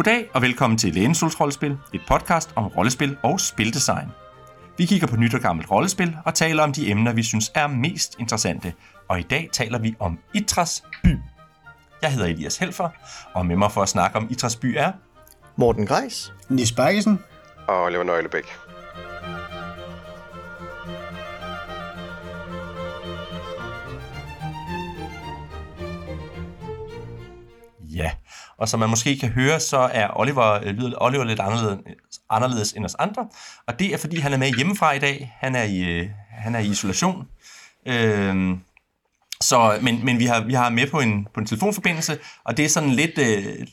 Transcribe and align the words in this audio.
Goddag 0.00 0.30
og 0.34 0.42
velkommen 0.42 0.78
til 0.78 0.94
Lænesols 0.94 1.40
Rollespil, 1.40 1.78
et 1.94 2.00
podcast 2.08 2.50
om 2.56 2.66
rollespil 2.66 3.16
og 3.22 3.40
spildesign. 3.40 4.08
Vi 4.78 4.86
kigger 4.86 5.06
på 5.06 5.16
nyt 5.16 5.34
og 5.34 5.40
gammelt 5.40 5.70
rollespil 5.70 6.16
og 6.24 6.34
taler 6.34 6.62
om 6.62 6.72
de 6.72 6.90
emner, 6.90 7.12
vi 7.12 7.22
synes 7.22 7.52
er 7.54 7.66
mest 7.66 8.16
interessante. 8.18 8.72
Og 9.08 9.20
i 9.20 9.22
dag 9.22 9.48
taler 9.52 9.78
vi 9.78 9.94
om 9.98 10.18
Itras 10.34 10.84
by. 11.04 11.18
Jeg 12.02 12.12
hedder 12.12 12.26
Elias 12.26 12.56
Helfer, 12.56 12.88
og 13.34 13.46
med 13.46 13.56
mig 13.56 13.72
for 13.72 13.82
at 13.82 13.88
snakke 13.88 14.16
om 14.16 14.26
Itras 14.30 14.56
by 14.56 14.76
er... 14.76 14.92
Morten 15.56 15.86
Greis. 15.86 16.32
Nis 16.48 16.72
Bergesen. 16.72 17.18
Og 17.68 17.82
Oliver 17.82 18.04
Nøglebæk. 18.04 18.69
Og 28.60 28.68
som 28.68 28.80
man 28.80 28.90
måske 28.90 29.18
kan 29.18 29.28
høre, 29.28 29.60
så 29.60 29.78
er 29.78 30.08
Oliver, 30.20 30.52
øh, 30.52 30.66
lyder 30.66 31.02
Oliver 31.02 31.24
lidt 31.24 31.40
anderledes, 31.40 31.78
anderledes 32.30 32.72
end 32.72 32.84
os 32.84 32.94
andre. 32.94 33.28
Og 33.66 33.78
det 33.78 33.94
er, 33.94 33.98
fordi 33.98 34.18
han 34.18 34.32
er 34.32 34.36
med 34.36 34.54
hjemmefra 34.56 34.92
i 34.92 34.98
dag. 34.98 35.36
Han 35.38 35.56
er 35.56 35.62
i, 35.62 35.78
øh, 35.78 36.08
han 36.30 36.54
er 36.54 36.58
i 36.58 36.66
isolation. 36.66 37.28
Øhm, 37.86 38.60
så, 39.40 39.78
men 39.82 40.04
men 40.04 40.18
vi, 40.18 40.24
har, 40.24 40.44
vi 40.44 40.54
har 40.54 40.70
med 40.70 40.86
på 40.86 41.00
en, 41.00 41.26
på 41.34 41.40
en 41.40 41.46
telefonforbindelse, 41.46 42.18
og 42.44 42.56
det 42.56 42.64
er 42.64 42.68
sådan 42.68 42.90
lidt, 42.90 43.18
øh, 43.18 43.66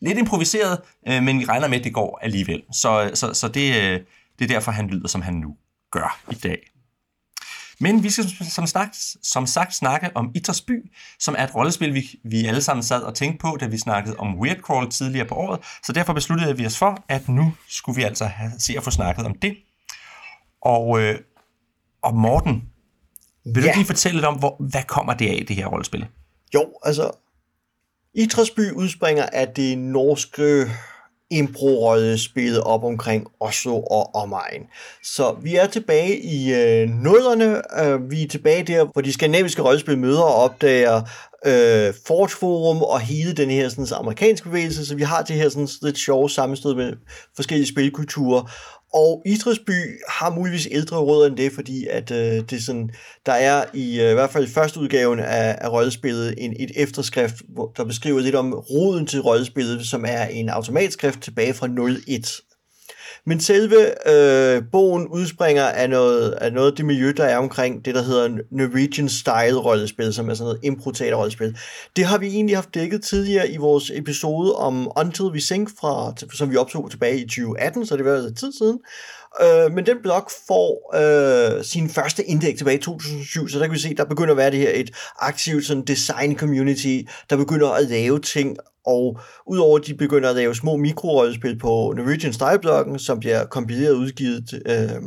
lidt 0.00 0.18
improviseret, 0.18 0.80
øh, 1.08 1.22
men 1.22 1.38
vi 1.38 1.44
regner 1.44 1.68
med, 1.68 1.78
at 1.78 1.84
det 1.84 1.94
går 1.94 2.18
alligevel. 2.22 2.62
Så, 2.72 3.02
øh, 3.02 3.16
så, 3.16 3.34
så 3.34 3.48
det, 3.48 3.76
øh, 3.76 4.00
det 4.38 4.44
er 4.44 4.48
derfor, 4.48 4.72
han 4.72 4.86
lyder, 4.86 5.08
som 5.08 5.22
han 5.22 5.34
nu 5.34 5.56
gør 5.90 6.20
i 6.30 6.34
dag. 6.34 6.58
Men 7.80 8.02
vi 8.02 8.10
skal 8.10 8.24
som 8.50 8.66
sagt, 8.66 8.96
som 9.22 9.46
sagt 9.46 9.74
snakke 9.74 10.10
om 10.14 10.30
Itras 10.34 10.60
by, 10.60 10.92
som 11.18 11.34
er 11.38 11.44
et 11.44 11.54
rollespil, 11.54 11.94
vi, 11.94 12.20
vi 12.24 12.46
alle 12.46 12.62
sammen 12.62 12.82
sad 12.82 13.02
og 13.02 13.14
tænkte 13.14 13.38
på, 13.38 13.56
da 13.60 13.66
vi 13.66 13.78
snakkede 13.78 14.16
om 14.16 14.38
Weird 14.40 14.60
Crawl 14.60 14.90
tidligere 14.90 15.26
på 15.26 15.34
året. 15.34 15.60
Så 15.84 15.92
derfor 15.92 16.12
besluttede 16.12 16.56
vi 16.56 16.66
os 16.66 16.78
for, 16.78 17.04
at 17.08 17.28
nu 17.28 17.54
skulle 17.68 17.96
vi 17.96 18.02
altså 18.02 18.24
have, 18.24 18.52
se 18.58 18.74
at 18.76 18.84
få 18.84 18.90
snakket 18.90 19.26
om 19.26 19.34
det. 19.34 19.56
Og, 20.62 21.00
øh, 21.00 21.18
og 22.02 22.14
Morten, 22.14 22.62
vil 23.44 23.64
ja. 23.64 23.70
du 23.70 23.76
lige 23.76 23.86
fortælle 23.86 24.16
lidt 24.16 24.26
om, 24.26 24.38
hvor, 24.38 24.56
hvad 24.70 24.82
kommer 24.82 25.14
det 25.14 25.28
af, 25.28 25.44
det 25.48 25.56
her 25.56 25.66
rollespil? 25.66 26.06
Jo, 26.54 26.72
altså, 26.84 27.10
Itras 28.14 28.50
by 28.50 28.72
udspringer 28.72 29.26
af 29.32 29.48
det 29.48 29.78
norske 29.78 30.66
impro-rollespillet 31.30 32.60
op 32.60 32.84
omkring 32.84 33.26
Oslo 33.40 33.80
og 33.80 34.14
omegn. 34.14 34.62
Så 35.02 35.36
vi 35.42 35.56
er 35.56 35.66
tilbage 35.66 36.18
i 36.18 36.54
øh, 36.54 36.88
nullerne. 36.88 37.62
Øh, 37.84 38.10
vi 38.10 38.22
er 38.22 38.28
tilbage 38.28 38.62
der, 38.62 38.84
hvor 38.84 39.02
de 39.02 39.12
skandinaviske 39.12 39.62
rollespil 39.62 39.98
møder 39.98 40.22
og 40.22 40.34
opdager 40.34 40.96
øh, 41.46 41.94
Forge 42.06 42.28
Forum 42.28 42.82
og 42.82 43.00
hele 43.00 43.32
den 43.32 43.50
her 43.50 43.68
sådan, 43.68 43.86
amerikanske 43.92 44.48
bevægelse, 44.48 44.86
så 44.86 44.96
vi 44.96 45.02
har 45.02 45.22
det 45.22 45.36
her 45.36 45.48
sådan, 45.48 45.68
lidt 45.82 45.98
sjove 45.98 46.30
sammenstød 46.30 46.74
med 46.74 46.92
forskellige 47.36 47.68
spilkulturer. 47.68 48.50
Og 48.94 49.22
Idrætsby 49.26 50.00
har 50.08 50.30
muligvis 50.30 50.68
ældre 50.70 50.96
rødder 50.96 51.26
end 51.26 51.36
det, 51.36 51.52
fordi 51.52 51.86
at 51.86 52.10
øh, 52.10 52.16
det 52.18 52.52
er 52.52 52.60
sådan, 52.60 52.90
der 53.26 53.32
er 53.32 53.64
i, 53.74 54.00
øh, 54.00 54.10
i 54.10 54.14
hvert 54.14 54.30
fald 54.30 54.44
i 54.44 54.50
første 54.50 54.80
udgaven 54.80 55.18
af, 55.18 55.58
af 55.60 55.72
rollespillet 55.72 56.34
en, 56.38 56.56
et 56.58 56.70
efterskrift, 56.76 57.34
hvor, 57.48 57.72
der 57.76 57.84
beskriver 57.84 58.20
lidt 58.20 58.34
om 58.34 58.52
roden 58.52 59.06
til 59.06 59.20
rollespillet, 59.20 59.86
som 59.86 60.04
er 60.08 60.24
en 60.24 60.48
automatskrift 60.48 61.20
tilbage 61.20 61.54
fra 61.54 61.66
01. 62.08 62.40
Men 63.28 63.40
selve 63.40 64.08
øh, 64.10 64.62
bogen 64.72 65.08
udspringer 65.08 65.64
af 65.64 65.90
noget, 65.90 66.30
af 66.30 66.52
noget 66.52 66.70
af 66.70 66.76
det 66.76 66.84
miljø, 66.84 67.12
der 67.16 67.24
er 67.24 67.36
omkring 67.36 67.84
det, 67.84 67.94
der 67.94 68.02
hedder 68.02 68.28
Norwegian 68.50 69.08
Style 69.08 69.56
rollespil, 69.56 70.14
som 70.14 70.30
er 70.30 70.34
sådan 70.34 70.44
noget 70.44 70.60
impro 70.62 70.90
rollespil. 70.90 71.56
Det 71.96 72.04
har 72.04 72.18
vi 72.18 72.26
egentlig 72.26 72.56
haft 72.56 72.74
dækket 72.74 73.02
tidligere 73.02 73.50
i 73.50 73.56
vores 73.56 73.90
episode 73.94 74.54
om 74.54 74.92
Until 74.96 75.24
We 75.24 75.40
Sink, 75.40 75.70
fra, 75.80 76.14
som 76.32 76.50
vi 76.50 76.56
optog 76.56 76.90
tilbage 76.90 77.18
i 77.18 77.24
2018, 77.24 77.86
så 77.86 77.96
det 77.96 78.04
var 78.04 78.14
altså 78.14 78.34
tid 78.34 78.52
siden. 78.52 78.78
Øh, 79.42 79.72
men 79.72 79.86
den 79.86 79.96
blok 80.02 80.30
får 80.48 80.96
øh, 80.96 81.64
sin 81.64 81.88
første 81.88 82.24
indlæg 82.24 82.58
tilbage 82.58 82.78
i 82.78 82.82
2007, 82.82 83.48
så 83.48 83.58
der 83.58 83.64
kan 83.64 83.74
vi 83.74 83.78
se, 83.78 83.94
der 83.94 84.04
begynder 84.04 84.30
at 84.30 84.36
være 84.36 84.50
det 84.50 84.58
her 84.58 84.70
et 84.74 84.90
aktivt 85.18 85.64
sådan 85.64 85.84
design 85.84 86.38
community, 86.38 87.00
der 87.30 87.36
begynder 87.36 87.68
at 87.68 87.88
lave 87.88 88.20
ting 88.20 88.56
og 88.86 89.20
udover 89.46 89.78
at 89.78 89.86
de 89.86 89.94
begynder 89.94 90.30
at 90.30 90.36
lave 90.36 90.54
små 90.54 90.76
mikrorollespil 90.76 91.58
på 91.58 91.94
Norwegian 91.96 92.32
Style-bloggen, 92.32 92.98
som 92.98 93.20
bliver 93.20 93.44
kompileret 93.44 93.94
og 93.94 93.98
udgivet 93.98 94.62
øh, 94.66 95.02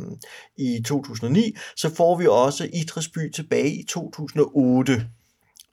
i 0.58 0.82
2009, 0.86 1.56
så 1.76 1.94
får 1.94 2.16
vi 2.18 2.26
også 2.26 2.68
Idrætsby 2.72 3.30
tilbage 3.30 3.70
i 3.70 3.84
2008 3.88 5.06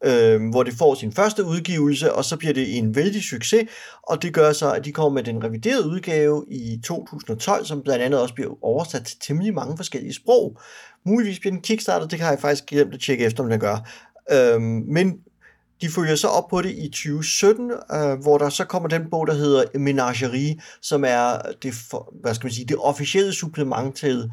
øh, 0.05 0.49
hvor 0.49 0.63
det 0.63 0.73
får 0.77 0.95
sin 0.95 1.11
første 1.11 1.43
udgivelse, 1.43 2.13
og 2.13 2.25
så 2.25 2.37
bliver 2.37 2.53
det 2.53 2.77
en 2.77 2.95
vældig 2.95 3.23
succes, 3.23 3.69
og 4.03 4.21
det 4.21 4.33
gør 4.33 4.53
så, 4.53 4.71
at 4.73 4.85
de 4.85 4.91
kommer 4.91 5.13
med 5.13 5.23
den 5.23 5.43
reviderede 5.43 5.87
udgave 5.87 6.45
i 6.51 6.79
2012, 6.83 7.65
som 7.65 7.81
blandt 7.81 8.03
andet 8.03 8.21
også 8.21 8.33
bliver 8.33 8.63
oversat 8.63 9.05
til 9.05 9.17
temmelig 9.19 9.53
mange 9.53 9.77
forskellige 9.77 10.13
sprog. 10.13 10.57
Muligvis 11.05 11.39
bliver 11.39 11.53
den 11.53 11.61
kickstarter, 11.61 12.07
det 12.07 12.19
kan 12.19 12.27
jeg 12.27 12.39
faktisk 12.39 12.65
glemt 12.65 12.93
at 12.93 12.99
tjekke 12.99 13.25
efter, 13.25 13.43
om 13.43 13.49
den 13.49 13.59
gør. 13.59 13.89
Øh, 14.31 14.61
men 14.61 15.17
de 15.81 15.89
følger 15.89 16.15
så 16.15 16.27
op 16.27 16.47
på 16.49 16.61
det 16.61 16.71
i 16.71 16.89
2017, 16.89 17.71
øh, 17.71 18.19
hvor 18.21 18.37
der 18.37 18.49
så 18.49 18.65
kommer 18.65 18.89
den 18.89 19.09
bog, 19.09 19.27
der 19.27 19.33
hedder 19.33 19.63
Menagerie, 19.79 20.59
som 20.81 21.03
er 21.07 21.41
det, 21.63 21.73
for, 21.73 22.13
hvad 22.21 22.35
skal 22.35 22.45
man 22.45 22.53
sige, 22.53 22.65
det 22.65 22.77
officielle 22.79 23.33
supplement 23.33 23.95
til 23.95 24.31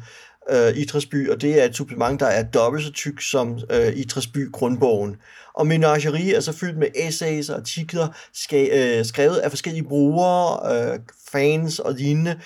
øh, 0.49 0.77
Idrætsby, 0.77 1.29
og 1.29 1.41
det 1.41 1.61
er 1.61 1.65
et 1.65 1.75
supplement, 1.75 2.19
der 2.19 2.25
er 2.25 2.43
dobbelt 2.43 2.83
så 2.83 2.91
tyk 2.91 3.21
som 3.21 3.59
øh, 3.69 3.97
Idrætsby 3.97 4.51
grundbogen. 4.51 5.15
Og 5.57 5.67
Menagerie 5.67 6.35
er 6.35 6.39
så 6.39 6.51
fyldt 6.51 6.77
med 6.77 6.87
essays 6.95 7.49
og 7.49 7.57
artikler, 7.57 8.07
skal, 8.33 8.69
øh, 8.71 9.05
skrevet 9.05 9.37
af 9.37 9.51
forskellige 9.51 9.83
brugere, 9.83 10.75
øh, 10.93 10.99
fans 11.31 11.79
og 11.79 11.93
lignende, 11.93 12.39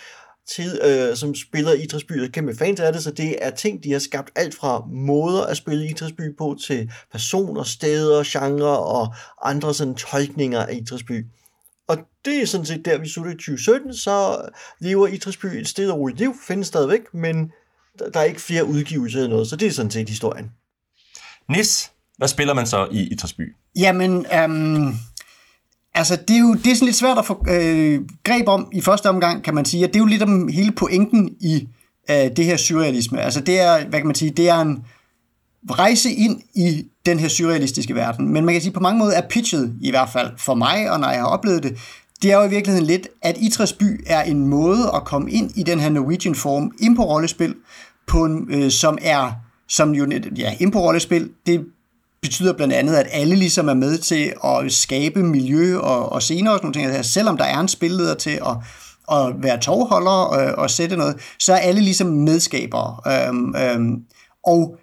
til, 0.47 0.79
øh, 0.83 1.16
som 1.16 1.35
spiller 1.35 1.73
Idrætsby 1.73 2.23
og 2.23 2.31
kæmpe 2.31 2.55
fans 2.55 2.79
af 2.79 2.94
det, 2.94 3.03
så 3.03 3.11
det 3.11 3.45
er 3.45 3.49
ting, 3.49 3.83
de 3.83 3.91
har 3.91 3.99
skabt 3.99 4.31
alt 4.35 4.55
fra 4.55 4.85
måder 4.91 5.44
at 5.44 5.57
spille 5.57 5.89
Idrætsby 5.89 6.35
på, 6.38 6.57
til 6.67 6.91
personer, 7.11 7.63
steder, 7.63 8.23
genre 8.25 8.79
og 8.79 9.13
andre 9.41 9.73
sådan 9.73 9.95
tolkninger 9.95 10.66
af 10.66 10.73
Idrætsby. 10.73 11.25
Og 11.88 11.97
det 12.25 12.41
er 12.41 12.45
sådan 12.45 12.66
set 12.66 12.85
der, 12.85 12.97
vi 12.97 13.09
slutter 13.09 13.31
i 13.31 13.35
2017, 13.35 13.93
så 13.93 14.47
lever 14.79 15.07
Idrætsby 15.07 15.45
et 15.45 15.67
sted 15.67 15.89
og 15.89 15.99
roligt 15.99 16.19
liv, 16.19 16.35
findes 16.47 16.67
stadigvæk, 16.67 17.13
men 17.13 17.51
der 18.13 18.19
er 18.19 18.23
ikke 18.23 18.41
flere 18.41 18.66
udgivelser 18.66 19.19
eller 19.19 19.29
noget, 19.29 19.47
så 19.47 19.55
det 19.55 19.67
er 19.67 19.72
sådan 19.72 19.91
set 19.91 20.09
historien. 20.09 20.51
Nis, 21.49 21.91
hvad 22.21 22.27
spiller 22.27 22.53
man 22.53 22.67
så 22.67 22.87
i 22.91 23.07
Idrætsby? 23.11 23.55
Jamen, 23.75 24.25
øhm, 24.33 24.93
Altså, 25.93 26.15
det 26.27 26.35
er 26.35 26.39
jo 26.39 26.53
det 26.53 26.67
er 26.67 26.75
sådan 26.75 26.85
lidt 26.85 26.95
svært 26.95 27.17
at 27.17 27.25
få 27.25 27.45
øh, 27.49 28.01
greb 28.23 28.47
om 28.47 28.67
i 28.73 28.81
første 28.81 29.09
omgang, 29.09 29.43
kan 29.43 29.55
man 29.55 29.65
sige. 29.65 29.83
At 29.83 29.89
det 29.89 29.95
er 29.95 29.99
jo 29.99 30.05
lidt 30.05 30.23
om 30.23 30.47
hele 30.47 30.71
pointen 30.71 31.29
i 31.39 31.67
øh, 32.11 32.15
det 32.35 32.45
her 32.45 32.57
surrealisme. 32.57 33.21
Altså, 33.21 33.41
det 33.41 33.59
er, 33.59 33.85
hvad 33.87 33.99
kan 33.99 34.07
man 34.07 34.15
sige, 34.15 34.31
det 34.31 34.49
er 34.49 34.61
en 34.61 34.83
rejse 35.71 36.11
ind 36.11 36.41
i 36.55 36.85
den 37.05 37.19
her 37.19 37.27
surrealistiske 37.27 37.95
verden. 37.95 38.33
Men 38.33 38.45
man 38.45 38.53
kan 38.53 38.61
sige, 38.61 38.73
på 38.73 38.79
mange 38.79 38.99
måder 38.99 39.17
er 39.17 39.27
pitchet, 39.27 39.73
i 39.81 39.89
hvert 39.89 40.09
fald 40.09 40.31
for 40.37 40.53
mig, 40.53 40.91
og 40.91 40.99
når 40.99 41.09
jeg 41.09 41.19
har 41.19 41.27
oplevet 41.27 41.63
det, 41.63 41.77
det 42.21 42.31
er 42.31 42.37
jo 42.37 42.43
i 42.43 42.49
virkeligheden 42.49 42.87
lidt, 42.87 43.07
at 43.21 43.37
Itras 43.37 43.73
by 43.73 44.03
er 44.07 44.21
en 44.21 44.47
måde 44.47 44.91
at 44.95 45.05
komme 45.05 45.31
ind 45.31 45.51
i 45.55 45.63
den 45.63 45.79
her 45.79 45.89
Norwegian 45.89 46.35
form, 46.35 46.71
ind 46.79 46.95
på 46.95 47.03
rollespil, 47.03 47.55
på 48.07 48.25
en, 48.25 48.47
øh, 48.49 48.71
som 48.71 48.97
er, 49.01 49.31
som 49.67 49.95
jo, 49.95 50.07
ja, 50.37 50.55
ind 50.59 50.71
på 50.71 50.79
rollespil, 50.79 51.29
det 51.45 51.65
betyder 52.21 52.53
blandt 52.53 52.73
andet, 52.73 52.95
at 52.95 53.07
alle 53.11 53.35
ligesom 53.35 53.67
er 53.67 53.73
med 53.73 53.97
til 53.97 54.33
at 54.43 54.71
skabe 54.71 55.23
miljø 55.23 55.77
og, 55.77 56.11
og 56.11 56.23
senere 56.23 56.53
også 56.53 56.63
nogle 56.63 56.73
ting. 56.73 56.85
Altså, 56.85 57.11
selvom 57.11 57.37
der 57.37 57.45
er 57.45 57.59
en 57.59 57.67
spilleder 57.67 58.13
til 58.13 58.29
at, 58.45 58.57
at 59.11 59.33
være 59.37 59.59
tovholder 59.59 60.11
og, 60.11 60.55
og 60.55 60.69
sætte 60.69 60.97
noget, 60.97 61.15
så 61.39 61.53
er 61.53 61.57
alle 61.57 61.81
ligesom 61.81 62.07
medskabere. 62.07 62.97
Øhm, 63.07 63.55
øhm, 63.55 64.03
og 64.43 64.77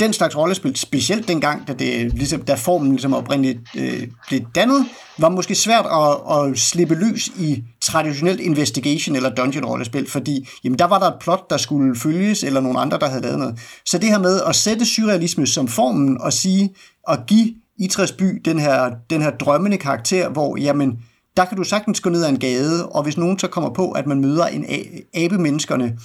den 0.00 0.12
slags 0.12 0.36
rollespil, 0.36 0.76
specielt 0.76 1.28
dengang, 1.28 1.68
da, 1.68 1.72
det, 1.72 2.14
ligesom, 2.14 2.42
da 2.42 2.54
formen 2.54 2.90
ligesom 2.90 3.14
oprindeligt 3.14 3.58
øh, 3.76 4.08
blev 4.28 4.40
dannet, 4.54 4.86
var 5.18 5.28
måske 5.28 5.54
svært 5.54 5.86
at, 5.86 6.36
at 6.36 6.58
slippe 6.58 6.94
løs 6.94 7.28
i 7.28 7.64
traditionelt 7.84 8.40
investigation 8.40 9.16
eller 9.16 9.34
dungeon 9.34 9.64
rollespil, 9.64 10.10
fordi 10.10 10.48
jamen, 10.64 10.78
der 10.78 10.84
var 10.84 10.98
der 10.98 11.06
et 11.06 11.16
plot, 11.20 11.50
der 11.50 11.56
skulle 11.56 11.96
følges, 11.96 12.44
eller 12.44 12.60
nogle 12.60 12.80
andre, 12.80 12.98
der 12.98 13.08
havde 13.08 13.22
lavet 13.22 13.38
noget. 13.38 13.58
Så 13.86 13.98
det 13.98 14.08
her 14.08 14.18
med 14.18 14.40
at 14.46 14.56
sætte 14.56 14.86
surrealisme 14.86 15.46
som 15.46 15.68
formen 15.68 16.20
og 16.20 16.32
sige, 16.32 16.74
og 17.06 17.18
give 17.26 17.54
Itras 17.78 18.12
by 18.12 18.42
den 18.44 18.58
her, 18.58 18.90
den 19.10 19.22
her 19.22 19.30
drømmende 19.30 19.76
karakter, 19.76 20.28
hvor 20.28 20.56
jamen, 20.56 20.98
der 21.36 21.44
kan 21.44 21.56
du 21.56 21.64
sagtens 21.64 22.00
gå 22.00 22.10
ned 22.10 22.24
ad 22.24 22.28
en 22.28 22.38
gade, 22.38 22.88
og 22.88 23.02
hvis 23.02 23.16
nogen 23.16 23.38
så 23.38 23.48
kommer 23.48 23.70
på, 23.70 23.90
at 23.90 24.06
man 24.06 24.20
møder 24.20 24.46
en 24.46 24.66
abemenneskerne 25.14 25.98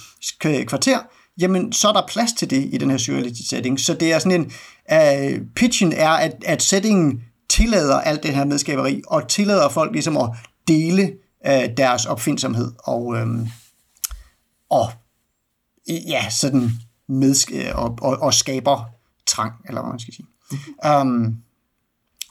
kvarter, 0.66 0.98
jamen 1.40 1.72
så 1.72 1.88
er 1.88 1.92
der 1.92 2.02
plads 2.08 2.32
til 2.32 2.50
det 2.50 2.68
i 2.72 2.78
den 2.78 2.90
her 2.90 2.98
surrealistic 2.98 3.48
setting. 3.48 3.80
Så 3.80 3.94
det 3.94 4.12
er 4.12 4.18
sådan 4.18 4.40
en, 4.40 4.52
uh, 4.92 5.40
pitchen 5.56 5.92
er, 5.92 6.10
at, 6.10 6.32
at 6.46 6.62
settingen 6.62 7.20
tillader 7.50 8.00
alt 8.00 8.22
det 8.22 8.34
her 8.34 8.44
medskaberi, 8.44 9.02
og 9.06 9.28
tillader 9.28 9.68
folk 9.68 9.92
ligesom 9.92 10.16
at 10.16 10.30
dele 10.68 11.12
uh, 11.48 11.76
deres 11.76 12.06
opfindsomhed, 12.06 12.72
og, 12.78 13.06
um, 13.06 13.48
og 14.70 14.92
ja, 15.88 16.30
sådan 16.30 16.70
med, 17.08 17.72
og, 17.74 17.98
og, 18.02 18.18
og 18.18 18.34
skaber 18.34 18.84
trang, 19.26 19.52
eller 19.68 19.80
hvad 19.80 19.90
man 19.90 20.00
skal 20.00 20.14
sige. 20.14 20.26
Um, 21.00 21.36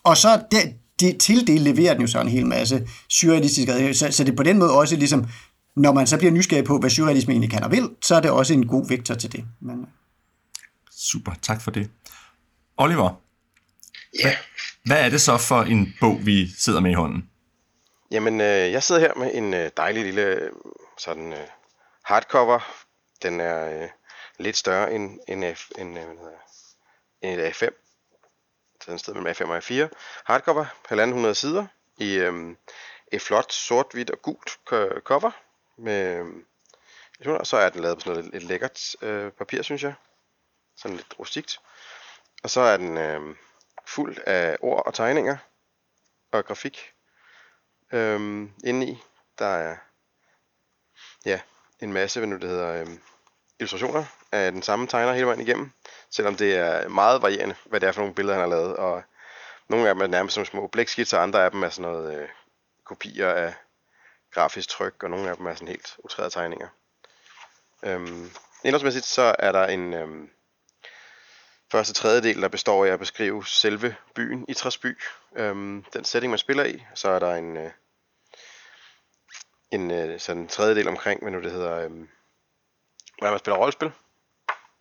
og 0.04 0.18
så 0.18 0.44
det, 0.52 0.60
det, 1.00 1.18
til 1.18 1.48
det 1.48 1.62
leverer 1.62 1.94
den 1.94 2.02
jo 2.02 2.08
så 2.08 2.22
en 2.22 2.28
hel 2.28 2.46
masse 2.46 2.88
surrealistiske, 3.10 3.94
så, 3.94 4.12
så 4.12 4.24
det 4.24 4.32
er 4.32 4.36
på 4.36 4.44
den 4.44 4.58
måde 4.58 4.72
også 4.72 4.96
ligesom, 4.96 5.28
når 5.76 5.94
man 5.94 6.08
så 6.08 6.18
bliver 6.18 6.32
nysgerrig 6.32 6.66
på, 6.66 6.78
hvad 6.78 6.90
surrealisme 6.90 7.34
egentlig 7.34 7.52
kan 7.52 7.64
og 7.64 7.72
vil, 7.72 7.90
så 8.02 8.16
er 8.16 8.20
det 8.20 8.32
også 8.32 8.54
en 8.54 8.68
god 8.68 8.88
vektor 8.88 9.16
til 9.16 9.32
det. 9.32 9.46
Men, 9.60 9.86
Super, 10.92 11.32
tak 11.42 11.62
for 11.62 11.72
det. 11.72 11.90
Oliver, 12.78 13.20
Ja, 14.24 14.36
hvad 14.86 15.06
er 15.06 15.10
det 15.10 15.22
så 15.22 15.38
for 15.38 15.64
en 15.64 15.94
bog, 16.00 16.26
vi 16.26 16.48
sidder 16.58 16.80
med 16.80 16.92
i 16.92 16.94
hånden? 16.94 17.29
Jamen 18.12 18.42
øh, 18.42 18.72
jeg 18.72 18.84
sidder 18.84 19.02
her 19.02 19.14
med 19.14 19.32
en 19.34 19.54
øh, 19.54 19.72
dejlig 19.78 20.04
lille 20.04 20.22
øh, 20.22 20.52
sådan 20.98 21.34
øh, 21.34 21.48
hardcover. 22.04 22.86
Den 23.22 23.40
er 23.40 23.84
øh, 23.84 23.90
lidt 24.38 24.58
større 24.58 24.94
end, 24.94 25.20
end, 25.28 25.56
F, 25.56 25.70
end, 25.78 26.00
øh, 26.00 26.06
hvad 26.06 26.18
hedder, 26.18 26.38
end 27.22 27.42
et 27.42 27.52
A5. 27.52 27.70
Så 28.82 28.92
den 28.92 29.00
sted 29.00 29.14
mellem 29.14 29.28
A5 29.28 29.44
og 29.44 29.58
A4. 29.58 29.90
Hardcover, 30.24 30.66
1.500 31.30 31.34
sider 31.34 31.66
i 31.98 32.16
øh, 32.16 32.56
et 33.12 33.22
flot 33.22 33.54
sort, 33.54 33.86
hvidt 33.94 34.10
og 34.10 34.22
gult 34.22 34.60
cover. 35.04 35.32
Med, 35.78 36.26
øh, 37.26 37.36
og 37.40 37.48
så 37.48 37.58
er 37.58 37.70
den 37.70 37.82
lavet 37.82 37.98
på 37.98 38.02
sådan 38.02 38.18
noget 38.18 38.34
lidt 38.34 38.44
lækkert 38.44 38.96
øh, 39.02 39.32
papir, 39.32 39.62
synes 39.62 39.84
jeg. 39.84 39.94
Sådan 40.76 40.98
lidt 40.98 41.20
rustikt. 41.20 41.60
Og 42.44 42.50
så 42.50 42.62
er 42.62 42.78
den 42.78 42.98
øh, 42.98 43.36
fuld 43.86 44.18
af 44.26 44.58
ord 44.62 44.86
og 44.86 44.94
tegninger 44.94 45.38
og 46.32 46.46
grafik 46.46 46.94
øhm, 47.94 48.52
inde 48.64 48.88
i. 48.88 49.04
Der 49.40 49.46
er 49.46 49.76
ja, 51.26 51.40
en 51.80 51.94
masse, 51.94 52.20
hvad 52.20 52.28
nu 52.28 52.38
det 52.38 52.50
hedder, 52.50 52.82
øhm, 52.82 53.02
illustrationer 53.60 54.06
af 54.32 54.52
den 54.52 54.62
samme 54.62 54.88
tegner 54.88 55.14
hele 55.14 55.26
vejen 55.26 55.42
igennem. 55.42 55.72
Selvom 56.10 56.36
det 56.36 56.56
er 56.56 56.88
meget 56.88 57.22
varierende, 57.22 57.56
hvad 57.66 57.80
det 57.80 57.88
er 57.88 57.92
for 57.92 58.02
nogle 58.02 58.16
billeder, 58.16 58.40
han 58.40 58.50
har 58.50 58.58
lavet. 58.58 58.76
Og 58.76 59.04
nogle 59.68 59.90
af 59.90 59.96
dem 59.96 60.02
er 60.02 60.08
nærmest 60.08 60.36
som 60.36 60.46
små 60.46 60.68
blækskitser, 60.68 61.20
andre 61.20 61.46
af 61.46 61.52
dem 61.52 61.64
er 61.64 61.70
sådan 61.70 61.92
noget 61.92 62.22
øh, 62.22 62.30
kopier 62.84 63.30
af 63.30 63.54
grafisk 64.32 64.70
tryk, 64.70 65.04
og 65.04 65.10
nogle 65.10 65.30
af 65.30 65.38
dem 65.38 65.46
er 65.46 65.54
sådan 65.54 65.68
helt 65.68 65.96
utrærede 65.98 66.34
tegninger. 66.34 66.68
Øhm, 67.84 68.32
indholdsmæssigt 68.64 69.06
så 69.06 69.36
er 69.40 69.52
der 69.52 69.66
en 69.66 69.94
øhm, 69.94 70.30
første 71.72 71.94
tredjedel, 71.94 72.42
der 72.42 72.48
består 72.48 72.86
af 72.86 72.90
at 72.90 73.00
beskrive 73.00 73.46
selve 73.46 73.96
byen 74.16 74.46
i 74.48 74.54
Træsby. 74.54 74.98
Øhm, 75.36 75.86
den 75.94 76.04
setting, 76.04 76.30
man 76.30 76.40
spiller 76.40 76.66
i. 76.66 76.84
Så 76.96 77.10
er 77.10 77.20
der 77.20 77.36
en, 77.36 77.58
øh, 77.58 77.72
en 79.72 79.92
øh, 79.92 80.20
sådan 80.20 80.42
en 80.42 80.48
tredjedel 80.48 80.88
omkring, 80.88 81.22
hvad 81.22 81.32
nu 81.32 81.42
det 81.42 81.52
hedder, 81.52 81.76
øhm, 81.76 82.10
hvordan 83.18 83.32
man 83.32 83.40
spiller 83.40 83.58
rollespil, 83.58 83.92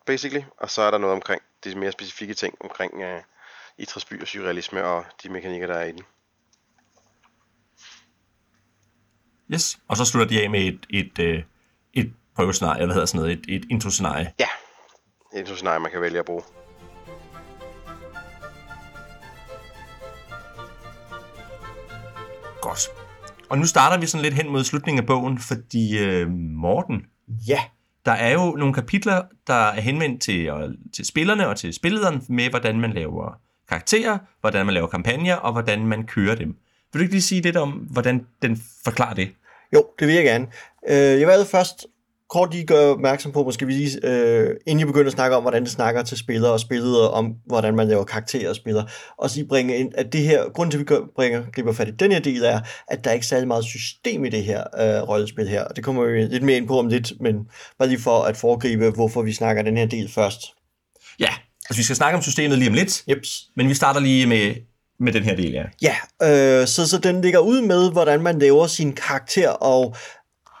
basically. 0.05 0.43
Og 0.57 0.69
så 0.69 0.81
er 0.81 0.91
der 0.91 0.97
noget 0.97 1.15
omkring 1.15 1.41
de 1.63 1.75
mere 1.75 1.91
specifikke 1.91 2.33
ting 2.33 2.57
omkring 2.59 3.01
øh, 3.01 3.21
i 3.77 3.85
Træsby 3.85 4.21
og 4.21 4.27
surrealisme 4.27 4.83
og 4.83 5.05
de 5.23 5.29
mekanikker, 5.29 5.67
der 5.67 5.75
er 5.75 5.85
i 5.85 5.91
den. 5.91 6.03
Yes. 9.53 9.79
Og 9.87 9.97
så 9.97 10.05
slutter 10.05 10.27
de 10.27 10.43
af 10.43 10.49
med 10.49 10.59
et, 10.59 10.85
et, 10.89 11.19
et, 11.19 11.45
et 11.93 12.13
prøvescenarie, 12.35 12.85
hvad 12.85 12.93
hedder 12.93 13.05
sådan 13.05 13.21
noget, 13.21 13.39
et, 13.39 13.55
et 13.55 13.65
introscenarie. 13.69 14.33
Ja, 14.39 14.47
det 15.31 15.39
er 15.39 15.51
et 15.51 15.57
scenarie, 15.57 15.79
man 15.79 15.91
kan 15.91 16.01
vælge 16.01 16.19
at 16.19 16.25
bruge. 16.25 16.43
Godt. 22.69 22.89
Og 23.49 23.57
nu 23.57 23.65
starter 23.65 23.99
vi 23.99 24.05
sådan 24.05 24.23
lidt 24.23 24.33
hen 24.33 24.49
mod 24.49 24.63
slutningen 24.63 25.01
af 25.01 25.07
bogen, 25.07 25.39
fordi 25.39 25.99
øh, 25.99 26.29
Morten, 26.31 27.01
Ja, 27.47 27.59
der 28.05 28.11
er 28.11 28.33
jo 28.33 28.51
nogle 28.51 28.73
kapitler, 28.73 29.21
der 29.47 29.53
er 29.53 29.81
henvendt 29.81 30.21
til, 30.21 30.47
øh, 30.47 30.69
til 30.95 31.05
spillerne 31.05 31.47
og 31.47 31.57
til 31.57 31.73
spillederen 31.73 32.23
med, 32.29 32.49
hvordan 32.49 32.79
man 32.79 32.93
laver 32.93 33.39
karakterer, 33.69 34.17
hvordan 34.41 34.65
man 34.65 34.73
laver 34.73 34.87
kampagner, 34.87 35.35
og 35.35 35.51
hvordan 35.51 35.85
man 35.85 36.07
kører 36.07 36.35
dem. 36.35 36.47
Vil 36.93 36.99
du 36.99 37.03
ikke 37.03 37.13
lige 37.13 37.21
sige 37.21 37.41
lidt 37.41 37.57
om, 37.57 37.69
hvordan 37.71 38.25
den 38.41 38.61
forklarer 38.83 39.13
det? 39.13 39.29
jo, 39.73 39.85
det 39.99 40.07
vil 40.07 40.15
jeg 40.15 40.23
gerne. 40.23 40.47
Øh, 40.89 41.19
jeg 41.19 41.27
vil 41.27 41.45
først 41.51 41.87
kort 42.29 42.53
lige 42.53 42.65
gøre 42.65 42.91
opmærksom 42.91 43.31
på, 43.31 43.43
måske 43.43 43.65
vi 43.65 43.73
lige, 43.73 44.07
øh, 44.07 44.55
inden 44.67 44.79
jeg 44.79 44.87
begynder 44.87 45.07
at 45.07 45.13
snakke 45.13 45.35
om, 45.35 45.43
hvordan 45.43 45.63
det 45.63 45.71
snakker 45.71 46.03
til 46.03 46.17
spillere 46.17 46.51
og 46.51 46.59
spillere, 46.59 47.09
om 47.09 47.33
hvordan 47.45 47.75
man 47.75 47.87
laver 47.87 48.03
karakterer 48.03 48.49
og 48.49 48.55
spillere, 48.55 48.87
og 49.17 49.29
så 49.29 49.45
bringe 49.49 49.77
ind, 49.77 49.91
at 49.97 50.13
det 50.13 50.21
her, 50.21 50.49
grunden 50.49 50.71
til, 50.71 50.77
at 50.77 50.79
vi 50.79 50.85
gør, 50.85 50.99
bringer, 51.15 51.43
griber 51.53 51.73
fat 51.73 51.87
i 51.87 51.91
den 51.91 52.11
her 52.11 52.19
del, 52.19 52.43
er, 52.43 52.59
at 52.87 53.03
der 53.03 53.09
er 53.09 53.13
ikke 53.13 53.25
særlig 53.25 53.47
meget 53.47 53.65
system 53.65 54.25
i 54.25 54.29
det 54.29 54.43
her 54.43 54.59
øh, 54.59 55.09
rollespil 55.09 55.47
her, 55.47 55.63
og 55.63 55.75
det 55.75 55.83
kommer 55.83 56.05
vi 56.05 56.21
lidt 56.21 56.43
mere 56.43 56.57
ind 56.57 56.67
på 56.67 56.79
om 56.79 56.87
lidt, 56.87 57.13
men 57.21 57.35
bare 57.79 57.87
lige 57.87 58.01
for 58.01 58.23
at 58.23 58.37
foregribe, 58.37 58.89
hvorfor 58.89 59.21
vi 59.21 59.33
snakker 59.33 59.63
den 59.63 59.77
her 59.77 59.85
del 59.85 60.11
først. 60.11 60.41
Ja, 61.19 61.29
altså 61.69 61.79
vi 61.79 61.83
skal 61.83 61.95
snakke 61.95 62.17
om 62.17 62.21
systemet 62.21 62.57
lige 62.57 62.69
om 62.69 62.73
lidt, 62.73 63.03
Jeps. 63.09 63.43
men 63.55 63.69
vi 63.69 63.73
starter 63.73 63.99
lige 63.99 64.27
med, 64.27 64.55
med 64.99 65.13
den 65.13 65.23
her 65.23 65.35
del, 65.35 65.51
ja. 65.51 65.63
Ja, 65.81 65.95
øh, 66.61 66.67
så, 66.67 66.87
så 66.87 66.97
den 66.97 67.21
ligger 67.21 67.39
ud 67.39 67.61
med, 67.61 67.91
hvordan 67.91 68.21
man 68.21 68.39
laver 68.39 68.67
sin 68.67 68.93
karakter, 68.93 69.49
og 69.49 69.95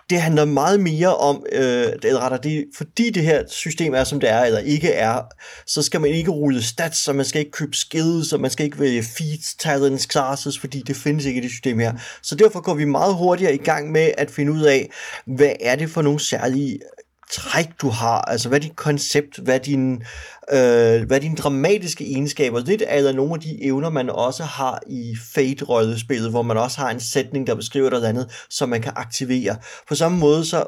det 0.09 0.21
handler 0.21 0.45
meget 0.45 0.79
mere 0.79 1.15
om, 1.15 1.45
øh, 1.51 1.87
eller 2.03 2.19
rettere, 2.19 2.39
det, 2.43 2.65
fordi 2.77 3.09
det 3.09 3.23
her 3.23 3.43
system 3.47 3.93
er, 3.93 4.03
som 4.03 4.19
det 4.19 4.29
er, 4.29 4.41
eller 4.41 4.59
ikke 4.59 4.91
er, 4.91 5.21
så 5.65 5.81
skal 5.81 6.01
man 6.01 6.09
ikke 6.09 6.31
rulle 6.31 6.63
stats, 6.63 6.97
så 6.97 7.13
man 7.13 7.25
skal 7.25 7.39
ikke 7.39 7.51
købe 7.51 7.75
skills, 7.75 8.33
og 8.33 8.41
man 8.41 8.51
skal 8.51 8.65
ikke 8.65 8.79
vælge 8.79 9.03
feats, 9.03 9.55
talents, 9.55 10.11
classes, 10.11 10.59
fordi 10.59 10.83
det 10.87 10.95
findes 10.95 11.25
ikke 11.25 11.39
i 11.39 11.43
det 11.43 11.51
system 11.51 11.79
her. 11.79 11.93
Så 12.21 12.35
derfor 12.35 12.61
går 12.61 12.73
vi 12.73 12.85
meget 12.85 13.15
hurtigere 13.15 13.53
i 13.53 13.63
gang 13.63 13.91
med 13.91 14.11
at 14.17 14.31
finde 14.31 14.51
ud 14.51 14.61
af, 14.61 14.89
hvad 15.25 15.51
er 15.59 15.75
det 15.75 15.89
for 15.89 16.01
nogle 16.01 16.19
særlige 16.19 16.79
træk, 17.31 17.67
du 17.81 17.89
har, 17.89 18.21
altså 18.21 18.49
hvad 18.49 18.59
er 18.59 18.61
dit 18.61 18.75
koncept, 18.75 19.37
hvad 19.37 19.55
er 19.55 19.59
din, 19.59 20.03
øh, 20.51 21.07
hvad 21.07 21.17
er 21.17 21.19
dine 21.19 21.35
dramatiske 21.35 22.05
egenskaber, 22.11 22.59
lidt 22.59 22.83
eller 22.89 23.13
nogle 23.13 23.33
af 23.33 23.39
de 23.39 23.63
evner, 23.63 23.89
man 23.89 24.09
også 24.09 24.43
har 24.43 24.79
i 24.87 25.15
Fate-rollespillet, 25.33 26.29
hvor 26.29 26.41
man 26.41 26.57
også 26.57 26.77
har 26.77 26.89
en 26.89 26.99
sætning, 26.99 27.47
der 27.47 27.55
beskriver 27.55 27.89
noget 27.89 28.05
andet, 28.05 28.45
som 28.49 28.69
man 28.69 28.81
kan 28.81 28.91
aktivere. 28.95 29.55
På 29.87 29.95
samme 29.95 30.17
måde 30.17 30.45
så 30.45 30.63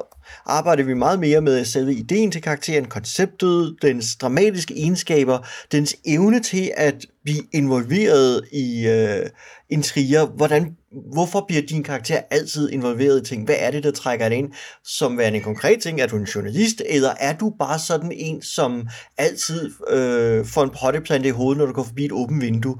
arbejder 0.46 0.82
vi 0.82 0.94
meget 0.94 1.20
mere 1.20 1.40
med 1.40 1.64
selve 1.64 1.94
ideen 1.94 2.30
til 2.30 2.42
karakteren, 2.42 2.84
konceptet, 2.84 3.76
dens 3.82 4.16
dramatiske 4.16 4.74
egenskaber, 4.78 5.38
dens 5.72 5.96
evne 6.06 6.40
til 6.40 6.72
at 6.76 7.06
blive 7.24 7.42
involveret 7.52 8.44
i 8.52 8.86
øh, 8.86 9.26
intriger, 9.70 10.26
hvordan 10.26 10.76
hvorfor 11.12 11.44
bliver 11.48 11.62
din 11.62 11.82
karakter 11.82 12.20
altid 12.30 12.70
involveret 12.70 13.20
i 13.20 13.28
ting? 13.28 13.44
Hvad 13.44 13.54
er 13.58 13.70
det, 13.70 13.84
der 13.84 13.90
trækker 13.90 14.28
dig 14.28 14.38
ind? 14.38 14.52
Som 14.84 15.18
værende 15.18 15.38
en 15.38 15.44
konkret 15.44 15.82
ting, 15.82 16.00
er 16.00 16.06
du 16.06 16.16
en 16.16 16.24
journalist, 16.24 16.82
eller 16.86 17.10
er 17.20 17.36
du 17.36 17.52
bare 17.58 17.78
sådan 17.78 18.12
en, 18.12 18.42
som 18.42 18.88
altid 19.18 19.71
øh, 19.88 20.46
for 20.46 20.62
en 20.62 20.70
potteplante 20.80 21.28
i 21.28 21.32
hovedet, 21.32 21.58
når 21.58 21.66
du 21.66 21.72
går 21.72 21.82
forbi 21.82 22.04
et 22.04 22.12
åbent 22.12 22.42
vindue? 22.42 22.76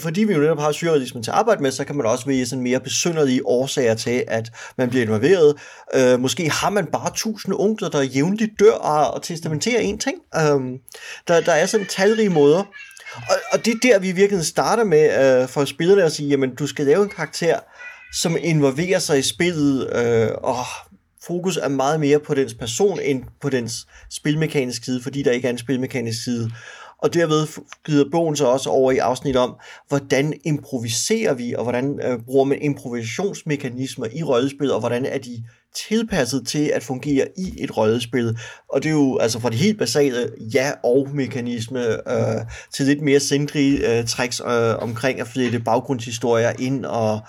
fordi 0.00 0.24
vi 0.24 0.32
jo 0.32 0.40
netop 0.40 0.60
har 0.60 0.72
surrealismen 0.72 1.22
til 1.22 1.30
at 1.30 1.36
arbejde 1.36 1.62
med, 1.62 1.70
så 1.70 1.84
kan 1.84 1.96
man 1.96 2.06
også 2.06 2.26
vælge 2.26 2.46
sådan 2.46 2.62
mere 2.62 2.80
besynderlige 2.80 3.46
årsager 3.46 3.94
til, 3.94 4.24
at 4.28 4.52
man 4.78 4.88
bliver 4.88 5.04
involveret. 5.04 5.54
Øh, 5.94 6.20
måske 6.20 6.50
har 6.50 6.70
man 6.70 6.86
bare 6.86 7.10
tusinde 7.14 7.56
onkler, 7.56 7.88
der 7.88 8.02
jævnligt 8.02 8.60
dør 8.60 8.72
og, 8.72 9.22
testamenterer 9.22 9.80
en 9.80 9.98
ting. 9.98 10.16
Øh, 10.36 10.78
der, 11.28 11.40
der 11.40 11.52
er 11.52 11.66
sådan 11.66 11.86
talrige 11.86 12.30
måder. 12.30 12.64
Og, 13.14 13.36
og 13.52 13.64
det 13.64 13.74
er 13.74 13.78
der, 13.82 13.98
vi 13.98 14.12
virkelig 14.12 14.46
starter 14.46 14.84
med 14.84 15.40
øh, 15.42 15.48
for 15.48 15.64
spillerne 15.64 16.02
at 16.02 16.12
sige, 16.12 16.28
jamen 16.28 16.54
du 16.54 16.66
skal 16.66 16.86
lave 16.86 17.02
en 17.02 17.08
karakter, 17.08 17.58
som 18.12 18.36
involverer 18.40 18.98
sig 18.98 19.18
i 19.18 19.22
spillet, 19.22 19.96
øh, 19.96 20.28
og 20.42 20.64
fokus 21.26 21.56
er 21.56 21.68
meget 21.68 22.00
mere 22.00 22.20
på 22.20 22.34
dens 22.34 22.54
person, 22.54 23.00
end 23.00 23.22
på 23.40 23.50
dens 23.50 23.86
spilmekaniske 24.10 24.84
side, 24.84 25.02
fordi 25.02 25.22
der 25.22 25.30
ikke 25.30 25.46
er 25.46 25.52
en 25.52 25.58
spilmekanisk 25.58 26.24
side. 26.24 26.50
Og 27.02 27.14
derved 27.14 27.46
glider 27.84 28.04
bogen 28.12 28.36
så 28.36 28.46
også 28.46 28.70
over 28.70 28.92
i 28.92 28.98
afsnit 28.98 29.36
om, 29.36 29.56
hvordan 29.88 30.34
improviserer 30.44 31.34
vi, 31.34 31.54
og 31.54 31.62
hvordan 31.62 32.00
øh, 32.04 32.18
bruger 32.26 32.44
man 32.44 32.62
improvisationsmekanismer 32.62 34.06
i 34.12 34.22
rollespil, 34.22 34.72
og 34.72 34.80
hvordan 34.80 35.06
er 35.06 35.18
de 35.18 35.44
tilpasset 35.88 36.46
til 36.46 36.70
at 36.74 36.82
fungere 36.82 37.26
i 37.36 37.54
et 37.58 37.76
rollespil. 37.76 38.38
Og 38.68 38.82
det 38.82 38.88
er 38.88 38.92
jo 38.92 39.18
altså 39.18 39.40
fra 39.40 39.50
det 39.50 39.58
helt 39.58 39.78
basale 39.78 40.30
ja 40.54 40.72
og 40.84 41.08
mekanisme 41.14 42.10
øh, 42.12 42.40
til 42.74 42.86
lidt 42.86 43.02
mere 43.02 43.20
sindrige 43.20 43.98
øh, 43.98 44.06
tricks 44.06 44.40
øh, 44.40 44.76
omkring 44.78 45.20
at 45.20 45.26
flette 45.26 45.60
baggrundshistorier 45.60 46.52
ind 46.58 46.84
og, 46.84 47.20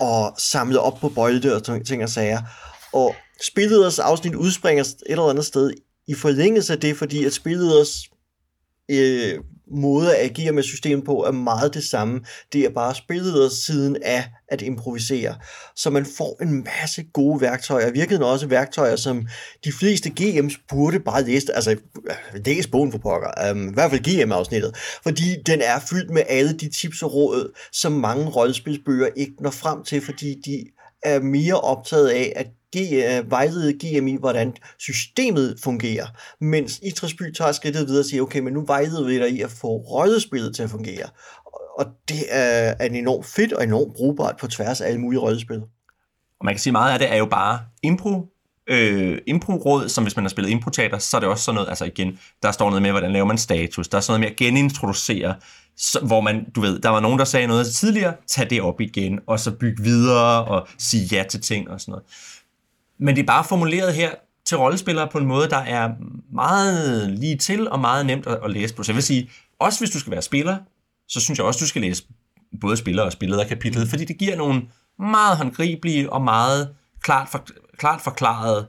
og 0.00 0.34
samle 0.38 0.80
op 0.80 0.98
på 1.00 1.08
bolde 1.08 1.56
og 1.56 1.84
ting 1.86 2.02
og 2.02 2.08
sager. 2.08 2.38
Og 2.96 3.14
spilleders 3.42 3.98
afsnit 3.98 4.34
udspringer 4.34 4.84
et 4.84 4.96
eller 5.06 5.30
andet 5.30 5.44
sted 5.44 5.70
i 6.06 6.14
forlængelse 6.14 6.72
af 6.72 6.80
det, 6.80 6.96
fordi 6.96 7.24
at 7.24 7.32
spilleders 7.32 8.10
øh, 8.90 9.38
måde 9.70 10.16
at 10.16 10.30
agere 10.30 10.52
med 10.52 10.62
systemet 10.62 11.04
på 11.04 11.24
er 11.24 11.30
meget 11.30 11.74
det 11.74 11.84
samme. 11.84 12.20
Det 12.52 12.64
er 12.64 12.70
bare 12.70 12.94
spilleders 12.94 13.52
siden 13.52 13.96
af 14.02 14.24
at 14.48 14.62
improvisere. 14.62 15.34
Så 15.76 15.90
man 15.90 16.06
får 16.16 16.42
en 16.42 16.64
masse 16.64 17.02
gode 17.12 17.40
værktøjer, 17.40 17.90
virkelig 17.90 18.24
også 18.24 18.46
værktøjer, 18.46 18.96
som 18.96 19.26
de 19.64 19.72
fleste 19.72 20.12
GM's 20.20 20.66
burde 20.68 21.00
bare 21.00 21.24
læse, 21.24 21.52
altså 21.54 21.76
læse 22.44 22.70
bogen 22.70 22.92
for 22.92 22.98
pokker, 22.98 23.50
um, 23.50 23.68
i 23.68 23.72
hvert 23.72 23.90
fald 23.90 24.24
GM-afsnittet, 24.24 24.76
fordi 25.02 25.36
den 25.46 25.60
er 25.60 25.78
fyldt 25.90 26.10
med 26.10 26.22
alle 26.28 26.52
de 26.52 26.70
tips 26.70 27.02
og 27.02 27.14
råd, 27.14 27.52
som 27.72 27.92
mange 27.92 28.26
rollespilsbøger 28.26 29.08
ikke 29.16 29.34
når 29.40 29.50
frem 29.50 29.84
til, 29.84 30.00
fordi 30.00 30.40
de 30.44 30.64
er 31.02 31.20
mere 31.20 31.60
optaget 31.60 32.08
af 32.08 32.32
at 32.36 32.46
Øh, 32.76 33.30
vejlede 33.30 33.72
GM 33.72 34.06
i, 34.06 34.16
hvordan 34.16 34.54
systemet 34.78 35.56
fungerer, 35.62 36.06
mens 36.40 36.80
Idrætsby 36.82 37.32
tager 37.32 37.52
skridtet 37.52 37.86
videre 37.86 38.00
og 38.00 38.04
siger, 38.04 38.22
okay, 38.22 38.40
men 38.40 38.52
nu 38.52 38.64
vejleder 38.66 39.04
vi 39.04 39.18
dig 39.18 39.30
i 39.30 39.40
at 39.40 39.50
få 39.50 39.68
rollespillet 39.68 40.56
til 40.56 40.62
at 40.62 40.70
fungere. 40.70 41.08
og 41.78 41.86
det 42.08 42.24
er, 42.28 42.74
er 42.78 42.84
enormt 42.86 43.26
fedt 43.26 43.52
og 43.52 43.64
enormt 43.64 43.94
brugbart 43.94 44.36
på 44.40 44.46
tværs 44.46 44.80
af 44.80 44.88
alle 44.88 45.00
mulige 45.00 45.20
rollespil. 45.20 45.60
Og 46.40 46.44
man 46.44 46.54
kan 46.54 46.60
sige, 46.60 46.72
meget 46.72 46.92
af 46.92 46.98
det 46.98 47.12
er 47.12 47.16
jo 47.16 47.26
bare 47.26 47.60
impro, 47.82 48.26
øh, 48.66 49.18
impro-råd, 49.26 49.88
som 49.88 50.04
hvis 50.04 50.16
man 50.16 50.24
har 50.24 50.28
spillet 50.28 50.50
impro-teater, 50.50 50.98
så 50.98 51.16
er 51.16 51.20
det 51.20 51.28
også 51.28 51.44
sådan 51.44 51.54
noget, 51.54 51.68
altså 51.68 51.84
igen, 51.84 52.18
der 52.42 52.50
står 52.52 52.68
noget 52.68 52.82
med, 52.82 52.90
hvordan 52.90 53.12
laver 53.12 53.26
man 53.26 53.38
status, 53.38 53.88
der 53.88 53.96
er 53.96 54.00
sådan 54.00 54.20
noget 54.20 54.20
med 54.20 54.30
at 54.30 54.36
genintroducere, 54.36 55.34
så, 55.76 56.00
hvor 56.00 56.20
man, 56.20 56.50
du 56.54 56.60
ved, 56.60 56.78
der 56.78 56.88
var 56.88 57.00
nogen, 57.00 57.18
der 57.18 57.24
sagde 57.24 57.46
noget 57.46 57.66
tidligere, 57.66 58.14
tag 58.26 58.50
det 58.50 58.62
op 58.62 58.80
igen, 58.80 59.20
og 59.26 59.40
så 59.40 59.50
bygge 59.50 59.82
videre, 59.82 60.44
og 60.44 60.68
sige 60.78 61.08
ja 61.12 61.24
til 61.30 61.40
ting 61.40 61.70
og 61.70 61.80
sådan 61.80 61.92
noget. 61.92 62.04
Men 62.98 63.16
det 63.16 63.22
er 63.22 63.26
bare 63.26 63.44
formuleret 63.44 63.94
her 63.94 64.10
til 64.44 64.56
rollespillere 64.56 65.08
på 65.12 65.18
en 65.18 65.26
måde, 65.26 65.48
der 65.48 65.56
er 65.56 65.90
meget 66.32 67.10
lige 67.10 67.36
til 67.36 67.68
og 67.70 67.80
meget 67.80 68.06
nemt 68.06 68.26
at, 68.26 68.38
at 68.44 68.50
læse 68.50 68.74
på. 68.74 68.82
Så 68.82 68.92
jeg 68.92 68.96
vil 68.96 69.02
sige, 69.02 69.30
også 69.58 69.80
hvis 69.80 69.90
du 69.90 70.00
skal 70.00 70.10
være 70.10 70.22
spiller, 70.22 70.56
så 71.08 71.20
synes 71.20 71.38
jeg 71.38 71.46
også, 71.46 71.60
du 71.60 71.66
skal 71.66 71.82
læse 71.82 72.04
både 72.60 72.76
spiller 72.76 73.02
og 73.02 73.12
spillet 73.12 73.38
af 73.38 73.46
kapitlet, 73.46 73.88
fordi 73.88 74.04
det 74.04 74.18
giver 74.18 74.36
nogle 74.36 74.62
meget 74.98 75.36
håndgribelige 75.36 76.12
og 76.12 76.22
meget 76.22 76.74
klart, 77.02 77.28
for, 77.28 77.46
klart 77.78 78.00
forklaret 78.00 78.66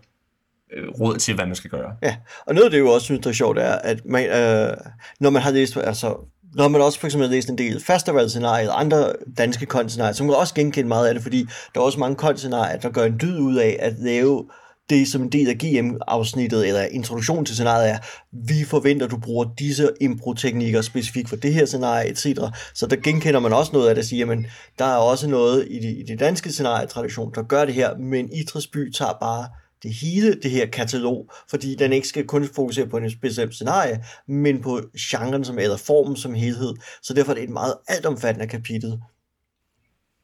øh, 0.74 0.90
råd 0.90 1.18
til, 1.18 1.36
hvad 1.36 1.46
man 1.46 1.56
skal 1.56 1.70
gøre. 1.70 1.96
Ja, 2.04 2.18
og 2.46 2.54
noget 2.54 2.66
af 2.66 2.72
det, 2.72 2.78
jeg 2.78 2.86
jo 2.86 2.92
også 2.92 3.06
synes, 3.06 3.22
der 3.22 3.30
er 3.30 3.34
sjovt, 3.34 3.58
er, 3.58 3.76
at 3.76 4.06
man, 4.06 4.26
øh, 4.26 4.78
når 5.20 5.30
man 5.30 5.42
har 5.42 5.52
læst, 5.52 5.78
altså, 5.78 6.18
når 6.58 6.68
man 6.68 6.82
også 6.82 7.00
for 7.00 7.08
eksempel 7.08 7.28
har 7.28 7.36
læst 7.36 7.50
en 7.50 7.58
del 7.58 7.84
festival-scenarier, 7.84 8.72
andre 8.72 9.14
danske 9.38 9.66
kontscenarier, 9.66 10.14
så 10.14 10.24
man 10.24 10.32
kan 10.32 10.40
også 10.40 10.54
genkende 10.54 10.88
meget 10.88 11.08
af 11.08 11.14
det, 11.14 11.24
fordi 11.24 11.48
der 11.74 11.82
er 11.82 11.86
også 11.86 12.00
mange 12.00 12.16
kontscenarier, 12.16 12.78
der 12.78 12.90
gør 12.90 13.06
en 13.06 13.18
dyd 13.22 13.40
ud 13.40 13.56
af 13.56 13.78
at 13.80 13.94
lave 14.00 14.46
det 14.90 15.08
som 15.08 15.22
en 15.22 15.30
del 15.30 15.50
af 15.50 15.56
GM-afsnittet, 15.58 16.68
eller 16.68 16.82
introduktion 16.82 17.46
til 17.46 17.56
scenariet 17.56 17.90
er, 17.90 17.98
vi 18.32 18.64
forventer, 18.66 19.06
at 19.06 19.12
du 19.12 19.18
bruger 19.18 19.46
disse 19.60 19.90
impro-teknikker 20.02 20.82
specifikt 20.82 21.30
for 21.30 21.36
det 21.36 21.54
her 21.54 21.66
scenarie, 21.66 22.10
etc. 22.10 22.28
Så 22.74 22.88
der 22.88 22.96
genkender 22.96 23.40
man 23.40 23.54
også 23.54 23.72
noget 23.74 23.90
af 23.90 23.96
det, 23.96 24.02
at 24.02 24.08
sige, 24.08 24.20
jamen, 24.20 24.48
der 24.80 24.86
er 24.86 24.98
også 24.98 25.28
noget 25.28 25.68
i 25.70 25.80
det, 25.80 25.98
i 25.98 26.04
det 26.08 26.20
danske 26.20 26.52
scenarietradition, 26.52 27.32
der 27.36 27.44
gør 27.44 27.66
det 27.66 27.74
her, 27.74 27.98
men 27.98 28.30
Idrætsby 28.34 28.92
tager 28.92 29.18
bare 29.22 29.48
det 29.84 29.94
hele 29.94 30.42
det 30.42 30.52
her 30.52 30.66
katalog, 30.66 31.32
fordi 31.50 31.76
den 31.76 31.94
ikke 31.94 32.08
skal 32.08 32.28
kun 32.28 32.48
fokusere 32.56 32.88
på 32.88 32.98
en 32.98 33.12
bestemt 33.22 33.54
scenarie, 33.54 34.04
men 34.28 34.62
på 34.62 34.82
genren 35.00 35.46
som 35.46 35.60
eller 35.60 35.78
formen 35.78 36.16
som 36.16 36.34
helhed. 36.34 36.74
Så 37.04 37.14
derfor 37.14 37.32
er 37.32 37.36
det 37.36 37.44
et 37.44 37.50
meget 37.50 37.74
altomfattende 37.88 38.48
kapitel. 38.48 39.00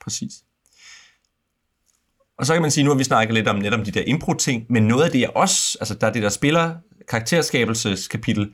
Præcis. 0.01 0.33
Og 2.38 2.45
så 2.45 2.53
kan 2.53 2.62
man 2.62 2.72
sige, 2.72 2.83
nu 2.83 2.89
har 2.89 2.98
vi 2.98 3.03
snakket 3.03 3.33
lidt 3.33 3.48
om 3.48 3.55
netop 3.55 3.86
de 3.86 3.91
der 3.91 4.03
impro-ting, 4.07 4.65
men 4.69 4.88
noget 4.88 5.03
af 5.03 5.12
det, 5.12 5.19
jeg 5.19 5.29
også, 5.36 5.77
altså 5.79 5.93
der 5.93 6.07
er 6.07 6.12
det 6.13 6.24
der 6.24 6.29
spiller 6.29 6.75
karakterskabelseskapitel, 7.07 8.53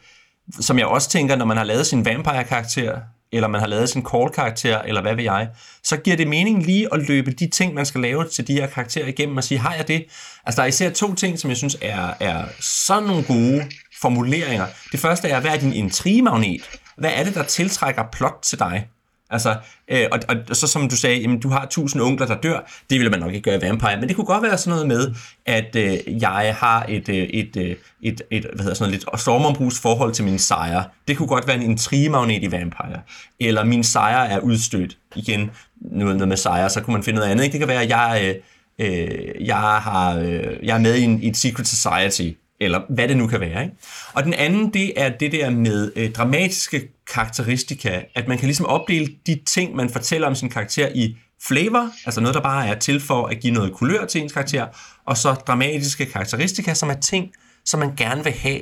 som 0.60 0.80
jeg 0.80 0.88
også 0.88 1.10
tænker, 1.10 1.36
når 1.36 1.46
man 1.46 1.58
har 1.58 1.64
lavet 1.64 1.88
sin 1.88 2.06
vampire-karakter, 2.06 3.02
eller 3.34 3.48
man 3.48 3.62
har 3.62 3.68
lavet 3.68 3.90
sin 3.90 4.06
call-karakter, 4.06 4.82
eller 4.82 5.02
hvad 5.02 5.16
ved 5.16 5.24
jeg, 5.24 5.50
så 5.84 5.98
giver 5.98 6.18
det 6.18 6.28
mening 6.28 6.66
lige 6.66 6.94
at 6.94 7.08
løbe 7.08 7.32
de 7.32 7.50
ting, 7.50 7.74
man 7.74 7.86
skal 7.86 8.02
lave 8.02 8.28
til 8.28 8.48
de 8.48 8.54
her 8.54 8.68
karakterer 8.68 9.08
igennem, 9.08 9.38
og 9.38 9.44
sige, 9.44 9.58
har 9.58 9.74
jeg 9.74 9.88
det? 9.88 10.06
Altså, 10.46 10.58
der 10.58 10.64
er 10.64 10.68
især 10.68 10.90
to 10.90 11.16
ting, 11.16 11.40
som 11.40 11.50
jeg 11.50 11.58
synes 11.58 11.78
er, 11.82 12.14
er 12.20 12.46
sådan 12.60 13.04
nogle 13.04 13.24
gode 13.24 13.66
formuleringer. 14.02 14.66
Det 14.92 15.00
første 15.00 15.28
er, 15.28 15.40
hvad 15.40 15.52
er 15.52 15.60
din 15.60 15.74
intrigemagnet? 15.74 16.80
Hvad 16.98 17.12
er 17.14 17.24
det, 17.24 17.36
der 17.36 17.44
tiltrækker 17.44 18.04
plot 18.12 18.40
til 18.42 18.60
dig? 18.60 18.88
Altså, 19.32 19.56
øh, 19.92 20.06
og, 20.12 20.20
og 20.50 20.56
så 20.56 20.68
som 20.68 20.90
du 20.90 20.96
sagde, 20.96 21.20
jamen, 21.22 21.40
du 21.40 21.50
har 21.50 21.68
tusind 21.70 22.02
onkler, 22.02 22.28
der 22.28 22.36
dør. 22.36 22.60
Det 22.90 23.00
ville 23.00 23.10
man 23.10 23.20
nok 23.20 23.34
ikke 23.34 23.50
gøre 23.50 23.58
i 23.58 23.62
Vampire, 23.62 24.00
men 24.00 24.08
det 24.08 24.16
kunne 24.16 24.26
godt 24.26 24.44
være 24.44 24.58
sådan 24.58 24.70
noget 24.72 24.88
med, 24.88 25.16
at 25.46 25.76
øh, 25.76 26.22
jeg 26.22 26.56
har 26.60 26.86
et, 26.90 27.10
øh, 27.10 27.16
et, 27.16 27.58
øh, 27.58 27.76
et, 28.02 28.22
et, 28.32 28.46
hvad 28.54 28.64
hedder 28.64 28.74
sådan 28.74 28.90
noget, 28.92 28.92
lidt 28.92 29.22
stormombrugs 29.22 29.80
forhold 29.80 30.14
til 30.14 30.26
min 30.26 30.40
sejr. 30.40 30.84
Det 31.08 31.18
kunne 31.18 31.28
godt 31.28 31.48
være 31.48 31.56
en 31.56 31.62
intrigemagnet 31.62 32.44
i 32.44 32.52
Vampire. 32.52 33.02
Eller 33.40 33.64
min 33.64 33.84
sejr 33.84 34.24
er 34.24 34.40
udstødt. 34.40 34.98
Igen, 35.16 35.52
noget, 35.82 36.16
noget 36.16 36.28
med 36.28 36.38
sejr, 36.38 36.68
så 36.68 36.82
kunne 36.82 36.94
man 36.94 37.04
finde 37.04 37.20
noget 37.20 37.32
andet. 37.32 37.44
Ikke? 37.44 37.52
Det 37.52 37.60
kan 37.60 37.68
være, 37.68 37.84
at 37.84 37.90
jeg, 37.90 38.36
øh, 38.80 38.88
øh, 38.88 39.48
jeg, 39.48 39.58
har, 39.58 40.18
øh, 40.20 40.58
jeg 40.64 40.76
er 40.76 40.80
med 40.80 40.96
i, 40.96 41.04
en, 41.04 41.24
i 41.24 41.28
et 41.28 41.38
secret 41.38 41.68
society, 41.68 42.30
eller 42.62 42.82
hvad 42.90 43.08
det 43.08 43.18
nu 43.18 43.28
kan 43.28 43.40
være. 43.40 43.64
Ikke? 43.64 43.76
Og 44.14 44.24
den 44.24 44.34
anden, 44.34 44.74
det 44.74 45.02
er 45.02 45.10
det 45.10 45.32
der 45.32 45.50
med 45.50 45.92
øh, 45.96 46.12
dramatiske 46.12 46.88
karakteristika, 47.14 48.02
at 48.16 48.28
man 48.28 48.38
kan 48.38 48.46
ligesom 48.46 48.66
opdele 48.66 49.08
de 49.28 49.40
ting, 49.48 49.76
man 49.76 49.90
fortæller 49.90 50.28
om 50.28 50.36
sin 50.36 50.50
karakter 50.50 50.90
i 50.96 51.18
flavor, 51.48 51.92
altså 52.06 52.22
noget, 52.22 52.36
der 52.36 52.42
bare 52.42 52.68
er 52.68 52.80
til 52.80 53.00
for 53.00 53.26
at 53.26 53.40
give 53.40 53.54
noget 53.54 53.74
kulør 53.74 54.06
til 54.06 54.22
ens 54.22 54.34
karakter, 54.34 54.68
og 55.06 55.18
så 55.18 55.34
dramatiske 55.34 56.06
karakteristika, 56.06 56.74
som 56.74 56.90
er 56.90 56.94
ting, 56.94 57.32
som 57.66 57.80
man 57.80 57.96
gerne 57.98 58.24
vil 58.24 58.34
have, 58.34 58.62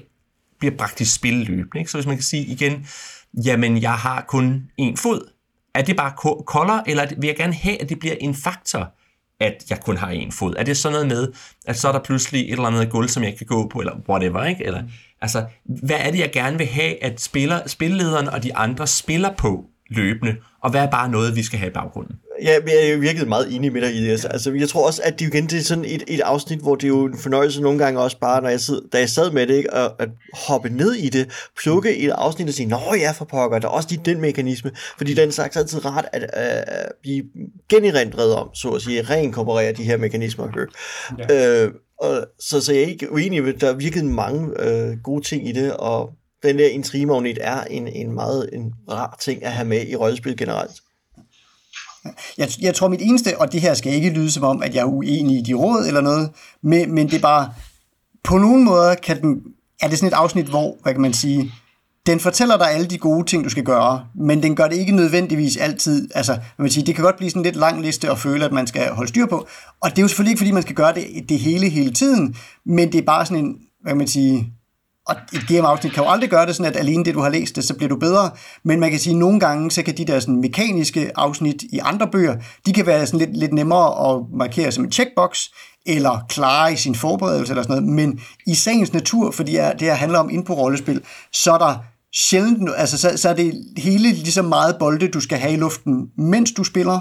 bliver 0.59 0.77
bragt 0.77 1.01
i 1.01 1.05
spil 1.05 1.33
løbende. 1.33 1.79
Ikke? 1.79 1.91
Så 1.91 1.97
hvis 1.97 2.07
man 2.07 2.15
kan 2.15 2.23
sige 2.23 2.45
igen, 2.45 2.87
jamen 3.45 3.81
jeg 3.81 3.93
har 3.93 4.25
kun 4.27 4.63
én 4.81 4.95
fod, 4.95 5.31
er 5.75 5.81
det 5.81 5.95
bare 5.95 6.13
kolder, 6.45 6.83
eller 6.87 7.07
vil 7.17 7.27
jeg 7.27 7.35
gerne 7.35 7.53
have, 7.53 7.81
at 7.81 7.89
det 7.89 7.99
bliver 7.99 8.15
en 8.19 8.35
faktor, 8.35 8.96
at 9.39 9.63
jeg 9.69 9.79
kun 9.79 9.97
har 9.97 10.11
én 10.11 10.31
fod? 10.31 10.53
Er 10.57 10.63
det 10.63 10.77
sådan 10.77 10.93
noget 10.93 11.07
med, 11.07 11.27
at 11.65 11.77
så 11.77 11.87
er 11.87 11.91
der 11.91 11.99
pludselig 11.99 12.41
et 12.41 12.51
eller 12.51 12.65
andet 12.65 12.89
gulv, 12.89 13.07
som 13.07 13.23
jeg 13.23 13.37
kan 13.37 13.47
gå 13.47 13.67
på, 13.67 13.79
eller 13.79 13.93
whatever, 14.09 14.43
ikke? 14.43 14.65
Eller, 14.65 14.83
altså, 15.21 15.45
hvad 15.65 15.97
er 15.99 16.11
det, 16.11 16.19
jeg 16.19 16.31
gerne 16.33 16.57
vil 16.57 16.67
have, 16.67 17.03
at 17.03 17.21
spiller, 17.21 17.67
spillederen 17.67 18.27
og 18.27 18.43
de 18.43 18.55
andre 18.55 18.87
spiller 18.87 19.33
på 19.37 19.65
løbende, 19.89 20.35
og 20.63 20.71
hvad 20.71 20.81
er 20.81 20.89
bare 20.89 21.09
noget, 21.11 21.35
vi 21.35 21.43
skal 21.43 21.59
have 21.59 21.69
i 21.69 21.73
baggrunden? 21.73 22.15
Ja, 22.41 22.51
jeg 22.67 22.91
er 22.91 22.97
virkelig 22.97 23.27
meget 23.27 23.55
enig 23.55 23.73
med 23.73 23.81
dig 23.81 23.95
i 23.95 24.03
det. 24.03 24.25
Altså, 24.25 24.51
jeg 24.53 24.69
tror 24.69 24.87
også, 24.87 25.01
at 25.05 25.19
det 25.19 25.27
igen 25.27 25.47
det 25.47 25.59
er 25.59 25.63
sådan 25.63 25.85
et, 25.85 26.03
et 26.07 26.19
afsnit, 26.19 26.59
hvor 26.59 26.75
det 26.75 26.83
er 26.83 26.87
jo 26.87 27.05
en 27.05 27.17
fornøjelse 27.17 27.61
nogle 27.61 27.79
gange 27.79 27.99
også 27.99 28.19
bare, 28.19 28.41
når 28.41 28.49
jeg 28.49 28.59
sidder, 28.59 28.81
da 28.93 28.99
jeg 28.99 29.09
sad 29.09 29.31
med 29.31 29.47
det, 29.47 29.53
ikke, 29.53 29.73
at, 29.73 29.91
at 29.99 30.09
hoppe 30.47 30.69
ned 30.69 30.93
i 30.93 31.09
det, 31.09 31.49
plukke 31.61 31.97
et 31.97 32.09
afsnit 32.09 32.47
og 32.47 32.53
sige, 32.53 32.67
nå 32.67 32.79
ja, 32.97 33.11
for 33.11 33.25
pokker, 33.25 33.59
der 33.59 33.67
er 33.67 33.71
også 33.71 33.89
lige 33.91 34.01
den 34.05 34.21
mekanisme, 34.21 34.71
fordi 34.97 35.13
den 35.13 35.29
er 35.29 35.49
altid 35.55 35.85
rart 35.85 36.05
at 36.13 36.23
uh, 36.23 36.91
blive 37.01 37.23
generindret 37.69 38.35
om, 38.35 38.49
så 38.53 38.69
at 38.69 38.81
sige, 38.81 39.01
reinkorporere 39.01 39.73
de 39.73 39.83
her 39.83 39.97
mekanismer. 39.97 40.67
Ja. 41.29 41.63
Øh, 41.63 41.71
og, 42.01 42.25
så, 42.39 42.61
så 42.61 42.73
jeg 42.73 42.81
er 42.81 42.87
ikke 42.87 43.11
uenig 43.11 43.43
med, 43.43 43.53
der 43.53 43.69
er 43.69 43.75
virkelig 43.75 44.05
mange 44.05 44.49
øh, 44.59 44.97
gode 45.03 45.23
ting 45.23 45.49
i 45.49 45.51
det, 45.51 45.73
og 45.73 46.09
den 46.47 46.57
der 46.57 46.67
intrigemagnet 46.67 47.37
er 47.41 47.63
en, 47.63 47.87
en 47.87 48.11
meget 48.11 48.49
en 48.53 48.73
rar 48.91 49.17
ting 49.21 49.45
at 49.45 49.51
have 49.51 49.67
med 49.67 49.87
i 49.87 49.95
rollespil 49.95 50.37
generelt. 50.37 50.81
Jeg, 52.37 52.49
jeg 52.61 52.75
tror 52.75 52.87
mit 52.87 53.01
eneste, 53.01 53.37
og 53.41 53.51
det 53.51 53.61
her 53.61 53.73
skal 53.73 53.93
ikke 53.93 54.09
lyde 54.09 54.31
som 54.31 54.43
om, 54.43 54.63
at 54.63 54.75
jeg 54.75 54.81
er 54.81 54.85
uenig 54.85 55.37
i 55.39 55.41
de 55.41 55.53
råd 55.53 55.87
eller 55.87 56.01
noget, 56.01 56.29
men, 56.63 56.95
men 56.95 57.07
det 57.07 57.15
er 57.15 57.21
bare, 57.21 57.53
på 58.23 58.37
nogen 58.37 58.63
måder 58.63 58.95
kan 58.95 59.21
den, 59.21 59.41
er 59.81 59.87
det 59.87 59.97
sådan 59.97 60.07
et 60.07 60.13
afsnit, 60.13 60.45
hvor, 60.45 60.77
hvad 60.83 60.93
kan 60.93 61.01
man 61.01 61.13
sige, 61.13 61.51
den 62.05 62.19
fortæller 62.19 62.57
dig 62.57 62.71
alle 62.71 62.87
de 62.87 62.97
gode 62.97 63.25
ting, 63.25 63.43
du 63.43 63.49
skal 63.49 63.63
gøre, 63.63 64.05
men 64.15 64.43
den 64.43 64.55
gør 64.55 64.67
det 64.67 64.75
ikke 64.75 64.91
nødvendigvis 64.91 65.57
altid. 65.57 66.09
Altså, 66.15 66.37
man 66.57 66.69
sige, 66.69 66.85
det 66.85 66.95
kan 66.95 67.03
godt 67.03 67.17
blive 67.17 67.29
sådan 67.29 67.43
lidt 67.43 67.55
lang 67.55 67.81
liste 67.81 68.09
at 68.09 68.19
føle, 68.19 68.45
at 68.45 68.51
man 68.51 68.67
skal 68.67 68.89
holde 68.91 69.09
styr 69.09 69.25
på. 69.25 69.47
Og 69.81 69.89
det 69.89 69.97
er 69.97 70.01
jo 70.01 70.07
selvfølgelig 70.07 70.31
ikke, 70.31 70.39
fordi 70.39 70.51
man 70.51 70.61
skal 70.61 70.75
gøre 70.75 70.93
det, 70.93 71.29
det 71.29 71.39
hele 71.39 71.69
hele 71.69 71.93
tiden, 71.93 72.35
men 72.65 72.91
det 72.91 72.97
er 72.97 73.05
bare 73.05 73.25
sådan 73.25 73.45
en, 73.45 73.57
hvad 73.81 73.91
kan 73.91 73.97
man 73.97 74.07
sige, 74.07 74.53
og 75.07 75.15
et 75.33 75.47
game-afsnit 75.47 75.93
kan 75.93 76.03
jo 76.03 76.09
aldrig 76.09 76.29
gøre 76.29 76.45
det 76.45 76.55
sådan, 76.55 76.71
at 76.71 76.79
alene 76.79 77.05
det, 77.05 77.13
du 77.13 77.19
har 77.19 77.29
læst 77.29 77.55
det, 77.55 77.63
så 77.63 77.73
bliver 77.73 77.89
du 77.89 77.95
bedre. 77.95 78.29
Men 78.63 78.79
man 78.79 78.89
kan 78.89 78.99
sige, 78.99 79.13
at 79.13 79.17
nogle 79.17 79.39
gange, 79.39 79.71
så 79.71 79.83
kan 79.83 79.97
de 79.97 80.05
der 80.05 80.19
sådan 80.19 80.41
mekaniske 80.41 81.11
afsnit 81.15 81.63
i 81.73 81.79
andre 81.83 82.07
bøger, 82.07 82.35
de 82.65 82.73
kan 82.73 82.85
være 82.85 83.05
sådan 83.05 83.19
lidt, 83.19 83.37
lidt 83.37 83.53
nemmere 83.53 84.09
at 84.09 84.23
markere 84.33 84.71
som 84.71 84.83
en 84.83 84.91
checkbox, 84.91 85.39
eller 85.85 86.25
klare 86.29 86.73
i 86.73 86.75
sin 86.75 86.95
forberedelse 86.95 87.53
eller 87.53 87.63
sådan 87.63 87.83
noget. 87.83 87.95
Men 87.95 88.19
i 88.47 88.55
sagens 88.55 88.93
natur, 88.93 89.31
fordi 89.31 89.51
det 89.51 89.81
her 89.81 89.93
handler 89.93 90.19
om 90.19 90.29
ind 90.29 90.45
på 90.45 90.53
rollespil, 90.53 91.01
så 91.33 91.53
er 91.53 91.57
der 91.57 91.75
sjældent, 92.15 92.69
altså 92.77 92.97
så, 92.97 93.17
så 93.17 93.29
er 93.29 93.33
det 93.33 93.53
hele 93.77 94.11
ligesom 94.11 94.45
meget 94.45 94.75
bolde, 94.79 95.07
du 95.07 95.19
skal 95.19 95.37
have 95.37 95.53
i 95.53 95.57
luften, 95.57 96.07
mens 96.17 96.51
du 96.51 96.63
spiller. 96.63 96.99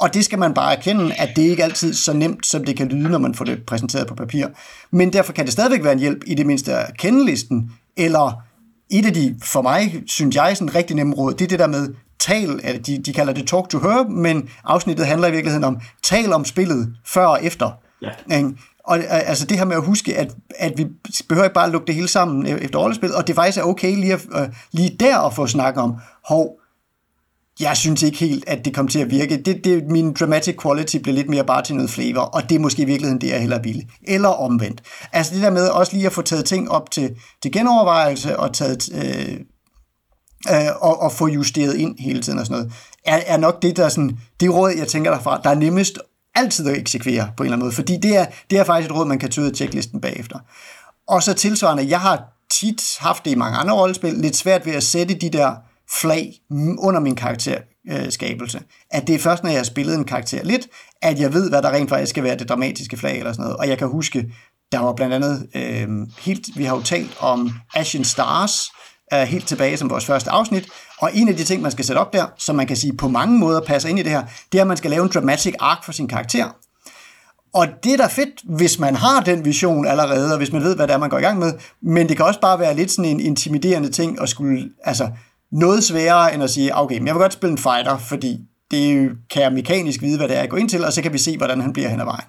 Og 0.00 0.14
det 0.14 0.24
skal 0.24 0.38
man 0.38 0.54
bare 0.54 0.76
erkende, 0.76 1.14
at 1.14 1.28
det 1.36 1.42
ikke 1.42 1.64
altid 1.64 1.90
er 1.90 1.94
så 1.94 2.12
nemt, 2.12 2.46
som 2.46 2.64
det 2.64 2.76
kan 2.76 2.88
lyde, 2.88 3.08
når 3.08 3.18
man 3.18 3.34
får 3.34 3.44
det 3.44 3.62
præsenteret 3.66 4.06
på 4.06 4.14
papir. 4.14 4.46
Men 4.90 5.12
derfor 5.12 5.32
kan 5.32 5.44
det 5.44 5.52
stadigvæk 5.52 5.84
være 5.84 5.92
en 5.92 5.98
hjælp 5.98 6.22
i 6.26 6.34
det 6.34 6.46
mindste 6.46 6.74
at 6.74 6.96
kende 6.98 7.26
listen, 7.26 7.70
eller 7.96 8.42
et 8.90 9.06
af 9.06 9.14
de, 9.14 9.38
for 9.42 9.62
mig, 9.62 10.02
synes 10.06 10.36
jeg, 10.36 10.56
sådan 10.56 10.74
rigtig 10.74 10.96
nemme 10.96 11.14
råd, 11.14 11.34
det 11.34 11.44
er 11.44 11.48
det 11.48 11.58
der 11.58 11.66
med 11.66 11.94
tal, 12.18 12.80
de, 12.86 12.98
de 12.98 13.12
kalder 13.12 13.32
det 13.32 13.48
talk 13.48 13.68
to 13.68 13.78
her, 13.78 14.08
men 14.08 14.48
afsnittet 14.64 15.06
handler 15.06 15.28
i 15.28 15.30
virkeligheden 15.30 15.64
om 15.64 15.80
tal 16.02 16.32
om 16.32 16.44
spillet 16.44 16.94
før 17.06 17.26
og 17.26 17.44
efter. 17.44 17.70
Ja. 18.02 18.42
Og 18.84 18.98
altså 19.10 19.46
det 19.46 19.58
her 19.58 19.64
med 19.64 19.76
at 19.76 19.84
huske, 19.84 20.18
at, 20.18 20.34
at 20.58 20.72
vi 20.76 20.86
behøver 21.28 21.44
ikke 21.44 21.54
bare 21.54 21.66
at 21.66 21.72
lukke 21.72 21.86
det 21.86 21.94
hele 21.94 22.08
sammen 22.08 22.46
e-, 22.46 22.64
efter 22.64 22.78
rollespil, 22.78 23.14
og 23.14 23.26
det 23.26 23.34
faktisk 23.34 23.58
er 23.58 23.62
okay 23.62 23.94
lige, 23.96 24.12
at, 24.12 24.20
uh, 24.34 24.54
lige 24.72 24.96
der 25.00 25.18
at 25.18 25.34
få 25.34 25.46
snakket 25.46 25.82
om, 25.82 25.94
hov, 26.28 26.59
jeg 27.60 27.76
synes 27.76 28.02
ikke 28.02 28.18
helt, 28.18 28.44
at 28.46 28.64
det 28.64 28.74
kom 28.74 28.88
til 28.88 28.98
at 28.98 29.10
virke. 29.10 29.42
Det, 29.42 29.64
det, 29.64 29.84
min 29.86 30.12
dramatic 30.12 30.56
quality 30.62 30.96
blev 30.96 31.14
lidt 31.14 31.28
mere 31.28 31.44
bare 31.44 31.62
til 31.62 31.74
noget 31.74 31.90
flavor, 31.90 32.20
og 32.20 32.48
det 32.48 32.54
er 32.54 32.58
måske 32.58 32.82
i 32.82 32.84
virkeligheden 32.84 33.20
det, 33.20 33.28
jeg 33.28 33.40
heller 33.40 33.62
ville. 33.62 33.82
Eller 34.04 34.28
omvendt. 34.28 34.82
Altså 35.12 35.34
det 35.34 35.42
der 35.42 35.50
med 35.50 35.68
også 35.68 35.92
lige 35.92 36.06
at 36.06 36.12
få 36.12 36.22
taget 36.22 36.44
ting 36.44 36.70
op 36.70 36.90
til, 36.90 37.16
til 37.42 37.52
genovervejelse 37.52 38.38
og 38.38 38.54
taget... 38.54 38.88
Øh, 38.94 39.40
øh, 40.50 40.68
og, 40.80 41.02
og 41.02 41.12
få 41.12 41.28
justeret 41.28 41.76
ind 41.76 41.98
hele 41.98 42.22
tiden 42.22 42.38
og 42.38 42.46
sådan 42.46 42.58
noget, 42.58 42.72
er, 43.04 43.20
er 43.26 43.36
nok 43.36 43.62
det, 43.62 43.76
der 43.76 43.88
sådan, 43.88 44.18
det 44.40 44.54
råd, 44.54 44.70
jeg 44.78 44.88
tænker 44.88 45.10
derfra, 45.10 45.40
der 45.44 45.50
er 45.50 45.54
nemmest 45.54 45.98
altid 46.34 46.68
at 46.68 46.76
eksekvere 46.76 47.30
på 47.36 47.42
en 47.42 47.46
eller 47.46 47.56
anden 47.56 47.64
måde, 47.64 47.74
fordi 47.74 47.96
det 47.96 48.16
er, 48.16 48.26
det 48.50 48.58
er 48.58 48.64
faktisk 48.64 48.90
et 48.90 48.96
råd, 48.96 49.06
man 49.06 49.18
kan 49.18 49.30
tøde 49.30 49.46
tjeklisten 49.46 49.56
checklisten 49.56 50.00
bagefter. 50.00 50.38
Og 51.08 51.22
så 51.22 51.34
tilsvarende, 51.34 51.88
jeg 51.88 52.00
har 52.00 52.24
tit 52.50 52.82
haft 52.98 53.24
det 53.24 53.30
i 53.30 53.34
mange 53.34 53.58
andre 53.58 53.74
rollespil, 53.74 54.14
lidt 54.14 54.36
svært 54.36 54.66
ved 54.66 54.72
at 54.72 54.82
sætte 54.82 55.14
de 55.14 55.30
der 55.30 55.54
flag 55.92 56.32
under 56.78 57.00
min 57.00 57.16
karakter. 57.16 57.58
skabelse. 58.10 58.60
At 58.90 59.06
det 59.06 59.14
er 59.14 59.18
først, 59.18 59.42
når 59.42 59.50
jeg 59.50 59.58
har 59.58 59.64
spillet 59.64 59.94
en 59.94 60.04
karakter 60.04 60.44
lidt, 60.44 60.66
at 61.02 61.20
jeg 61.20 61.32
ved, 61.32 61.48
hvad 61.48 61.62
der 61.62 61.70
rent 61.70 61.88
faktisk 61.88 62.10
skal 62.10 62.24
være 62.24 62.36
det 62.36 62.48
dramatiske 62.48 62.96
flag 62.96 63.18
eller 63.18 63.32
sådan 63.32 63.42
noget. 63.42 63.56
Og 63.56 63.68
jeg 63.68 63.78
kan 63.78 63.88
huske, 63.88 64.32
der 64.72 64.78
var 64.78 64.92
blandt 64.92 65.14
andet 65.14 65.48
øh, 65.54 65.88
helt, 66.18 66.48
vi 66.56 66.64
har 66.64 66.76
jo 66.76 66.82
talt 66.82 67.16
om 67.20 67.52
Ashen 67.74 68.04
Stars, 68.04 68.72
øh, 69.12 69.20
helt 69.20 69.48
tilbage 69.48 69.76
som 69.76 69.90
vores 69.90 70.04
første 70.04 70.30
afsnit, 70.30 70.68
og 70.98 71.10
en 71.14 71.28
af 71.28 71.36
de 71.36 71.44
ting, 71.44 71.62
man 71.62 71.70
skal 71.70 71.84
sætte 71.84 72.00
op 72.00 72.12
der, 72.12 72.26
som 72.38 72.56
man 72.56 72.66
kan 72.66 72.76
sige 72.76 72.96
på 72.96 73.08
mange 73.08 73.38
måder 73.38 73.60
passer 73.60 73.88
ind 73.88 73.98
i 73.98 74.02
det 74.02 74.10
her, 74.12 74.22
det 74.52 74.58
er, 74.58 74.62
at 74.62 74.68
man 74.68 74.76
skal 74.76 74.90
lave 74.90 75.02
en 75.02 75.10
dramatic 75.14 75.54
arc 75.60 75.84
for 75.84 75.92
sin 75.92 76.08
karakter. 76.08 76.56
Og 77.54 77.66
det 77.84 77.92
er 77.92 77.96
da 77.96 78.06
fedt, 78.06 78.56
hvis 78.56 78.78
man 78.78 78.94
har 78.94 79.20
den 79.20 79.44
vision 79.44 79.86
allerede, 79.86 80.32
og 80.32 80.38
hvis 80.38 80.52
man 80.52 80.62
ved, 80.62 80.76
hvad 80.76 80.86
det 80.86 80.94
er, 80.94 80.98
man 80.98 81.10
går 81.10 81.18
i 81.18 81.22
gang 81.22 81.38
med. 81.38 81.52
Men 81.82 82.08
det 82.08 82.16
kan 82.16 82.26
også 82.26 82.40
bare 82.40 82.58
være 82.58 82.74
lidt 82.74 82.90
sådan 82.90 83.10
en 83.10 83.20
intimiderende 83.20 83.90
ting 83.90 84.22
at 84.22 84.28
skulle, 84.28 84.70
altså 84.84 85.08
noget 85.52 85.84
sværere 85.84 86.34
end 86.34 86.42
at 86.42 86.50
sige, 86.50 86.76
okay, 86.76 86.98
men 86.98 87.06
jeg 87.06 87.14
vil 87.14 87.20
godt 87.20 87.32
spille 87.32 87.52
en 87.52 87.58
fighter, 87.58 87.98
fordi 87.98 88.38
det 88.70 89.10
kan 89.30 89.42
jeg 89.42 89.52
mekanisk 89.52 90.02
vide, 90.02 90.16
hvad 90.16 90.28
det 90.28 90.36
er, 90.36 90.40
jeg 90.40 90.50
går 90.50 90.56
ind 90.56 90.68
til, 90.68 90.84
og 90.84 90.92
så 90.92 91.02
kan 91.02 91.12
vi 91.12 91.18
se, 91.18 91.36
hvordan 91.36 91.60
han 91.60 91.72
bliver 91.72 91.88
hen 91.88 92.00
ad 92.00 92.04
vejen. 92.04 92.24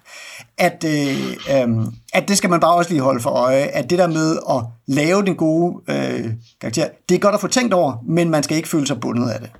At, 0.58 0.84
øh, 0.84 1.36
øh, 1.50 1.86
at 2.12 2.28
det 2.28 2.38
skal 2.38 2.50
man 2.50 2.60
bare 2.60 2.74
også 2.74 2.90
lige 2.90 3.02
holde 3.02 3.20
for 3.20 3.30
øje, 3.30 3.62
at 3.62 3.90
det 3.90 3.98
der 3.98 4.06
med 4.06 4.38
at 4.50 4.64
lave 4.86 5.22
den 5.22 5.36
gode 5.36 5.82
øh, 5.88 6.30
karakter, 6.60 6.88
det 7.08 7.14
er 7.14 7.18
godt 7.18 7.34
at 7.34 7.40
få 7.40 7.48
tænkt 7.48 7.74
over, 7.74 7.96
men 8.08 8.30
man 8.30 8.42
skal 8.42 8.56
ikke 8.56 8.68
føle 8.68 8.86
sig 8.86 9.00
bundet 9.00 9.30
af 9.30 9.40
det. 9.40 9.50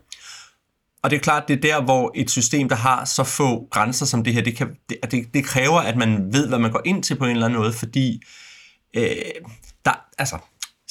Og 1.03 1.11
det 1.11 1.17
er 1.17 1.21
klart, 1.21 1.49
det 1.49 1.57
er 1.57 1.61
der, 1.61 1.85
hvor 1.85 2.13
et 2.15 2.31
system, 2.31 2.69
der 2.69 2.77
har 2.77 3.05
så 3.05 3.25
få 3.25 3.67
grænser 3.71 4.07
som 4.07 4.25
det 4.25 4.35
her, 4.35 4.43
det, 4.43 4.57
kan, 4.57 4.69
det, 4.89 4.99
det, 5.11 5.35
det 5.35 5.45
kræver, 5.45 5.81
at 5.81 5.97
man 5.97 6.33
ved, 6.33 6.49
hvad 6.49 6.59
man 6.59 6.71
går 6.73 6.81
ind 6.85 7.03
til 7.03 7.17
på 7.17 7.25
en 7.25 7.31
eller 7.31 7.47
anden 7.47 7.61
måde, 7.61 7.73
fordi 7.73 8.23
øh, 8.97 9.17
der, 9.85 9.93
altså, 10.19 10.37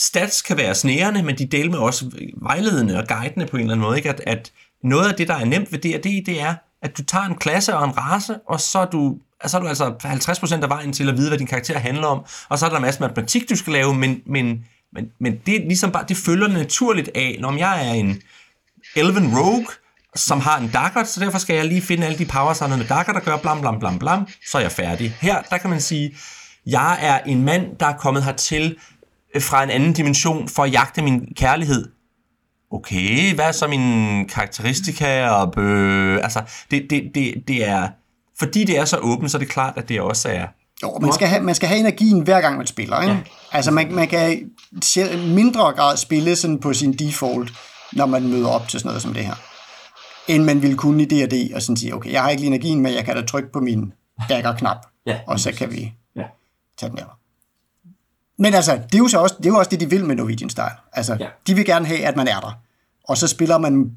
stats 0.02 0.42
kan 0.42 0.58
være 0.58 0.76
snærende, 0.76 1.24
men 1.24 1.38
de 1.38 1.46
deler 1.46 1.72
med 1.72 1.80
også 1.80 2.12
vejledende 2.42 2.98
og 2.98 3.08
guidende 3.08 3.46
på 3.46 3.58
en 3.58 3.62
eller 3.62 3.74
anden 3.74 3.88
måde. 3.88 3.98
Ikke? 3.98 4.10
At, 4.10 4.22
at 4.28 4.52
noget 4.84 5.10
af 5.10 5.16
det, 5.16 5.28
der 5.28 5.36
er 5.36 5.46
nemt 5.46 5.72
ved 5.72 5.80
D&D, 5.80 6.26
det 6.26 6.42
er, 6.42 6.56
at 6.82 6.98
du 6.98 7.04
tager 7.04 7.26
en 7.26 7.36
klasse 7.36 7.76
og 7.76 7.86
en 7.86 7.98
race, 7.98 8.36
og 8.48 8.62
så 8.62 8.80
er 8.80 8.86
du, 8.86 9.18
så 9.46 9.58
er 9.58 9.62
du 9.62 9.68
altså 9.68 9.94
50% 10.04 10.64
af 10.64 10.70
vejen 10.70 10.94
til 10.94 11.10
at 11.10 11.18
vide, 11.18 11.30
hvad 11.30 11.38
din 11.38 11.48
karakter 11.48 11.80
handler 11.80 12.08
om, 12.08 12.26
og 12.50 12.60
så 12.60 12.66
er 12.66 12.70
der 12.70 12.78
en 12.78 12.82
masse 12.82 13.00
matematik, 13.00 13.50
du 13.50 13.56
skal 13.56 13.74
lave, 13.74 13.94
men, 13.94 14.22
men, 14.26 14.66
men, 14.94 15.06
men 15.20 15.40
det, 15.46 15.56
er 15.56 15.60
ligesom 15.60 15.92
bare, 15.92 16.06
det 16.10 16.18
følger 16.18 16.48
naturligt 16.48 17.10
af, 17.16 17.38
når 17.40 17.58
jeg 17.58 17.88
er 17.88 17.94
en 17.94 18.22
Elven 18.96 19.38
Rogue, 19.38 19.66
som 20.16 20.40
har 20.40 20.58
en 20.58 20.68
dagger, 20.68 21.04
så 21.04 21.20
derfor 21.20 21.38
skal 21.38 21.56
jeg 21.56 21.66
lige 21.66 21.82
finde 21.82 22.06
alle 22.06 22.18
de 22.18 22.26
powers, 22.26 22.60
der 22.60 22.68
med 22.68 22.86
dagger, 22.86 23.14
der 23.14 23.20
gør 23.20 23.38
blam, 23.38 23.62
blam, 23.62 23.80
blam, 23.80 24.00
blam, 24.00 24.28
så 24.52 24.58
er 24.58 24.62
jeg 24.62 24.72
færdig. 24.72 25.18
Her, 25.22 25.42
der 25.42 25.58
kan 25.58 25.70
man 25.70 25.82
sige, 25.82 26.16
jeg 26.66 26.98
er 27.02 27.20
en 27.20 27.46
mand, 27.46 27.78
der 27.80 27.86
er 27.86 27.98
kommet 27.98 28.24
hertil 28.24 28.78
fra 29.40 29.64
en 29.64 29.70
anden 29.70 29.94
dimension 29.94 30.48
for 30.48 30.64
at 30.64 30.72
jagte 30.72 31.02
min 31.02 31.28
kærlighed 31.36 31.92
okay, 32.72 33.36
hvad 33.36 33.46
er 33.46 33.52
så 33.52 33.68
mine 33.68 34.26
karakteristika? 34.26 35.30
Og 35.30 35.52
bø, 35.52 36.18
altså, 36.18 36.42
det, 36.72 36.88
det, 36.90 37.12
det, 37.16 37.34
det 37.48 37.68
er, 37.68 37.90
fordi 38.40 38.64
det 38.64 38.78
er 38.78 38.86
så 38.86 38.98
åbent, 38.98 39.32
så 39.32 39.38
er 39.38 39.40
det 39.40 39.50
klart, 39.50 39.74
at 39.78 39.90
det 39.90 40.02
også 40.02 40.30
er 40.30 40.48
jo, 40.84 41.00
man 41.02 41.14
skal, 41.14 41.28
have, 41.28 41.44
man 41.44 41.56
skal 41.56 41.68
have 41.70 41.80
energien 41.80 42.22
hver 42.22 42.42
gang, 42.42 42.58
man 42.58 42.68
spiller. 42.68 43.02
Ikke? 43.02 43.14
Ja. 43.14 43.20
Altså, 43.52 43.72
man, 43.72 43.94
man 43.94 44.08
kan 44.08 44.34
i 44.34 45.34
mindre 45.34 45.64
grad 45.64 45.98
spille 45.98 46.36
sådan 46.36 46.60
på 46.60 46.74
sin 46.74 46.94
default, 46.94 47.54
når 47.94 48.06
man 48.06 48.28
møder 48.28 48.48
op 48.48 48.68
til 48.68 48.80
sådan 48.80 48.90
noget 48.90 49.02
som 49.02 49.14
det 49.14 49.26
her. 49.26 49.36
End 50.28 50.44
man 50.44 50.62
ville 50.62 50.78
kunne 50.78 51.04
i 51.04 51.06
D&D, 51.06 51.56
og 51.56 51.62
sådan 51.62 51.78
sige, 51.78 51.96
okay, 51.96 52.12
jeg 52.12 52.22
har 52.22 52.30
ikke 52.30 52.42
lige 52.42 52.48
energien, 52.48 52.82
men 52.82 52.94
jeg 52.94 53.06
kan 53.06 53.16
da 53.16 53.22
trykke 53.22 53.52
på 53.52 53.60
min 53.60 53.94
dagger-knap, 54.30 54.78
ja, 55.06 55.20
og 55.28 55.40
så 55.40 55.52
kan 55.52 55.72
vi 55.72 55.94
ja. 56.16 56.24
tage 56.78 56.90
den 56.90 56.98
der. 56.98 57.21
Men 58.42 58.54
altså, 58.54 58.72
det 58.72 58.96
er 58.96 58.98
jo 58.98 59.08
så 59.08 59.18
også 59.18 59.36
det, 59.38 59.46
er 59.46 59.50
jo 59.50 59.58
også 59.58 59.70
det 59.70 59.80
de 59.80 59.90
vil 59.90 60.06
med 60.06 60.16
Norwegian 60.16 60.50
Style. 60.50 60.76
Altså, 60.94 61.18
ja. 61.20 61.28
de 61.48 61.56
vil 61.56 61.66
gerne 61.66 61.86
have, 61.86 62.06
at 62.06 62.16
man 62.16 62.28
er 62.28 62.40
der. 62.40 62.60
Og 63.08 63.18
så 63.18 63.28
spiller 63.28 63.58
man 63.58 63.92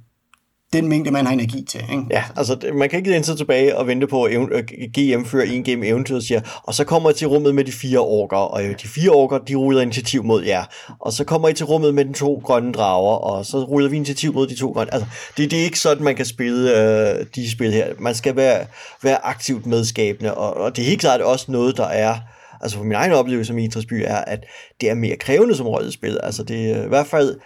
den 0.72 0.88
mængde, 0.88 1.10
man 1.10 1.26
har 1.26 1.32
energi 1.32 1.64
til. 1.70 1.80
Ikke? 1.80 2.04
Ja, 2.10 2.24
altså 2.36 2.56
man 2.74 2.88
kan 2.88 2.96
ikke 2.96 3.10
læne 3.10 3.24
sig 3.24 3.36
tilbage 3.36 3.78
og 3.78 3.86
vente 3.86 4.06
på, 4.06 4.22
at 4.22 4.30
GM 4.66 5.24
fører 5.24 5.44
en 5.44 5.64
game 5.64 5.86
eventyr 5.86 6.16
og 6.16 6.22
siger, 6.22 6.40
og 6.62 6.74
så 6.74 6.84
kommer 6.84 7.08
jeg 7.08 7.16
til 7.16 7.26
rummet 7.26 7.54
med 7.54 7.64
de 7.64 7.72
fire 7.72 7.98
orker, 7.98 8.36
og 8.36 8.62
de 8.62 8.88
fire 8.88 9.10
orker, 9.10 9.38
de 9.38 9.54
ruller 9.54 9.82
initiativ 9.82 10.24
mod 10.24 10.44
jer. 10.44 10.64
Og 11.00 11.12
så 11.12 11.24
kommer 11.24 11.48
I 11.48 11.52
til 11.52 11.66
rummet 11.66 11.94
med 11.94 12.04
de 12.04 12.12
to 12.12 12.42
grønne 12.44 12.72
drager, 12.72 13.16
og 13.16 13.46
så 13.46 13.58
ruller 13.58 13.90
vi 13.90 13.96
initiativ 13.96 14.34
mod 14.34 14.46
de 14.46 14.54
to 14.54 14.70
grønne. 14.70 14.94
Altså, 14.94 15.08
det, 15.36 15.50
det 15.50 15.60
er 15.60 15.64
ikke 15.64 15.80
sådan, 15.80 16.04
man 16.04 16.16
kan 16.16 16.26
spille 16.26 16.80
øh, 16.80 17.26
de 17.34 17.50
spil 17.50 17.72
her. 17.72 17.86
Man 17.98 18.14
skal 18.14 18.36
være, 18.36 18.66
være 19.02 19.24
aktivt 19.24 19.66
medskabende, 19.66 20.34
og, 20.34 20.56
og 20.56 20.76
det 20.76 20.82
er 20.82 20.86
helt 20.86 21.00
klart 21.00 21.20
også 21.20 21.52
noget, 21.52 21.76
der 21.76 21.86
er 21.86 22.16
altså 22.60 22.76
for 22.76 22.84
min 22.84 22.92
egen 22.92 23.12
oplevelse 23.12 23.54
med 23.54 23.64
Idrætsby 23.64 24.02
er, 24.06 24.16
at 24.16 24.44
det 24.80 24.90
er 24.90 24.94
mere 24.94 25.16
krævende 25.16 25.56
som 25.56 25.66
rollespil. 25.66 26.18
Altså 26.22 26.42
det 26.42 26.70
er 26.70 26.84
i 26.84 26.88
hvert 26.88 27.06
fald 27.06 27.38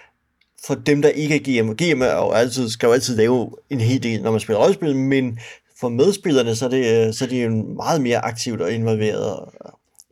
for 0.67 0.75
dem, 0.75 1.03
der 1.03 1.09
ikke 1.09 1.35
er 1.35 1.63
GM. 1.63 1.71
GM 1.71 2.03
er 2.03 2.15
jo 2.15 2.31
altid, 2.31 2.69
skal 2.69 2.87
jo 2.87 2.93
altid 2.93 3.17
lave 3.17 3.51
en 3.71 3.81
hel 3.81 4.03
del, 4.03 4.23
når 4.23 4.31
man 4.31 4.41
spiller 4.41 4.61
rollespil, 4.61 4.97
men 4.97 5.39
for 5.81 5.89
medspillerne, 5.89 6.57
så 6.57 6.65
er 6.65 6.69
det, 6.69 7.15
så 7.15 7.25
er 7.25 7.29
det 7.29 7.51
meget 7.77 8.01
mere 8.01 8.19
aktivt 8.19 8.61
og 8.61 8.73
involveret 8.73 9.39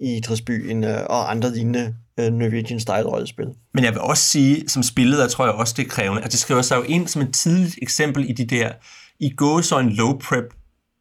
i 0.00 0.16
Idrætsby 0.16 0.70
end, 0.70 0.86
øh, 0.86 0.96
og 1.06 1.30
andre 1.30 1.52
lignende 1.54 1.94
øh, 2.20 2.32
Norwegian 2.32 2.80
Style 2.80 3.06
rollespil. 3.06 3.46
Men 3.74 3.84
jeg 3.84 3.92
vil 3.92 4.00
også 4.00 4.24
sige, 4.24 4.68
som 4.68 4.82
spilleder 4.82 5.28
tror 5.28 5.44
jeg 5.44 5.54
også, 5.54 5.74
det 5.76 5.84
er 5.84 5.88
krævende, 5.88 6.22
at 6.22 6.32
det 6.32 6.40
skriver 6.40 6.62
sig 6.62 6.76
jo 6.76 6.82
ind 6.82 7.08
som 7.08 7.22
et 7.22 7.34
tidligt 7.34 7.78
eksempel 7.82 8.30
i 8.30 8.32
de 8.32 8.44
der, 8.44 8.72
i 9.20 9.30
gås 9.30 9.66
så 9.66 9.78
en 9.78 9.90
low 9.90 10.18
prep 10.18 10.54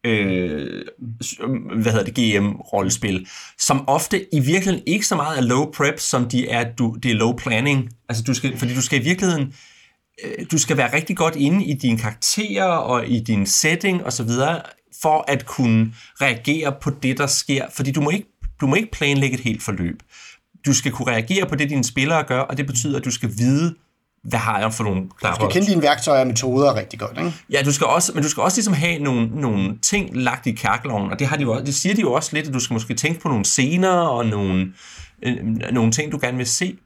øh, 0.06 0.84
hvad 1.82 1.92
hedder 1.92 2.04
det, 2.04 2.14
GM-rollespil, 2.14 3.26
som 3.58 3.88
ofte 3.88 4.34
i 4.34 4.40
virkeligheden 4.40 4.82
ikke 4.86 5.06
så 5.06 5.16
meget 5.16 5.38
er 5.38 5.42
low 5.42 5.70
prep, 5.70 5.98
som 5.98 6.28
de 6.28 6.48
er, 6.48 6.72
du, 6.72 6.96
det 7.02 7.10
er 7.10 7.14
low 7.14 7.36
planning. 7.36 7.90
Altså, 8.08 8.24
du 8.24 8.34
skal, 8.34 8.58
fordi 8.58 8.74
du 8.74 8.82
skal 8.82 9.00
i 9.00 9.04
virkeligheden, 9.04 9.54
øh, 10.24 10.46
du 10.50 10.58
skal 10.58 10.76
være 10.76 10.92
rigtig 10.92 11.16
godt 11.16 11.36
inde 11.36 11.64
i 11.64 11.74
dine 11.74 11.98
karakterer 11.98 12.64
og 12.64 13.08
i 13.08 13.20
din 13.20 13.46
setting 13.46 14.04
og 14.04 14.12
så 14.12 14.22
videre, 14.22 14.62
for 15.02 15.24
at 15.28 15.46
kunne 15.46 15.92
reagere 16.20 16.74
på 16.82 16.90
det, 16.90 17.18
der 17.18 17.26
sker. 17.26 17.64
Fordi 17.72 17.90
du 17.90 18.00
må 18.00 18.10
ikke, 18.10 18.28
du 18.60 18.66
må 18.66 18.74
ikke 18.74 18.90
planlægge 18.92 19.34
et 19.34 19.44
helt 19.44 19.62
forløb. 19.62 20.02
Du 20.66 20.74
skal 20.74 20.92
kunne 20.92 21.12
reagere 21.12 21.46
på 21.46 21.54
det, 21.54 21.70
dine 21.70 21.84
spillere 21.84 22.24
gør, 22.24 22.40
og 22.40 22.56
det 22.56 22.66
betyder, 22.66 22.98
at 22.98 23.04
du 23.04 23.10
skal 23.10 23.30
vide, 23.38 23.74
hvad 24.28 24.38
har 24.38 24.60
jeg 24.60 24.72
for 24.72 24.84
nogle... 24.84 25.02
Der 25.22 25.28
du 25.28 25.34
skal 25.34 25.48
kende 25.50 25.66
dine 25.66 25.82
værktøjer 25.82 26.20
og 26.20 26.26
metoder 26.26 26.74
rigtig 26.74 26.98
godt, 26.98 27.18
ikke? 27.18 27.32
Ja, 27.50 27.62
du 27.64 27.72
skal 27.72 27.86
også, 27.86 28.12
men 28.14 28.22
du 28.22 28.28
skal 28.28 28.42
også 28.42 28.56
ligesom 28.56 28.74
have 28.74 28.98
nogle, 28.98 29.26
nogle 29.40 29.78
ting 29.82 30.16
lagt 30.16 30.46
i 30.46 30.52
kærkeloven, 30.52 31.10
og 31.10 31.18
det, 31.18 31.26
har 31.26 31.36
de 31.36 31.42
jo, 31.42 31.60
det 31.60 31.74
siger 31.74 31.94
de 31.94 32.00
jo 32.00 32.12
også 32.12 32.30
lidt, 32.32 32.46
at 32.48 32.54
du 32.54 32.60
skal 32.60 32.74
måske 32.74 32.94
tænke 32.94 33.20
på 33.20 33.28
nogle 33.28 33.44
scener 33.44 33.90
og 33.90 34.26
nogle, 34.26 34.72
øh, 35.22 35.36
nogle 35.72 35.92
ting, 35.92 36.12
du 36.12 36.18
gerne 36.22 36.36
vil 36.36 36.46
se. 36.46 36.76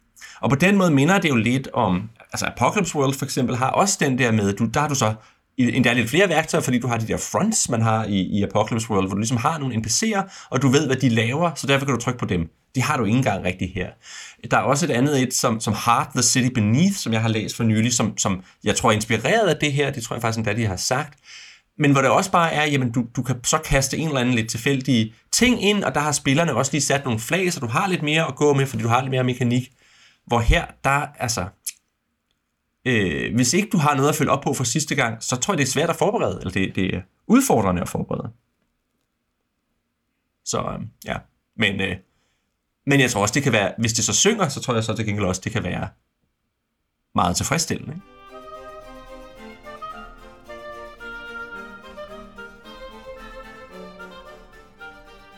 Og 0.41 0.51
på 0.51 0.57
den 0.57 0.77
måde 0.77 0.91
minder 0.91 1.19
det 1.19 1.29
jo 1.29 1.37
lidt 1.37 1.69
om, 1.75 2.11
altså 2.33 2.47
Apocalypse 2.47 2.97
World 2.97 3.15
for 3.15 3.25
eksempel 3.25 3.57
har 3.57 3.71
også 3.71 3.97
den 4.01 4.19
der 4.19 4.33
med, 4.33 4.53
du, 4.53 4.65
der 4.65 4.81
har 4.81 4.89
du 4.89 4.95
så 4.95 5.15
endda 5.59 5.93
lidt 5.93 6.11
flere 6.11 6.29
værktøjer, 6.29 6.63
fordi 6.63 6.79
du 6.79 6.87
har 6.87 6.97
de 6.97 7.07
der 7.07 7.17
fronts, 7.17 7.69
man 7.69 7.83
har 7.83 8.05
i, 8.05 8.21
i 8.21 8.43
Apocalypse 8.43 8.91
World, 8.91 9.07
hvor 9.07 9.15
du 9.15 9.19
ligesom 9.19 9.37
har 9.37 9.59
nogle 9.59 9.75
NPC'er, 9.75 10.49
og 10.51 10.63
du 10.63 10.69
ved, 10.69 10.87
hvad 10.87 10.97
de 10.97 11.09
laver, 11.09 11.51
så 11.55 11.67
derfor 11.67 11.87
kan 11.87 11.95
du 11.95 12.01
trykke 12.01 12.19
på 12.19 12.27
dem. 12.27 12.49
Det 12.75 12.83
har 12.83 12.97
du 12.97 13.05
ikke 13.05 13.17
engang 13.17 13.45
rigtigt 13.45 13.75
her. 13.75 13.91
Der 14.51 14.57
er 14.57 14.63
også 14.63 14.87
et 14.87 14.91
andet 14.91 15.23
et, 15.23 15.35
som, 15.35 15.61
som 15.61 15.75
Heart 15.85 16.09
the 16.15 16.23
City 16.23 16.49
Beneath, 16.55 16.95
som 16.95 17.13
jeg 17.13 17.23
har 17.23 17.29
læst 17.29 17.57
for 17.57 17.65
nylig, 17.65 17.93
som, 17.93 18.19
som 18.19 18.43
jeg 18.65 18.77
tror 18.77 18.91
er 18.91 18.95
inspireret 18.95 19.49
af 19.49 19.57
det 19.61 19.73
her, 19.73 19.91
det 19.91 20.03
tror 20.03 20.17
jeg 20.17 20.23
faktisk 20.23 20.39
endda, 20.39 20.53
de 20.53 20.67
har 20.67 20.77
sagt, 20.77 21.19
men 21.79 21.93
hvor 21.93 22.01
det 22.01 22.11
også 22.11 22.31
bare 22.31 22.53
er, 22.53 22.65
jamen 22.65 22.93
du, 22.93 23.07
du 23.17 23.23
kan 23.23 23.45
så 23.45 23.59
kaste 23.59 23.99
en 23.99 24.09
eller 24.09 24.21
anden 24.21 24.35
lidt 24.35 24.51
tilfældige 24.51 25.15
ting 25.33 25.63
ind, 25.63 25.85
og 25.85 25.95
der 25.95 26.01
har 26.01 26.13
spillerne 26.13 26.55
også 26.55 26.73
lige 26.73 26.83
sat 26.83 27.05
nogle 27.05 27.21
flag, 27.21 27.53
så 27.53 27.61
du 27.61 27.67
har 27.67 27.89
lidt 27.89 28.03
mere 28.03 28.27
at 28.27 28.37
gå 28.37 28.55
med, 28.55 28.67
fordi 28.67 28.83
du 28.83 28.89
har 28.89 29.01
lidt 29.01 29.11
mere 29.11 29.25
mekanik. 29.25 29.73
Hvor 30.27 30.41
her, 30.41 30.67
der 30.85 31.07
altså, 31.19 31.47
øh, 32.85 33.35
hvis 33.35 33.55
ikke 33.55 33.69
du 33.69 33.79
har 33.79 33.95
noget 33.95 34.09
at 34.09 34.15
følge 34.15 34.31
op 34.31 34.41
på 34.41 34.55
for 34.55 34.65
sidste 34.65 34.95
gang, 34.95 35.23
så 35.23 35.37
tror 35.37 35.55
jeg, 35.55 35.59
det 35.59 35.65
er 35.65 35.71
svært 35.71 35.91
at 35.91 35.97
forberede, 35.97 36.39
eller 36.41 36.53
det, 36.53 36.75
det 36.75 36.95
er 36.95 37.01
udfordrende 37.27 37.83
at 37.83 37.89
forberede. 37.89 38.33
Så 40.45 40.59
øh, 40.59 40.87
ja, 41.05 41.17
men, 41.57 41.81
øh, 41.81 41.97
men 42.87 43.01
jeg 43.01 43.11
tror 43.11 43.23
også, 43.23 43.35
det 43.35 43.43
kan 43.43 43.53
være, 43.53 43.73
hvis 43.79 43.93
det 43.93 44.05
så 44.05 44.13
synger, 44.13 44.49
så 44.49 44.61
tror 44.61 44.75
jeg 44.75 44.85
så 44.85 44.97
til 44.97 45.07
gengæld 45.07 45.27
også, 45.27 45.41
det 45.45 45.53
kan 45.53 45.65
være 45.65 45.89
meget 47.15 47.37
tilfredsstillende. 47.37 47.95
Ikke? 47.95 48.07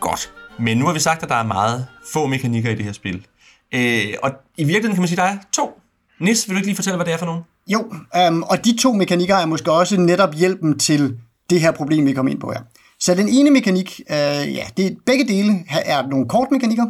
Godt. 0.01 0.33
Men 0.59 0.79
nu 0.79 0.87
har 0.87 0.93
vi 0.93 1.01
sagt, 1.01 1.23
at 1.23 1.29
der 1.29 1.35
er 1.35 1.43
meget 1.43 1.87
få 2.13 2.27
mekanikker 2.27 2.71
i 2.71 2.75
det 2.75 2.85
her 2.85 2.93
spil. 2.93 3.27
Øh, 3.75 4.15
og 4.23 4.31
i 4.57 4.65
virkeligheden 4.65 4.95
kan 4.95 5.01
man 5.01 5.09
sige, 5.09 5.23
at 5.23 5.29
der 5.29 5.35
er 5.35 5.39
to 5.53 5.83
Nis, 6.21 6.49
vil 6.49 6.55
du 6.55 6.59
ikke 6.59 6.67
lige 6.67 6.77
fortælle, 6.77 6.97
hvad 6.97 7.07
det 7.07 7.15
er 7.15 7.19
for 7.19 7.27
nogen? 7.27 7.43
Jo, 7.67 7.93
øhm, 8.17 8.43
og 8.43 8.65
de 8.65 8.77
to 8.77 8.93
mekanikker 8.93 9.37
er 9.37 9.47
måske 9.47 9.73
også 9.73 10.01
netop 10.01 10.35
hjælpen 10.35 10.79
til 10.79 11.19
det 11.51 11.61
her 11.61 11.71
problem, 11.71 12.07
vi 12.07 12.13
kommer 12.13 12.33
ind 12.33 12.41
på 12.41 12.53
her. 12.53 12.61
Så 13.01 13.15
den 13.15 13.29
ene 13.29 13.51
mekanik, 13.51 14.01
øh, 14.11 14.17
ja, 14.55 14.65
det 14.77 14.87
er, 14.87 14.91
begge 15.07 15.25
dele 15.25 15.65
er 15.85 16.07
nogle 16.07 16.29
kortmekanikker. 16.29 16.87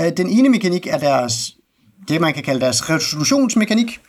Øh, 0.00 0.12
den 0.16 0.30
ene 0.30 0.48
mekanik 0.48 0.86
er 0.86 0.98
deres, 0.98 1.52
det 2.08 2.20
man 2.20 2.34
kan 2.34 2.42
kalde 2.42 2.60
deres 2.60 2.90
resolutionsmekanik, 2.90 4.00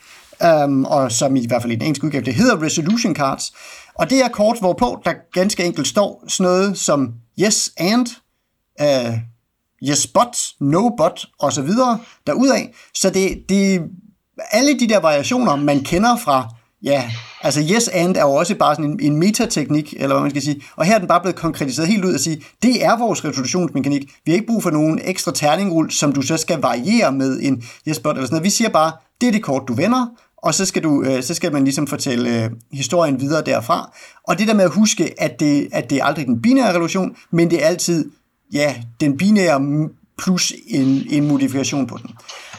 um, 0.65 0.85
og 0.85 1.11
som 1.11 1.35
i 1.35 1.47
hvert 1.47 1.61
fald 1.61 1.71
i 1.71 1.75
den 1.75 1.83
engelske 1.83 2.05
udgave, 2.05 2.25
det 2.25 2.33
hedder 2.33 2.61
resolution 2.61 3.15
cards. 3.15 3.53
Og 3.95 4.09
det 4.09 4.23
er 4.23 4.27
kort, 4.27 4.59
hvorpå 4.59 5.01
der 5.05 5.13
ganske 5.33 5.63
enkelt 5.63 5.87
står 5.87 6.23
sådan 6.27 6.43
noget 6.43 6.77
som 6.77 7.13
yes 7.39 7.71
and, 7.77 8.07
uh, 8.81 9.17
yes 9.89 10.07
but, 10.07 10.37
no 10.59 10.89
but, 10.89 11.25
og 11.39 11.53
så 11.53 11.61
videre 11.61 11.99
derudaf. 12.27 12.67
Så 12.93 13.09
det, 13.09 13.43
det 13.49 13.81
alle 14.51 14.79
de 14.79 14.89
der 14.89 14.99
variationer, 14.99 15.55
man 15.55 15.83
kender 15.83 16.17
fra 16.17 16.49
ja, 16.83 17.11
altså 17.41 17.61
yes 17.73 17.87
and 17.87 18.15
er 18.15 18.21
jo 18.21 18.31
også 18.31 18.55
bare 18.55 18.75
sådan 18.75 18.91
en, 18.91 18.99
en 19.01 19.17
metateknik, 19.17 19.93
eller 19.93 20.07
hvad 20.07 20.21
man 20.21 20.29
skal 20.29 20.41
sige. 20.41 20.61
Og 20.75 20.85
her 20.85 20.95
er 20.95 20.99
den 20.99 21.07
bare 21.07 21.21
blevet 21.21 21.35
konkretiseret 21.35 21.87
helt 21.87 22.05
ud 22.05 22.13
at 22.13 22.21
sige, 22.21 22.43
det 22.63 22.85
er 22.85 22.97
vores 22.97 23.25
resolutionsmekanik. 23.25 24.01
Vi 24.25 24.31
har 24.31 24.33
ikke 24.33 24.47
brug 24.47 24.63
for 24.63 24.69
nogen 24.69 24.99
ekstra 25.03 25.31
terningrul, 25.35 25.91
som 25.91 26.13
du 26.13 26.21
så 26.21 26.37
skal 26.37 26.61
variere 26.61 27.11
med 27.11 27.39
en 27.41 27.63
yes 27.87 27.99
but 27.99 28.11
eller 28.11 28.25
sådan 28.25 28.35
noget. 28.35 28.43
Vi 28.43 28.49
siger 28.49 28.69
bare, 28.69 28.91
det 29.21 29.27
er 29.27 29.31
det 29.31 29.43
kort, 29.43 29.63
du 29.67 29.73
vender, 29.73 30.05
og 30.37 30.53
så 30.53 30.65
skal, 30.65 30.83
du, 30.83 31.03
øh, 31.03 31.23
så 31.23 31.33
skal 31.33 31.53
man 31.53 31.63
ligesom 31.63 31.87
fortælle 31.87 32.43
øh, 32.43 32.49
historien 32.71 33.19
videre 33.19 33.41
derfra. 33.41 33.95
Og 34.27 34.39
det 34.39 34.47
der 34.47 34.53
med 34.53 34.63
at 34.63 34.71
huske, 34.71 35.21
at 35.21 35.39
det, 35.39 35.69
at 35.71 35.89
det 35.89 35.97
er 35.97 36.05
aldrig 36.05 36.25
den 36.25 36.41
binære 36.41 36.75
relation, 36.75 37.15
men 37.31 37.51
det 37.51 37.63
er 37.63 37.67
altid 37.67 38.11
ja, 38.53 38.75
den 38.99 39.17
binære 39.17 39.89
plus 40.17 40.53
en, 40.67 41.03
en 41.09 41.27
modifikation 41.27 41.87
på 41.87 41.97
den. 41.97 42.09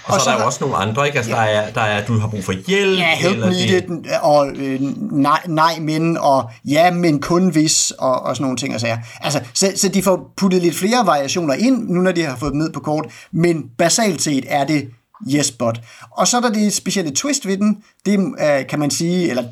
Og, 0.04 0.14
og 0.14 0.20
så, 0.20 0.24
så 0.24 0.30
er 0.30 0.34
der 0.34 0.40
jo 0.40 0.46
også 0.46 0.58
nogle 0.60 0.76
andre, 0.76 1.06
ikke? 1.06 1.18
Altså, 1.18 1.32
ja. 1.32 1.36
der, 1.36 1.42
er, 1.42 1.72
der 1.72 1.80
er, 1.80 2.06
du 2.06 2.18
har 2.18 2.28
brug 2.28 2.44
for 2.44 2.52
hjælp. 2.52 2.98
Ja, 2.98 3.16
help 3.16 3.34
eller 3.34 3.50
needed, 3.50 3.80
det... 3.80 4.06
og 4.22 4.48
øh, 4.56 4.80
nej, 5.12 5.40
nej, 5.46 5.78
men, 5.80 6.18
og 6.18 6.50
ja, 6.64 6.90
men 6.90 7.20
kun 7.20 7.48
hvis, 7.48 7.90
og, 7.90 8.22
og 8.22 8.36
sådan 8.36 8.44
nogle 8.44 8.56
ting. 8.56 8.72
Altså, 8.72 8.98
altså, 9.20 9.40
så, 9.54 9.72
så 9.76 9.88
de 9.88 10.02
får 10.02 10.32
puttet 10.36 10.62
lidt 10.62 10.74
flere 10.74 11.06
variationer 11.06 11.54
ind, 11.54 11.88
nu 11.88 12.00
når 12.00 12.12
de 12.12 12.22
har 12.22 12.36
fået 12.36 12.52
dem 12.52 12.60
ned 12.60 12.72
på 12.72 12.80
kort, 12.80 13.06
men 13.32 13.64
basalt 13.78 14.22
set 14.22 14.44
er 14.48 14.64
det 14.64 14.88
yes, 15.28 15.50
but. 15.50 15.80
Og 16.10 16.28
så 16.28 16.36
er 16.36 16.40
der 16.40 16.50
det 16.50 16.72
specielle 16.72 17.10
twist 17.10 17.46
ved 17.46 17.56
den, 17.56 17.82
det 18.06 18.18
øh, 18.18 18.66
kan 18.68 18.78
man 18.78 18.90
sige, 18.90 19.30
eller 19.30 19.44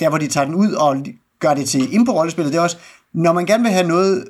der 0.00 0.08
hvor 0.08 0.18
de 0.18 0.26
tager 0.26 0.44
den 0.44 0.54
ud 0.54 0.72
og 0.72 0.96
gør 1.40 1.54
det 1.54 1.68
til 1.68 1.88
impro-rollespillet, 1.94 2.52
det 2.52 2.58
er 2.58 2.62
også, 2.62 2.76
når 3.14 3.32
man 3.32 3.46
gerne 3.46 3.62
vil 3.62 3.72
have 3.72 3.88
noget 3.88 4.24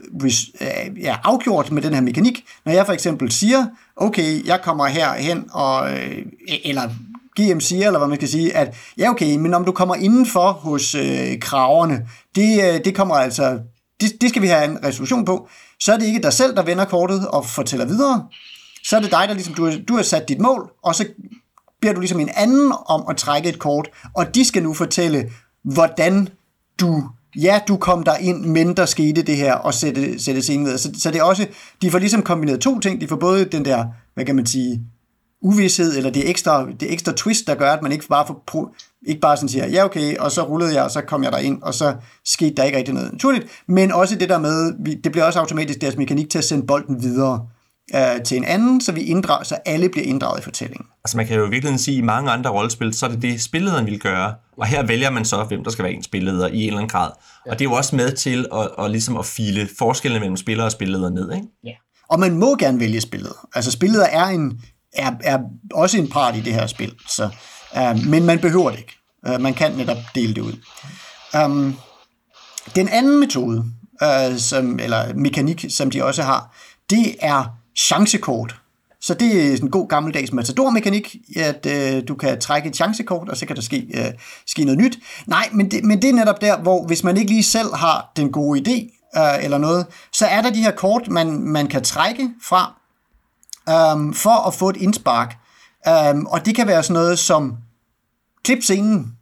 øh, 0.60 1.02
ja, 1.02 1.16
afgjort 1.24 1.72
med 1.72 1.82
den 1.82 1.94
her 1.94 2.00
mekanik, 2.00 2.44
når 2.64 2.72
jeg 2.72 2.86
for 2.86 2.92
eksempel 2.92 3.32
siger, 3.32 3.66
okay, 3.96 4.46
jeg 4.46 4.60
kommer 4.62 4.86
herhen, 4.86 5.44
og, 5.52 5.92
øh, 5.92 6.18
eller 6.64 6.82
GM 7.40 7.60
siger, 7.60 7.86
eller 7.86 7.98
hvad 7.98 8.08
man 8.08 8.18
skal 8.18 8.28
sige, 8.28 8.56
at 8.56 8.76
ja 8.98 9.10
okay, 9.10 9.36
men 9.36 9.54
om 9.54 9.64
du 9.64 9.72
kommer 9.72 9.94
indenfor 9.94 10.52
hos 10.52 10.94
øh, 10.94 11.40
kraverne, 11.40 12.08
det, 12.34 12.64
øh, 12.64 12.84
det 12.84 12.94
kommer 12.94 13.14
altså, 13.14 13.58
det, 14.00 14.20
det 14.20 14.28
skal 14.28 14.42
vi 14.42 14.46
have 14.46 14.64
en 14.64 14.84
resolution 14.84 15.24
på, 15.24 15.48
så 15.80 15.92
er 15.92 15.96
det 15.96 16.06
ikke 16.06 16.22
dig 16.22 16.32
selv, 16.32 16.56
der 16.56 16.62
vender 16.62 16.84
kortet 16.84 17.28
og 17.28 17.46
fortæller 17.46 17.86
videre, 17.86 18.26
så 18.84 18.96
er 18.96 19.00
det 19.00 19.10
dig, 19.10 19.24
der 19.28 19.34
ligesom, 19.34 19.54
du, 19.54 19.70
du 19.88 19.96
har 19.96 20.02
sat 20.02 20.28
dit 20.28 20.40
mål, 20.40 20.70
og 20.82 20.94
så 20.94 21.06
beder 21.80 21.94
du 21.94 22.00
ligesom 22.00 22.20
en 22.20 22.30
anden 22.34 22.72
om 22.86 23.04
at 23.08 23.16
trække 23.16 23.48
et 23.48 23.58
kort, 23.58 23.88
og 24.14 24.34
de 24.34 24.44
skal 24.44 24.62
nu 24.62 24.74
fortælle, 24.74 25.30
hvordan 25.64 26.28
du 26.80 27.08
ja, 27.42 27.60
du 27.68 27.76
kom 27.76 28.02
der 28.02 28.16
ind, 28.16 28.44
men 28.44 28.76
der 28.76 28.86
skete 28.86 29.22
det 29.22 29.36
her, 29.36 29.54
og 29.54 29.74
sætte, 29.74 30.22
sætte 30.22 30.42
scenen 30.42 30.66
ved. 30.66 30.78
Så, 30.78 30.90
så 30.98 31.10
det 31.10 31.18
er 31.18 31.22
også, 31.22 31.46
de 31.82 31.90
får 31.90 31.98
ligesom 31.98 32.22
kombineret 32.22 32.60
to 32.60 32.80
ting. 32.80 33.00
De 33.00 33.08
får 33.08 33.16
både 33.16 33.44
den 33.44 33.64
der, 33.64 33.84
hvad 34.14 34.24
kan 34.24 34.36
man 34.36 34.46
sige, 34.46 34.80
uvidshed, 35.42 35.96
eller 35.96 36.10
det 36.10 36.30
ekstra, 36.30 36.66
det 36.80 36.92
ekstra 36.92 37.12
twist, 37.12 37.46
der 37.46 37.54
gør, 37.54 37.72
at 37.72 37.82
man 37.82 37.92
ikke 37.92 38.08
bare, 38.08 38.26
får, 38.26 38.74
ikke 39.06 39.20
bare 39.20 39.36
sådan 39.36 39.48
siger, 39.48 39.66
ja 39.66 39.84
okay, 39.84 40.16
og 40.16 40.32
så 40.32 40.42
rullede 40.42 40.74
jeg, 40.74 40.82
og 40.82 40.90
så 40.90 41.00
kom 41.00 41.24
jeg 41.24 41.32
der 41.32 41.38
ind, 41.38 41.62
og 41.62 41.74
så 41.74 41.94
skete 42.24 42.54
der 42.54 42.64
ikke 42.64 42.78
rigtig 42.78 42.94
noget 42.94 43.12
naturligt, 43.12 43.46
men 43.68 43.92
også 43.92 44.14
det 44.14 44.28
der 44.28 44.38
med, 44.38 44.72
det 45.04 45.12
bliver 45.12 45.24
også 45.24 45.38
automatisk 45.38 45.80
deres 45.80 45.96
mekanik 45.96 46.30
til 46.30 46.38
at 46.38 46.44
sende 46.44 46.66
bolden 46.66 47.02
videre 47.02 47.46
øh, 47.94 48.22
til 48.24 48.36
en 48.36 48.44
anden, 48.44 48.80
så 48.80 48.92
vi 48.92 49.00
inddrager, 49.00 49.44
så 49.44 49.54
alle 49.64 49.88
bliver 49.88 50.06
inddraget 50.06 50.40
i 50.40 50.42
fortællingen. 50.42 50.86
Altså 51.04 51.16
man 51.16 51.26
kan 51.26 51.36
jo 51.36 51.46
i 51.46 51.50
virkeligheden 51.50 51.78
sige, 51.78 51.94
at 51.94 52.02
i 52.02 52.04
mange 52.04 52.30
andre 52.30 52.50
rollespil, 52.50 52.94
så 52.94 53.06
er 53.06 53.10
det 53.10 53.22
det, 53.22 53.42
spillederen 53.42 53.86
vil 53.86 54.00
gøre, 54.00 54.34
og 54.56 54.66
her 54.66 54.82
vælger 54.82 55.10
man 55.10 55.24
så, 55.24 55.44
hvem 55.44 55.64
der 55.64 55.70
skal 55.70 55.82
være 55.84 55.92
en 55.92 56.02
spilleder 56.02 56.48
i 56.48 56.62
en 56.62 56.66
eller 56.66 56.78
anden 56.78 56.88
grad. 56.88 57.10
Ja. 57.46 57.50
Og 57.50 57.58
det 57.58 57.64
er 57.64 57.70
jo 57.70 57.76
også 57.76 57.96
med 57.96 58.12
til 58.12 58.46
at, 58.54 58.84
at, 58.84 58.90
ligesom 58.90 59.16
at 59.16 59.26
file 59.26 59.68
forskellene 59.78 60.20
mellem 60.20 60.36
spiller 60.36 60.64
og 60.64 60.72
spilleder 60.72 61.10
ned, 61.10 61.32
ikke? 61.32 61.46
Ja. 61.64 61.72
Og 62.08 62.20
man 62.20 62.38
må 62.38 62.56
gerne 62.56 62.80
vælge 62.80 63.00
spilleder. 63.00 63.48
Altså 63.54 63.70
spilleder 63.70 64.06
er, 64.06 64.24
en, 64.24 64.60
er, 64.92 65.12
er 65.24 65.38
også 65.74 65.98
en 65.98 66.08
part 66.08 66.36
i 66.36 66.40
det 66.40 66.54
her 66.54 66.66
spil, 66.66 66.94
så, 67.08 67.28
uh, 67.76 68.06
men 68.06 68.24
man 68.24 68.38
behøver 68.38 68.70
det 68.70 68.78
ikke. 68.78 68.98
Uh, 69.28 69.40
man 69.40 69.54
kan 69.54 69.72
netop 69.72 69.96
dele 70.14 70.34
det 70.34 70.40
ud. 70.40 70.52
Um, 71.44 71.76
den 72.76 72.88
anden 72.88 73.20
metode, 73.20 73.64
uh, 74.02 74.36
som, 74.36 74.78
eller 74.78 75.14
mekanik, 75.14 75.64
som 75.68 75.90
de 75.90 76.04
også 76.04 76.22
har, 76.22 76.56
det 76.90 77.14
er 77.20 77.56
chancekort. 77.76 78.56
Så 79.00 79.14
det 79.14 79.46
er 79.46 79.56
en 79.56 79.70
god 79.70 79.88
gammeldags 79.88 80.32
matadormekanik, 80.32 81.16
at 81.36 81.66
øh, 81.66 82.02
du 82.08 82.14
kan 82.14 82.40
trække 82.40 82.68
et 82.68 82.76
chancekort, 82.76 83.28
og 83.28 83.36
så 83.36 83.46
kan 83.46 83.56
der 83.56 83.62
ske, 83.62 83.86
øh, 83.94 84.12
ske 84.46 84.64
noget 84.64 84.78
nyt. 84.78 84.98
Nej, 85.26 85.48
men 85.52 85.70
det, 85.70 85.84
men 85.84 86.02
det 86.02 86.10
er 86.10 86.14
netop 86.14 86.40
der, 86.40 86.58
hvor 86.58 86.86
hvis 86.86 87.04
man 87.04 87.16
ikke 87.16 87.30
lige 87.30 87.42
selv 87.42 87.74
har 87.74 88.12
den 88.16 88.32
gode 88.32 88.60
idé, 88.60 88.96
øh, 89.20 89.44
eller 89.44 89.58
noget, 89.58 89.86
så 90.12 90.26
er 90.26 90.42
der 90.42 90.50
de 90.50 90.62
her 90.62 90.70
kort, 90.70 91.08
man, 91.08 91.40
man 91.40 91.66
kan 91.66 91.84
trække 91.84 92.30
fra, 92.42 92.72
øh, 93.68 94.14
for 94.14 94.46
at 94.46 94.54
få 94.54 94.68
et 94.68 94.76
indspark. 94.76 95.36
Øh, 95.88 96.22
og 96.26 96.46
det 96.46 96.56
kan 96.56 96.66
være 96.66 96.82
sådan 96.82 96.94
noget 96.94 97.18
som 97.18 97.56
klip 98.44 98.62
scenen. 98.62 99.12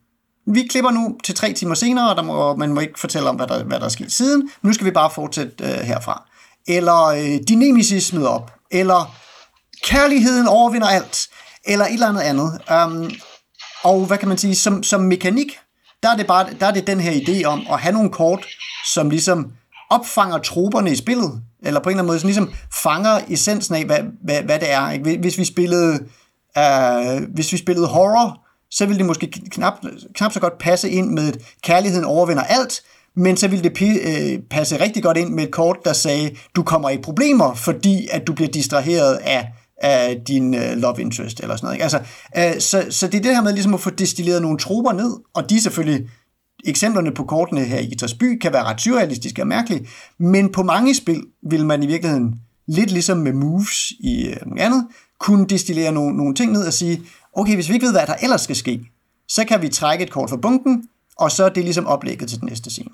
Vi 0.46 0.66
klipper 0.70 0.90
nu 0.90 1.18
til 1.24 1.34
tre 1.34 1.52
timer 1.52 1.74
senere, 1.74 2.10
og 2.10 2.16
der 2.16 2.22
må, 2.22 2.56
man 2.56 2.74
må 2.74 2.80
ikke 2.80 3.00
fortælle 3.00 3.28
om, 3.28 3.36
hvad 3.36 3.46
der, 3.46 3.64
hvad 3.64 3.78
der 3.78 3.84
er 3.84 3.90
sket 3.90 4.12
siden. 4.12 4.50
Nu 4.62 4.72
skal 4.72 4.86
vi 4.86 4.90
bare 4.90 5.10
fortsætte 5.10 5.64
øh, 5.64 5.70
herfra 5.70 6.28
eller 6.68 7.04
øh, 7.04 7.40
din 7.48 8.26
op, 8.26 8.52
eller 8.70 9.14
kærligheden 9.84 10.48
overvinder 10.48 10.88
alt, 10.88 11.28
eller 11.64 11.84
et 11.84 11.92
eller 11.92 12.08
andet 12.08 12.20
andet. 12.20 12.60
Um, 12.86 13.10
og 13.82 14.06
hvad 14.06 14.18
kan 14.18 14.28
man 14.28 14.38
sige, 14.38 14.54
som, 14.54 14.82
som 14.82 15.00
mekanik, 15.00 15.58
der 16.02 16.10
er, 16.10 16.16
det 16.16 16.26
bare, 16.26 16.46
der 16.60 16.66
er 16.66 16.70
det 16.70 16.86
den 16.86 17.00
her 17.00 17.12
idé 17.12 17.44
om 17.44 17.66
at 17.70 17.80
have 17.80 17.92
nogle 17.92 18.10
kort, 18.10 18.46
som 18.86 19.10
ligesom 19.10 19.52
opfanger 19.90 20.38
troberne 20.38 20.92
i 20.92 20.96
spillet, 20.96 21.42
eller 21.62 21.80
på 21.80 21.88
en 21.88 21.92
eller 21.92 22.02
anden 22.02 22.06
måde 22.06 22.20
som 22.20 22.26
ligesom 22.26 22.52
fanger 22.72 23.20
essensen 23.28 23.74
af, 23.74 23.84
hvad, 23.84 23.98
hvad, 24.24 24.42
hvad 24.42 24.58
det 24.58 24.72
er. 24.72 24.90
Ikke? 24.90 25.18
Hvis 25.18 25.38
vi 25.38 25.44
spillede 25.44 25.98
uh, 26.58 27.22
hvis 27.34 27.52
vi 27.52 27.56
spillede 27.56 27.86
horror, 27.86 28.40
så 28.70 28.86
ville 28.86 28.98
det 28.98 29.06
måske 29.06 29.26
knap, 29.50 29.74
knap 30.14 30.32
så 30.32 30.40
godt 30.40 30.58
passe 30.58 30.90
ind 30.90 31.10
med, 31.10 31.28
at 31.28 31.38
kærligheden 31.62 32.04
overvinder 32.04 32.42
alt, 32.42 32.82
men 33.16 33.36
så 33.36 33.48
ville 33.48 33.70
det 33.70 33.82
øh, 33.82 34.40
passe 34.50 34.80
rigtig 34.80 35.02
godt 35.02 35.16
ind 35.16 35.28
med 35.28 35.44
et 35.44 35.50
kort, 35.50 35.76
der 35.84 35.92
sagde, 35.92 36.30
du 36.56 36.62
kommer 36.62 36.90
i 36.90 36.98
problemer, 36.98 37.54
fordi 37.54 38.08
at 38.10 38.26
du 38.26 38.32
bliver 38.32 38.50
distraheret 38.50 39.14
af, 39.14 39.48
af 39.82 40.20
din 40.28 40.54
øh, 40.54 40.76
love 40.76 41.00
interest, 41.00 41.40
eller 41.40 41.56
sådan 41.56 41.66
noget. 41.66 41.74
Ikke? 41.74 41.82
Altså, 41.82 42.00
øh, 42.36 42.60
så, 42.60 42.86
så 42.90 43.06
det 43.06 43.18
er 43.18 43.22
det 43.22 43.34
her 43.34 43.42
med 43.42 43.52
ligesom 43.52 43.74
at 43.74 43.80
få 43.80 43.90
destilleret 43.90 44.42
nogle 44.42 44.58
troper 44.58 44.92
ned, 44.92 45.12
og 45.34 45.50
de 45.50 45.56
er 45.56 45.60
selvfølgelig, 45.60 46.08
eksemplerne 46.64 47.14
på 47.14 47.24
kortene 47.24 47.64
her 47.64 47.78
i 47.78 47.94
Træsby 47.94 48.38
kan 48.38 48.52
være 48.52 48.64
ret 48.64 48.80
surrealistiske 48.80 49.42
og 49.42 49.46
mærkelige, 49.46 49.88
men 50.18 50.52
på 50.52 50.62
mange 50.62 50.94
spil 50.94 51.22
vil 51.50 51.66
man 51.66 51.82
i 51.82 51.86
virkeligheden, 51.86 52.34
lidt 52.68 52.90
ligesom 52.90 53.18
med 53.18 53.32
moves 53.32 53.90
i 53.90 54.26
øh, 54.26 54.36
noget 54.46 54.62
andet, 54.62 54.86
kunne 55.20 55.46
destillere 55.46 55.92
nogle, 55.92 56.16
nogle 56.16 56.34
ting 56.34 56.52
ned 56.52 56.66
og 56.66 56.72
sige, 56.72 57.02
okay, 57.32 57.54
hvis 57.54 57.68
vi 57.68 57.74
ikke 57.74 57.86
ved, 57.86 57.92
hvad 57.92 58.06
der 58.06 58.14
ellers 58.22 58.40
skal 58.40 58.56
ske, 58.56 58.80
så 59.28 59.44
kan 59.44 59.62
vi 59.62 59.68
trække 59.68 60.04
et 60.04 60.10
kort 60.10 60.30
fra 60.30 60.36
bunken, 60.36 60.88
og 61.16 61.30
så 61.30 61.44
er 61.44 61.48
det 61.48 61.64
ligesom 61.64 61.86
oplægget 61.86 62.28
til 62.28 62.40
den 62.40 62.48
næste 62.48 62.70
scene. 62.70 62.90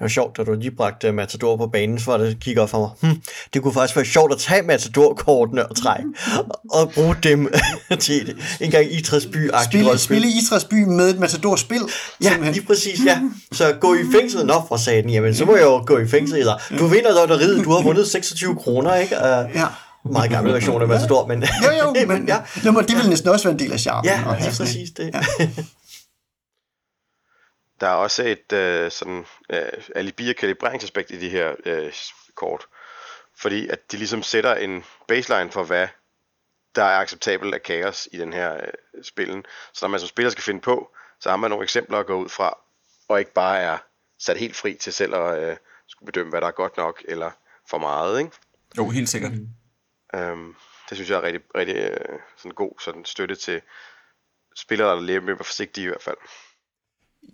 Det 0.00 0.04
var 0.04 0.08
sjovt, 0.08 0.36
da 0.36 0.44
du 0.44 0.54
lige 0.54 0.70
bragte 0.70 1.12
Matador 1.12 1.56
på 1.56 1.66
banen, 1.66 1.98
så 1.98 2.10
var 2.10 2.18
det 2.18 2.40
kigger 2.40 2.66
for 2.66 2.78
mig. 2.78 3.12
Hm, 3.12 3.22
det 3.54 3.62
kunne 3.62 3.74
faktisk 3.74 3.96
være 3.96 4.04
sjovt 4.04 4.32
at 4.32 4.38
tage 4.38 4.62
Matador-kortene 4.62 5.66
og 5.66 5.76
trække, 5.76 6.08
og 6.78 6.92
bruge 6.94 7.16
dem 7.22 7.52
til 7.98 8.34
en 8.60 8.70
gang 8.70 8.92
Idrætsby. 8.92 9.50
Spille, 9.64 9.98
spille 9.98 10.28
Idrætsby 10.28 10.84
med 10.84 11.10
et 11.10 11.18
Matador-spil? 11.18 11.80
Ja, 12.22 12.28
simpelthen. 12.28 12.54
lige 12.54 12.66
præcis, 12.66 13.00
ja. 13.06 13.20
Så 13.52 13.72
gå 13.80 13.94
i 13.94 14.02
fængsel, 14.14 14.46
nå 14.46 14.62
for 14.68 14.76
sagde 14.76 15.08
jamen 15.08 15.34
så 15.34 15.44
må 15.44 15.56
jeg 15.56 15.64
jo 15.64 15.84
gå 15.86 15.98
i 15.98 16.08
fængsel. 16.08 16.38
Eller, 16.38 16.54
du 16.78 16.86
vinder 16.86 17.12
lotteriet, 17.14 17.64
du 17.64 17.70
har 17.70 17.82
vundet 17.82 18.08
26 18.08 18.56
kroner, 18.56 18.94
ikke? 18.94 19.16
Uh, 19.16 19.56
ja 19.56 19.66
meget 20.04 20.30
gammel 20.30 20.52
version 20.52 20.82
af 20.82 20.88
Matador, 20.88 21.26
men... 21.26 21.42
jo, 21.42 21.70
jo, 21.84 22.06
men, 22.12 22.28
ja. 22.28 22.36
det 22.62 22.96
vil 22.96 23.08
næsten 23.08 23.28
også 23.28 23.44
være 23.44 23.52
en 23.52 23.58
del 23.58 23.72
af 23.72 23.80
charmen. 23.80 24.04
Ja, 24.04 24.20
lige 24.40 24.56
præcis 24.56 24.90
det. 24.90 25.10
Ja. 25.14 25.48
Der 27.80 27.86
er 27.86 27.94
også 27.94 28.22
et 28.22 28.52
øh, 28.52 28.90
sådan 28.90 29.26
øh, 29.52 29.84
alibi- 29.94 30.30
og 30.30 30.36
kalibreringsaspekt 30.36 31.10
i 31.10 31.20
de 31.20 31.28
her 31.28 31.54
øh, 31.64 31.92
kort. 32.34 32.66
Fordi 33.36 33.68
at 33.68 33.92
de 33.92 33.96
ligesom 33.96 34.22
sætter 34.22 34.54
en 34.54 34.84
baseline 35.08 35.50
for, 35.50 35.64
hvad 35.64 35.88
der 36.74 36.84
er 36.84 37.00
acceptabelt 37.00 37.54
af 37.54 37.62
kaos 37.62 38.08
i 38.12 38.18
den 38.18 38.32
her 38.32 38.54
øh, 38.54 39.04
spillen. 39.04 39.44
Så 39.72 39.84
når 39.84 39.88
man 39.88 40.00
som 40.00 40.08
spiller 40.08 40.30
skal 40.30 40.44
finde 40.44 40.60
på, 40.60 40.90
så 41.20 41.30
har 41.30 41.36
man 41.36 41.50
nogle 41.50 41.62
eksempler 41.62 41.98
at 41.98 42.06
gå 42.06 42.14
ud 42.14 42.28
fra, 42.28 42.58
og 43.08 43.18
ikke 43.18 43.32
bare 43.32 43.58
er 43.58 43.78
sat 44.18 44.36
helt 44.36 44.56
fri 44.56 44.74
til 44.74 44.92
selv 44.92 45.14
at 45.14 45.42
øh, 45.42 45.56
skulle 45.86 46.06
bedømme, 46.06 46.30
hvad 46.30 46.40
der 46.40 46.46
er 46.46 46.50
godt 46.52 46.76
nok 46.76 47.02
eller 47.08 47.30
for 47.70 47.78
meget. 47.78 48.18
Ikke? 48.18 48.32
Jo, 48.76 48.88
helt 48.88 49.08
sikkert. 49.08 49.32
Mm. 49.32 49.48
Øhm, 50.14 50.54
det 50.88 50.96
synes 50.96 51.10
jeg 51.10 51.16
er 51.16 51.22
rigtig, 51.22 51.42
rigtig 51.54 51.76
øh, 51.76 52.18
sådan 52.36 52.54
god 52.54 52.72
sådan 52.80 53.04
støtte 53.04 53.34
til 53.34 53.62
spillere, 54.56 54.88
der 54.88 55.00
lever 55.00 55.20
med 55.20 55.36
forsigtige 55.36 55.84
i 55.84 55.88
hvert 55.88 56.02
fald. 56.02 56.16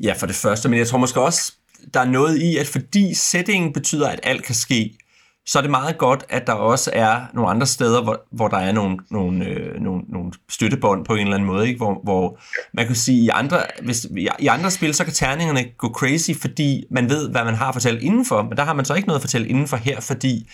Ja, 0.03 0.13
for 0.13 0.27
det 0.27 0.37
første, 0.37 0.69
men 0.69 0.79
jeg 0.79 0.87
tror 0.87 0.99
måske 0.99 1.21
også, 1.21 1.53
der 1.95 2.01
er 2.01 2.05
noget 2.05 2.39
i, 2.39 2.57
at 2.57 2.67
fordi 2.67 3.15
settingen 3.15 3.73
betyder, 3.73 4.09
at 4.09 4.21
alt 4.23 4.45
kan 4.45 4.55
ske, 4.55 4.99
så 5.47 5.59
er 5.59 5.63
det 5.63 5.71
meget 5.71 5.99
godt, 5.99 6.25
at 6.29 6.47
der 6.47 6.53
også 6.53 6.91
er 6.95 7.21
nogle 7.35 7.51
andre 7.51 7.67
steder, 7.67 8.03
hvor, 8.03 8.27
hvor 8.33 8.49
der 8.49 8.57
er 8.57 8.73
nogle, 8.73 8.99
nogle, 9.11 9.45
øh, 9.45 9.81
nogle, 9.81 10.03
nogle 10.09 10.33
støttebånd 10.49 11.05
på 11.05 11.15
en 11.15 11.21
eller 11.21 11.35
anden 11.35 11.47
måde, 11.47 11.69
ikke? 11.69 11.79
Hvor, 11.79 12.01
hvor 12.05 12.39
man 12.73 12.87
kan 12.87 12.95
sige, 12.95 13.25
i 13.25 13.29
andre, 13.29 13.59
hvis, 13.83 14.07
i 14.39 14.47
andre 14.47 14.71
spil, 14.71 14.95
så 14.95 15.05
kan 15.05 15.13
terningerne 15.13 15.65
gå 15.79 15.89
crazy, 15.89 16.31
fordi 16.41 16.85
man 16.91 17.11
ved, 17.11 17.31
hvad 17.31 17.45
man 17.45 17.55
har 17.55 17.69
at 17.69 17.75
fortælle 17.75 18.03
indenfor, 18.03 18.43
men 18.43 18.57
der 18.57 18.65
har 18.65 18.73
man 18.73 18.85
så 18.85 18.95
ikke 18.95 19.09
noget 19.09 19.19
at 19.19 19.23
fortælle 19.23 19.49
indenfor 19.49 19.77
her, 19.77 20.01
fordi 20.01 20.49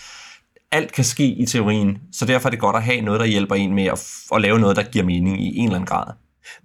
alt 0.71 0.91
kan 0.91 1.03
ske 1.03 1.25
i 1.25 1.45
teorien, 1.45 1.97
så 2.11 2.25
derfor 2.25 2.49
er 2.49 2.51
det 2.51 2.59
godt 2.59 2.75
at 2.75 2.83
have 2.83 3.01
noget, 3.01 3.19
der 3.19 3.25
hjælper 3.25 3.55
en 3.55 3.73
med 3.75 3.85
at, 3.85 4.07
at 4.35 4.41
lave 4.41 4.59
noget, 4.59 4.75
der 4.75 4.83
giver 4.83 5.05
mening 5.05 5.41
i 5.41 5.57
en 5.57 5.63
eller 5.63 5.75
anden 5.75 5.87
grad. 5.87 6.13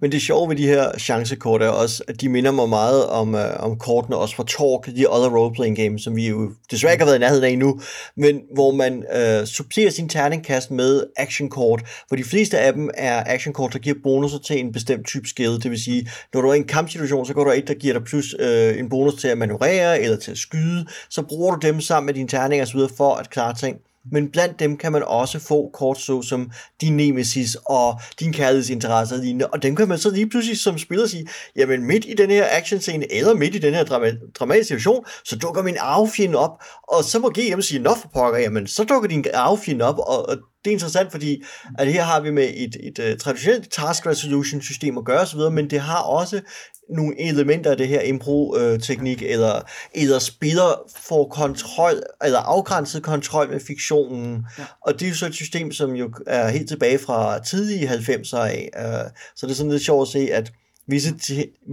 Men 0.01 0.11
det 0.11 0.21
sjove 0.21 0.49
ved 0.49 0.55
de 0.55 0.67
her 0.67 0.97
chancekort 0.97 1.61
er 1.61 1.67
også, 1.67 2.03
at 2.07 2.21
de 2.21 2.29
minder 2.29 2.51
mig 2.51 2.69
meget 2.69 3.05
om, 3.05 3.35
øh, 3.35 3.59
om 3.59 3.77
kortene 3.77 4.17
også 4.17 4.35
fra 4.35 4.43
Talk, 4.43 4.97
de 4.97 5.07
other 5.07 5.37
roleplaying 5.37 5.77
games, 5.77 6.03
som 6.03 6.15
vi 6.15 6.27
jo 6.27 6.51
desværre 6.71 6.93
ikke 6.93 7.01
har 7.03 7.09
været 7.09 7.17
i 7.17 7.19
nærheden 7.19 7.43
af 7.43 7.49
endnu, 7.49 7.79
men 8.17 8.41
hvor 8.53 8.71
man 8.71 9.03
øh, 9.15 9.45
supplerer 9.45 9.89
sin 9.89 10.09
terningkast 10.09 10.71
med 10.71 11.03
actionkort, 11.17 11.81
hvor 12.07 12.17
de 12.17 12.23
fleste 12.23 12.59
af 12.59 12.73
dem 12.73 12.89
er 12.93 13.23
actionkort, 13.25 13.73
der 13.73 13.79
giver 13.79 13.95
bonusser 14.03 14.39
til 14.39 14.59
en 14.59 14.71
bestemt 14.71 15.07
type 15.07 15.27
skill, 15.27 15.63
det 15.63 15.71
vil 15.71 15.83
sige, 15.83 16.09
når 16.33 16.41
du 16.41 16.49
er 16.49 16.53
i 16.53 16.57
en 16.57 16.67
kampsituation, 16.67 17.25
så 17.25 17.33
går 17.33 17.43
der 17.43 17.53
et, 17.53 17.67
der 17.67 17.73
giver 17.73 17.93
dig 17.93 18.03
plus 18.03 18.35
øh, 18.39 18.79
en 18.79 18.89
bonus 18.89 19.13
til 19.13 19.27
at 19.27 19.37
manøvrere 19.37 20.01
eller 20.01 20.17
til 20.17 20.31
at 20.31 20.37
skyde, 20.37 20.85
så 21.09 21.21
bruger 21.21 21.55
du 21.55 21.67
dem 21.67 21.81
sammen 21.81 22.05
med 22.05 22.13
dine 22.13 22.27
terninger 22.27 22.65
osv. 22.65 22.79
for 22.97 23.15
at 23.15 23.29
klare 23.29 23.53
ting 23.53 23.77
men 24.11 24.31
blandt 24.31 24.59
dem 24.59 24.77
kan 24.77 24.91
man 24.91 25.03
også 25.03 25.39
få 25.39 25.69
kort 25.73 25.99
så 25.99 26.21
som 26.21 26.51
din 26.81 26.97
nemesis 26.97 27.57
og 27.65 27.99
din 28.19 28.33
kærlighedsinteresse 28.33 29.15
og 29.15 29.21
lignende, 29.21 29.47
og 29.47 29.63
dem 29.63 29.75
kan 29.75 29.87
man 29.87 29.97
så 29.97 30.09
lige 30.09 30.29
pludselig 30.29 30.59
som 30.59 30.77
spiller 30.77 31.07
sige, 31.07 31.27
jamen 31.55 31.87
midt 31.87 32.05
i 32.05 32.13
den 32.13 32.29
her 32.29 32.45
action 32.51 32.79
scene, 32.79 33.13
eller 33.13 33.33
midt 33.33 33.55
i 33.55 33.59
den 33.59 33.73
her 33.73 33.83
drama- 33.83 34.31
dramatiske 34.39 34.67
situation, 34.67 35.05
så 35.25 35.35
dukker 35.35 35.63
min 35.63 35.77
arvefjende 35.79 36.37
op, 36.37 36.63
og 36.87 37.03
så 37.03 37.19
må 37.19 37.29
GM 37.29 37.61
sige, 37.61 37.79
nå 37.79 37.95
for 37.95 38.09
pokker, 38.13 38.39
jamen 38.39 38.67
så 38.67 38.83
dukker 38.83 39.09
din 39.09 39.25
arvefjende 39.33 39.85
op, 39.85 39.99
og, 39.99 40.29
og 40.29 40.37
det 40.65 40.71
er 40.71 40.73
interessant, 40.73 41.11
fordi 41.11 41.43
at 41.77 41.93
her 41.93 42.03
har 42.03 42.19
vi 42.19 42.31
med 42.31 42.43
et, 42.43 42.75
et, 42.75 42.99
et 42.99 43.11
uh, 43.11 43.17
traditionelt 43.17 43.71
task 43.71 44.05
resolution 44.05 44.61
system 44.61 44.97
at 44.97 45.05
gøre 45.05 45.19
osv., 45.19 45.39
men 45.39 45.69
det 45.69 45.79
har 45.79 46.01
også 46.01 46.41
nogle 46.89 47.21
elementer 47.21 47.71
af 47.71 47.77
det 47.77 47.87
her 47.87 48.01
impro-teknik, 48.01 49.21
eller, 49.21 49.61
eller 49.93 50.19
spiller 50.19 50.91
får 50.97 51.27
kontrol, 51.27 52.03
eller 52.23 52.39
afgrænset 52.39 53.03
kontrol 53.03 53.49
med 53.49 53.59
fiktionen. 53.59 54.45
Ja. 54.57 54.65
Og 54.81 54.93
det 54.93 55.05
er 55.05 55.09
jo 55.09 55.15
så 55.15 55.25
et 55.25 55.35
system, 55.35 55.71
som 55.71 55.91
jo 55.91 56.13
er 56.27 56.49
helt 56.49 56.67
tilbage 56.67 56.99
fra 56.99 57.39
tidlige 57.43 57.89
90'er 57.89 58.37
af. 58.37 58.69
Uh, 58.77 59.11
så 59.35 59.45
det 59.45 59.51
er 59.51 59.55
sådan 59.55 59.71
lidt 59.71 59.85
sjovt 59.85 60.07
at 60.07 60.11
se, 60.11 60.33
at 60.33 60.51
visse, 60.87 61.15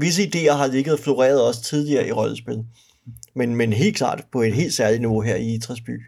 visse 0.00 0.22
idéer 0.22 0.52
har 0.52 0.66
ligget 0.66 0.94
og 0.94 1.00
floreret 1.00 1.42
også 1.42 1.62
tidligere 1.62 2.08
i 2.08 2.12
rollespil. 2.12 2.64
Men, 3.36 3.56
men 3.56 3.72
helt 3.72 3.96
klart 3.96 4.24
på 4.32 4.42
et 4.42 4.54
helt 4.54 4.74
særligt 4.74 5.00
niveau 5.00 5.20
her 5.20 5.36
i 5.36 5.58
Træsby. 5.62 6.00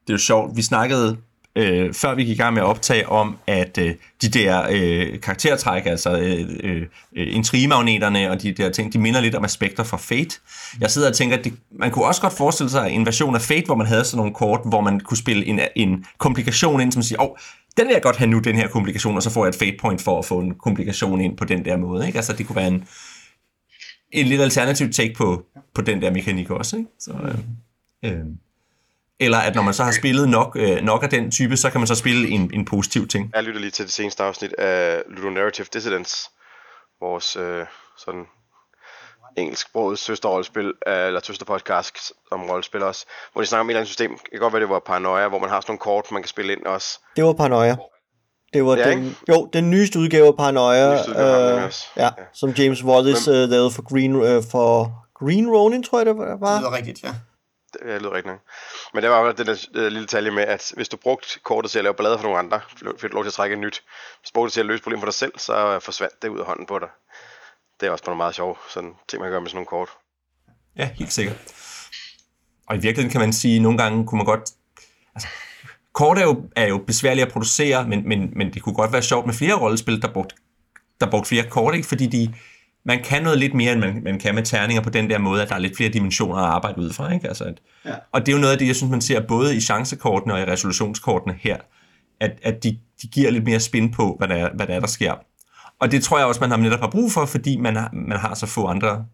Det 0.00 0.08
er 0.08 0.14
jo 0.14 0.18
sjovt. 0.18 0.56
Vi 0.56 0.62
snakkede 0.62 1.16
øh, 1.56 1.94
før 1.94 2.14
vi 2.14 2.24
gik 2.24 2.38
i 2.38 2.42
gang 2.42 2.54
med 2.54 2.62
at 2.62 2.66
optage 2.66 3.08
om, 3.08 3.36
at 3.46 3.78
øh, 3.78 3.94
de 4.22 4.28
der 4.28 4.66
øh, 4.70 5.20
karaktertræk, 5.20 5.86
altså 5.86 6.18
øh, 6.18 6.48
øh, 6.62 6.86
intrigemagneterne 7.12 8.30
og 8.30 8.42
de 8.42 8.52
der 8.52 8.70
ting, 8.70 8.92
de 8.92 8.98
minder 8.98 9.20
lidt 9.20 9.34
om 9.34 9.44
aspekter 9.44 9.84
fra 9.84 9.96
Fate. 9.96 10.36
Jeg 10.80 10.90
sidder 10.90 11.08
og 11.08 11.16
tænker, 11.16 11.36
at 11.36 11.44
det, 11.44 11.52
man 11.78 11.90
kunne 11.90 12.04
også 12.04 12.20
godt 12.20 12.32
forestille 12.32 12.70
sig 12.70 12.90
en 12.90 13.06
version 13.06 13.34
af 13.34 13.42
Fate, 13.42 13.66
hvor 13.66 13.74
man 13.74 13.86
havde 13.86 14.04
sådan 14.04 14.16
nogle 14.16 14.34
kort, 14.34 14.60
hvor 14.64 14.80
man 14.80 15.00
kunne 15.00 15.18
spille 15.18 15.46
en, 15.46 15.60
en 15.76 16.04
komplikation 16.18 16.80
ind, 16.80 16.92
som 16.92 17.02
siger, 17.02 17.22
åh, 17.22 17.30
oh, 17.30 17.36
den 17.76 17.86
vil 17.86 17.92
jeg 17.92 18.02
godt 18.02 18.16
have 18.16 18.30
nu, 18.30 18.38
den 18.38 18.56
her 18.56 18.68
komplikation, 18.68 19.16
og 19.16 19.22
så 19.22 19.30
får 19.30 19.44
jeg 19.44 19.48
et 19.48 19.54
fate 19.54 19.76
point 19.80 20.02
for 20.02 20.18
at 20.18 20.24
få 20.24 20.40
en 20.40 20.54
komplikation 20.54 21.20
ind 21.20 21.36
på 21.36 21.44
den 21.44 21.64
der 21.64 21.76
måde. 21.76 22.06
Ikke? 22.06 22.18
Altså, 22.18 22.32
det 22.32 22.46
kunne 22.46 22.56
være 22.56 22.68
en, 22.68 22.84
en 24.12 24.26
lidt 24.26 24.40
alternativ 24.40 24.92
take 24.92 25.14
på, 25.14 25.44
på 25.74 25.82
den 25.82 26.02
der 26.02 26.10
mekanik 26.10 26.50
også. 26.50 26.76
Ikke? 26.76 26.88
Så, 26.98 27.12
øh, 27.12 28.12
øh. 28.12 28.24
Eller 29.20 29.38
at 29.38 29.54
når 29.54 29.62
man 29.62 29.74
så 29.74 29.84
har 29.84 29.92
spillet 29.92 30.28
nok, 30.28 30.56
øh, 30.60 30.76
nok 30.82 31.02
af 31.02 31.10
den 31.10 31.30
type, 31.30 31.56
så 31.56 31.70
kan 31.70 31.80
man 31.80 31.86
så 31.86 31.94
spille 31.94 32.28
en, 32.28 32.50
en 32.54 32.64
positiv 32.64 33.08
ting. 33.08 33.30
Jeg 33.34 33.42
lytter 33.42 33.60
lige 33.60 33.70
til 33.70 33.84
det 33.84 33.92
seneste 33.92 34.22
afsnit 34.22 34.52
af 34.52 35.02
Ludonarrative 35.08 35.66
Dissidence, 35.72 36.16
vores 37.00 37.36
øh, 37.36 37.66
sådan 37.98 38.24
engelsksproget 39.36 39.98
søsterrollespil, 39.98 40.66
øh, 40.86 41.06
eller 41.06 41.20
søsterpodcast 41.24 42.12
om 42.30 42.42
rollespil 42.42 42.82
også, 42.82 43.06
hvor 43.32 43.42
de 43.42 43.46
snakker 43.46 43.60
om 43.60 43.66
et 43.68 43.70
eller 43.70 43.80
andet 43.80 43.88
system. 43.88 44.10
Det 44.10 44.30
kan 44.32 44.40
godt 44.40 44.52
være, 44.52 44.62
det 44.62 44.68
var 44.70 44.78
Paranoia, 44.86 45.28
hvor 45.28 45.38
man 45.38 45.48
har 45.50 45.60
sådan 45.60 45.70
nogle 45.70 45.78
kort, 45.78 46.12
man 46.12 46.22
kan 46.22 46.28
spille 46.28 46.52
ind 46.52 46.66
også. 46.66 46.98
Det 47.16 47.24
var 47.24 47.32
Paranoia. 47.32 47.76
Det 48.52 48.64
var 48.64 48.70
Det 48.74 48.86
er 48.86 48.90
den, 48.90 49.04
ikke? 49.04 49.16
jo, 49.28 49.48
den 49.52 49.70
nyeste 49.70 49.98
udgave 49.98 50.26
af 50.26 50.36
Paranoia, 50.36 50.94
Nyeste 50.94 51.10
udgave 51.10 51.58
øh, 51.58 51.64
også. 51.64 51.86
ja, 51.96 52.02
Ja. 52.02 52.10
som 52.32 52.50
James 52.50 52.84
Wallace 52.84 53.30
øh, 53.30 53.48
lavede 53.48 53.70
for 53.70 53.82
Green, 53.82 54.14
øh, 54.22 54.42
for 54.50 54.92
Green 55.24 55.50
Ronin, 55.50 55.82
tror 55.82 55.98
jeg 55.98 56.06
det 56.06 56.14
Det 56.16 56.40
var. 56.40 56.58
lyder 56.60 56.76
rigtigt, 56.76 57.02
ja. 57.02 57.08
Det 57.72 58.02
lyder 58.02 58.12
rigtigt. 58.12 58.34
Men 58.94 59.02
det 59.02 59.10
var 59.10 59.32
den 59.32 59.46
der 59.46 59.66
øh, 59.74 59.82
lille 59.82 60.00
detalje 60.00 60.30
med, 60.30 60.42
at 60.42 60.72
hvis 60.76 60.88
du 60.88 60.96
brugte 60.96 61.40
kortet 61.42 61.70
til 61.70 61.78
at 61.78 61.84
lave 61.84 61.94
ballade 61.94 62.18
for 62.18 62.22
nogle 62.22 62.38
andre, 62.38 62.60
fik 62.98 63.10
du 63.10 63.14
lov 63.14 63.24
til 63.24 63.28
at 63.28 63.34
trække 63.34 63.54
et 63.54 63.60
nyt. 63.60 63.82
Hvis 64.20 64.30
du 64.30 64.34
brugte 64.34 64.46
det 64.46 64.52
til 64.52 64.60
at 64.60 64.66
løse 64.66 64.82
problemer 64.82 65.00
for 65.00 65.06
dig 65.06 65.14
selv, 65.14 65.32
så 65.38 65.80
forsvandt 65.82 66.22
det 66.22 66.28
ud 66.28 66.38
af 66.38 66.46
hånden 66.46 66.66
på 66.66 66.78
dig. 66.78 66.88
Det 67.80 67.86
er 67.86 67.90
også 67.90 68.04
på 68.04 68.14
meget 68.14 68.34
sjovt, 68.34 68.58
sådan 68.68 68.94
ting 69.08 69.22
man 69.22 69.30
gør 69.30 69.40
med 69.40 69.48
sådan 69.48 69.56
nogle 69.56 69.66
kort. 69.66 69.88
Ja, 70.76 70.90
helt 70.94 71.12
sikkert. 71.12 71.36
Og 72.66 72.76
i 72.76 72.80
virkeligheden 72.80 73.10
kan 73.10 73.20
man 73.20 73.32
sige, 73.32 73.56
at 73.56 73.62
nogle 73.62 73.78
gange 73.78 74.06
kunne 74.06 74.18
man 74.18 74.26
godt... 74.26 74.50
Altså, 75.14 75.28
kort 75.92 76.18
er 76.18 76.22
jo, 76.22 76.50
er 76.56 76.66
jo 76.66 76.78
besværligt 76.78 77.26
at 77.26 77.32
producere, 77.32 77.88
men, 77.88 78.08
men, 78.08 78.32
men 78.36 78.54
det 78.54 78.62
kunne 78.62 78.74
godt 78.74 78.92
være 78.92 79.02
sjovt 79.02 79.26
med 79.26 79.34
flere 79.34 79.54
rollespil, 79.54 80.02
der 80.02 80.12
brugte, 80.12 80.34
der 81.00 81.10
brugte 81.10 81.28
flere 81.28 81.50
kort, 81.50 81.74
ikke? 81.74 81.88
fordi 81.88 82.06
de, 82.06 82.34
man 82.84 83.02
kan 83.02 83.22
noget 83.22 83.38
lidt 83.38 83.54
mere, 83.54 83.72
end 83.72 83.80
man, 83.80 84.02
man 84.04 84.18
kan 84.18 84.34
med 84.34 84.42
terninger 84.42 84.82
på 84.82 84.90
den 84.90 85.10
der 85.10 85.18
måde, 85.18 85.42
at 85.42 85.48
der 85.48 85.54
er 85.54 85.58
lidt 85.58 85.76
flere 85.76 85.90
dimensioner 85.90 86.36
at 86.36 86.44
arbejde 86.44 86.78
ud 86.80 86.92
fra. 86.92 87.12
Ikke? 87.12 87.28
Altså, 87.28 87.44
at, 87.44 87.60
ja. 87.84 87.94
Og 88.12 88.20
det 88.20 88.32
er 88.32 88.36
jo 88.36 88.40
noget 88.40 88.52
af 88.52 88.58
det, 88.58 88.66
jeg 88.66 88.76
synes, 88.76 88.90
man 88.90 89.00
ser 89.00 89.20
både 89.20 89.56
i 89.56 89.60
chancekortene 89.60 90.34
og 90.34 90.40
i 90.40 90.44
resolutionskortene 90.44 91.34
her, 91.40 91.56
at, 92.20 92.38
at 92.42 92.64
de, 92.64 92.78
de 93.02 93.08
giver 93.08 93.30
lidt 93.30 93.44
mere 93.44 93.60
spin 93.60 93.90
på, 93.90 94.14
hvad 94.18 94.28
der, 94.28 94.34
er, 94.34 94.50
hvad 94.54 94.66
der 94.66 94.74
er, 94.74 94.80
der 94.80 94.86
sker. 94.86 95.14
Og 95.78 95.92
det 95.92 96.02
tror 96.02 96.18
jeg 96.18 96.26
også, 96.26 96.40
man 96.40 96.50
har 96.50 96.56
netop 96.56 96.80
har 96.80 96.90
brug 96.90 97.12
for, 97.12 97.26
fordi 97.26 97.56
man 97.56 97.76
har, 97.76 97.90
man 97.92 98.18
har 98.18 98.34
så 98.34 98.46
få 98.46 98.66
andre, 98.66 99.06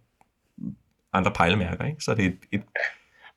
andre 1.12 1.30
pejlemærker. 1.30 1.84
Ikke? 1.84 2.00
Så 2.00 2.14
det 2.14 2.24
er 2.24 2.28
et, 2.28 2.38
et 2.52 2.62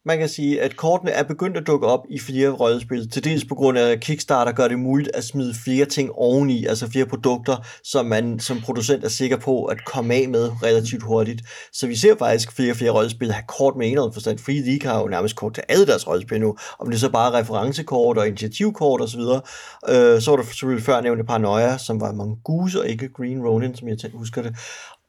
man 0.09 0.19
kan 0.19 0.29
sige, 0.29 0.61
at 0.61 0.75
kortene 0.75 1.11
er 1.11 1.23
begyndt 1.23 1.57
at 1.57 1.67
dukke 1.67 1.87
op 1.87 2.05
i 2.09 2.19
flere 2.19 2.49
rollespil, 2.49 3.09
til 3.09 3.23
dels 3.23 3.45
på 3.45 3.55
grund 3.55 3.77
af 3.77 3.91
at 3.91 3.99
Kickstarter 3.99 4.51
gør 4.51 4.67
det 4.67 4.79
muligt 4.79 5.09
at 5.13 5.23
smide 5.23 5.53
flere 5.63 5.85
ting 5.85 6.11
oveni, 6.11 6.65
altså 6.65 6.89
flere 6.91 7.05
produkter, 7.05 7.57
som 7.83 8.05
man 8.05 8.39
som 8.39 8.61
producent 8.61 9.03
er 9.03 9.09
sikker 9.09 9.37
på 9.37 9.65
at 9.65 9.85
komme 9.85 10.13
af 10.13 10.29
med 10.29 10.49
relativt 10.63 11.03
hurtigt. 11.03 11.41
Så 11.73 11.87
vi 11.87 11.95
ser 11.95 12.15
faktisk 12.19 12.51
flere 12.51 12.71
og 12.71 12.75
flere 12.75 12.91
rollespil 12.91 13.31
have 13.31 13.43
kort 13.47 13.75
med 13.75 13.85
en 13.85 13.91
eller 13.91 14.03
anden 14.03 14.13
forstand. 14.13 14.39
Free 14.39 14.61
League 14.61 14.91
har 14.91 15.01
jo 15.01 15.07
nærmest 15.07 15.35
kort 15.35 15.53
til 15.53 15.63
alle 15.69 15.85
deres 15.85 16.07
rollespil 16.07 16.41
nu, 16.41 16.55
om 16.79 16.87
det 16.87 16.95
er 16.95 16.99
så 16.99 17.09
bare 17.09 17.39
referencekort 17.39 18.17
og 18.17 18.27
initiativkort 18.27 19.01
osv. 19.01 19.19
Øh, 19.19 20.21
så 20.21 20.31
var 20.31 20.37
der 20.37 20.43
selvfølgelig 20.43 20.85
før 20.85 21.01
nævnte 21.01 21.23
Paranoia, 21.23 21.77
som 21.77 22.01
var 22.01 22.11
Mongoose 22.11 22.79
og 22.79 22.87
ikke 22.87 23.09
Green 23.09 23.41
Ronin, 23.41 23.75
som 23.75 23.87
jeg 23.87 23.97
husker 24.13 24.41
det. 24.41 24.55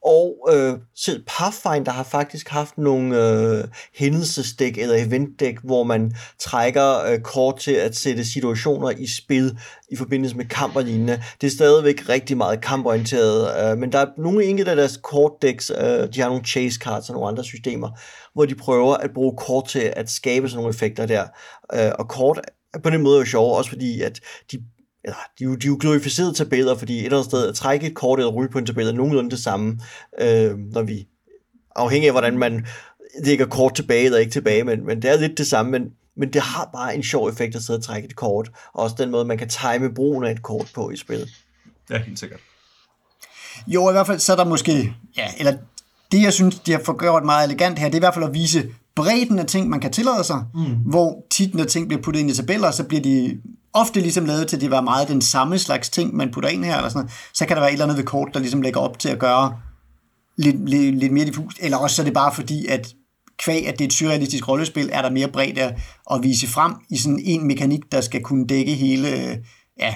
Og 0.05 0.49
øh, 0.53 0.73
selv 0.95 1.23
Pathfinder 1.27 1.91
har 1.91 2.03
faktisk 2.03 2.49
haft 2.49 2.77
nogle 2.77 3.17
øh, 3.17 3.63
hændelsesdæk 3.95 4.77
eller 4.77 4.95
eventdæk, 4.95 5.55
hvor 5.63 5.83
man 5.83 6.15
trækker 6.39 7.05
øh, 7.05 7.19
kort 7.19 7.59
til 7.59 7.71
at 7.71 7.95
sætte 7.95 8.25
situationer 8.25 8.89
i 8.89 9.07
spil 9.07 9.57
i 9.91 9.95
forbindelse 9.95 10.37
med 10.37 10.45
kamp 10.45 10.75
og 10.75 10.83
lignende. 10.83 11.23
Det 11.41 11.47
er 11.47 11.51
stadigvæk 11.51 12.09
rigtig 12.09 12.37
meget 12.37 12.61
kamporienteret, 12.61 13.71
øh, 13.71 13.77
men 13.77 13.91
der 13.91 13.99
er 13.99 14.05
nogle 14.17 14.45
enkelte 14.45 14.71
af 14.71 14.77
deres 14.77 14.99
kortdæks, 15.03 15.69
øh, 15.69 16.13
de 16.13 16.21
har 16.21 16.29
nogle 16.29 16.45
chase 16.45 16.79
cards 16.79 17.09
og 17.09 17.13
nogle 17.13 17.29
andre 17.29 17.43
systemer, 17.43 17.89
hvor 18.33 18.45
de 18.45 18.55
prøver 18.55 18.93
at 18.93 19.11
bruge 19.13 19.37
kort 19.37 19.67
til 19.67 19.93
at 19.95 20.09
skabe 20.09 20.49
sådan 20.49 20.57
nogle 20.57 20.69
effekter 20.69 21.05
der. 21.05 21.23
Øh, 21.73 21.91
og 21.99 22.09
kort 22.09 22.39
på 22.83 22.89
den 22.89 23.01
måde 23.01 23.19
jo 23.19 23.25
sjov, 23.25 23.57
også 23.57 23.69
fordi 23.69 24.01
at 24.01 24.19
de 24.51 24.63
ja, 25.07 25.13
de, 25.39 25.43
er 25.43 25.47
jo, 25.49 25.55
de 25.55 25.67
er 25.67 25.71
jo 25.71 25.77
glorificerede 25.79 26.33
tabeller, 26.33 26.75
fordi 26.75 26.99
et 26.99 27.05
eller 27.05 27.17
andet 27.17 27.29
sted 27.29 27.47
at 27.47 27.55
trække 27.55 27.87
et 27.87 27.95
kort 27.95 28.19
eller 28.19 28.31
ryge 28.31 28.49
på 28.49 28.57
en 28.57 28.65
tabel 28.65 28.87
er 28.87 28.91
nogenlunde 28.91 29.29
det 29.29 29.39
samme, 29.39 29.79
øh, 30.21 30.57
når 30.57 30.81
vi, 30.81 31.07
afhængig 31.75 32.07
af 32.07 32.13
hvordan 32.13 32.37
man 32.37 32.65
lægger 33.23 33.45
kort 33.45 33.75
tilbage 33.75 34.05
eller 34.05 34.17
ikke 34.17 34.31
tilbage, 34.31 34.63
men, 34.63 34.85
men 34.85 35.01
det 35.01 35.11
er 35.11 35.19
lidt 35.19 35.37
det 35.37 35.47
samme, 35.47 35.71
men, 35.71 35.91
men 36.17 36.33
det 36.33 36.41
har 36.41 36.69
bare 36.73 36.95
en 36.95 37.03
sjov 37.03 37.29
effekt 37.29 37.55
at 37.55 37.63
sidde 37.63 37.77
og 37.77 37.83
trække 37.83 38.05
et 38.05 38.15
kort, 38.15 38.51
og 38.73 38.83
også 38.83 38.95
den 38.99 39.11
måde, 39.11 39.25
man 39.25 39.37
kan 39.37 39.49
time 39.49 39.93
brugen 39.93 40.23
af 40.23 40.31
et 40.31 40.41
kort 40.41 40.71
på 40.75 40.89
i 40.89 40.97
spillet. 40.97 41.29
ja, 41.89 41.97
helt 41.97 42.19
sikkert. 42.19 42.39
Jo, 43.67 43.89
i 43.89 43.91
hvert 43.91 44.07
fald 44.07 44.19
så 44.19 44.31
er 44.31 44.35
der 44.35 44.45
måske, 44.45 44.93
ja, 45.17 45.27
eller 45.37 45.53
det 46.11 46.21
jeg 46.21 46.33
synes, 46.33 46.59
de 46.59 46.71
har 46.71 46.81
fået 46.85 46.99
gjort 46.99 47.25
meget 47.25 47.45
elegant 47.45 47.79
her, 47.79 47.85
det 47.87 47.93
er 47.93 47.99
i 47.99 47.99
hvert 47.99 48.13
fald 48.13 48.25
at 48.25 48.33
vise 48.33 48.69
bredden 48.95 49.39
af 49.39 49.45
ting, 49.45 49.69
man 49.69 49.79
kan 49.79 49.91
tillade 49.91 50.23
sig, 50.23 50.43
mm. 50.53 50.75
hvor 50.75 51.25
tit, 51.31 51.55
når 51.55 51.63
ting 51.63 51.87
bliver 51.87 52.01
puttet 52.01 52.21
ind 52.21 52.29
i 52.29 52.33
tabeller, 52.33 52.71
så 52.71 52.83
bliver 52.83 53.01
de 53.01 53.41
ofte 53.73 53.99
ligesom 53.99 54.25
lavet 54.25 54.47
til, 54.47 54.57
at 54.57 54.61
det 54.61 54.71
var 54.71 54.81
meget 54.81 55.07
den 55.07 55.21
samme 55.21 55.59
slags 55.59 55.89
ting, 55.89 56.15
man 56.15 56.31
putter 56.31 56.49
ind 56.49 56.65
her, 56.65 56.77
eller 56.77 56.89
sådan 56.89 56.99
noget. 56.99 57.11
så 57.33 57.45
kan 57.45 57.55
der 57.55 57.61
være 57.61 57.69
et 57.69 57.73
eller 57.73 57.85
andet 57.85 57.97
ved 57.97 58.03
kort, 58.05 58.29
der 58.33 58.39
ligesom 58.39 58.61
lægger 58.61 58.79
op 58.79 58.99
til 58.99 59.09
at 59.09 59.19
gøre 59.19 59.57
lidt, 60.37 60.69
lidt, 60.69 60.95
lidt 60.95 61.13
mere 61.13 61.25
diffust, 61.25 61.57
eller 61.61 61.77
også 61.77 61.95
så 61.95 62.01
er 62.01 62.03
det 62.03 62.13
bare 62.13 62.33
fordi, 62.33 62.65
at 62.65 62.93
kvæg, 63.37 63.67
at 63.67 63.73
det 63.73 63.81
er 63.81 63.87
et 63.87 63.93
surrealistisk 63.93 64.47
rollespil, 64.47 64.89
er 64.93 65.01
der 65.01 65.09
mere 65.09 65.27
bredde 65.27 65.75
at 66.11 66.23
vise 66.23 66.47
frem 66.47 66.73
i 66.89 66.97
sådan 66.97 67.21
en 67.23 67.47
mekanik, 67.47 67.91
der 67.91 68.01
skal 68.01 68.21
kunne 68.21 68.47
dække 68.47 68.75
hele, 68.75 69.07
ja, 69.79 69.95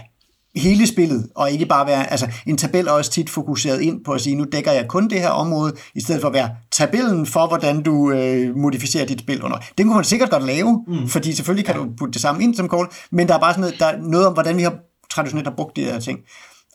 hele 0.55 0.87
spillet, 0.87 1.27
og 1.35 1.51
ikke 1.51 1.65
bare 1.65 1.87
være, 1.87 2.11
altså 2.11 2.27
en 2.45 2.57
tabel 2.57 2.87
er 2.87 2.91
også 2.91 3.11
tit 3.11 3.29
fokuseret 3.29 3.81
ind 3.81 4.03
på 4.05 4.11
at 4.11 4.21
sige, 4.21 4.35
nu 4.35 4.45
dækker 4.51 4.71
jeg 4.71 4.87
kun 4.87 5.09
det 5.09 5.19
her 5.19 5.29
område, 5.29 5.73
i 5.95 6.01
stedet 6.01 6.21
for 6.21 6.27
at 6.27 6.33
være 6.33 6.49
tabellen 6.71 7.25
for, 7.25 7.47
hvordan 7.47 7.83
du 7.83 8.11
øh, 8.11 8.55
modificerer 8.55 9.05
dit 9.05 9.19
spil 9.19 9.43
under. 9.43 9.57
Den 9.77 9.85
kunne 9.85 9.95
man 9.95 10.03
sikkert 10.03 10.29
godt 10.29 10.45
lave, 10.45 10.83
mm. 10.87 11.07
fordi 11.07 11.33
selvfølgelig 11.33 11.65
kan 11.65 11.75
du 11.75 11.87
putte 11.97 12.13
det 12.13 12.21
samme 12.21 12.43
ind 12.43 12.55
som 12.55 12.69
kort, 12.69 12.87
men 13.11 13.27
der 13.27 13.33
er 13.33 13.39
bare 13.39 13.53
sådan 13.53 13.61
noget, 13.61 13.79
der 13.79 13.85
er 13.85 13.97
noget 13.97 14.27
om, 14.27 14.33
hvordan 14.33 14.57
vi 14.57 14.63
har 14.63 14.75
traditionelt 15.09 15.47
har 15.47 15.55
brugt 15.55 15.75
de 15.75 15.83
her 15.83 15.99
ting. 15.99 16.19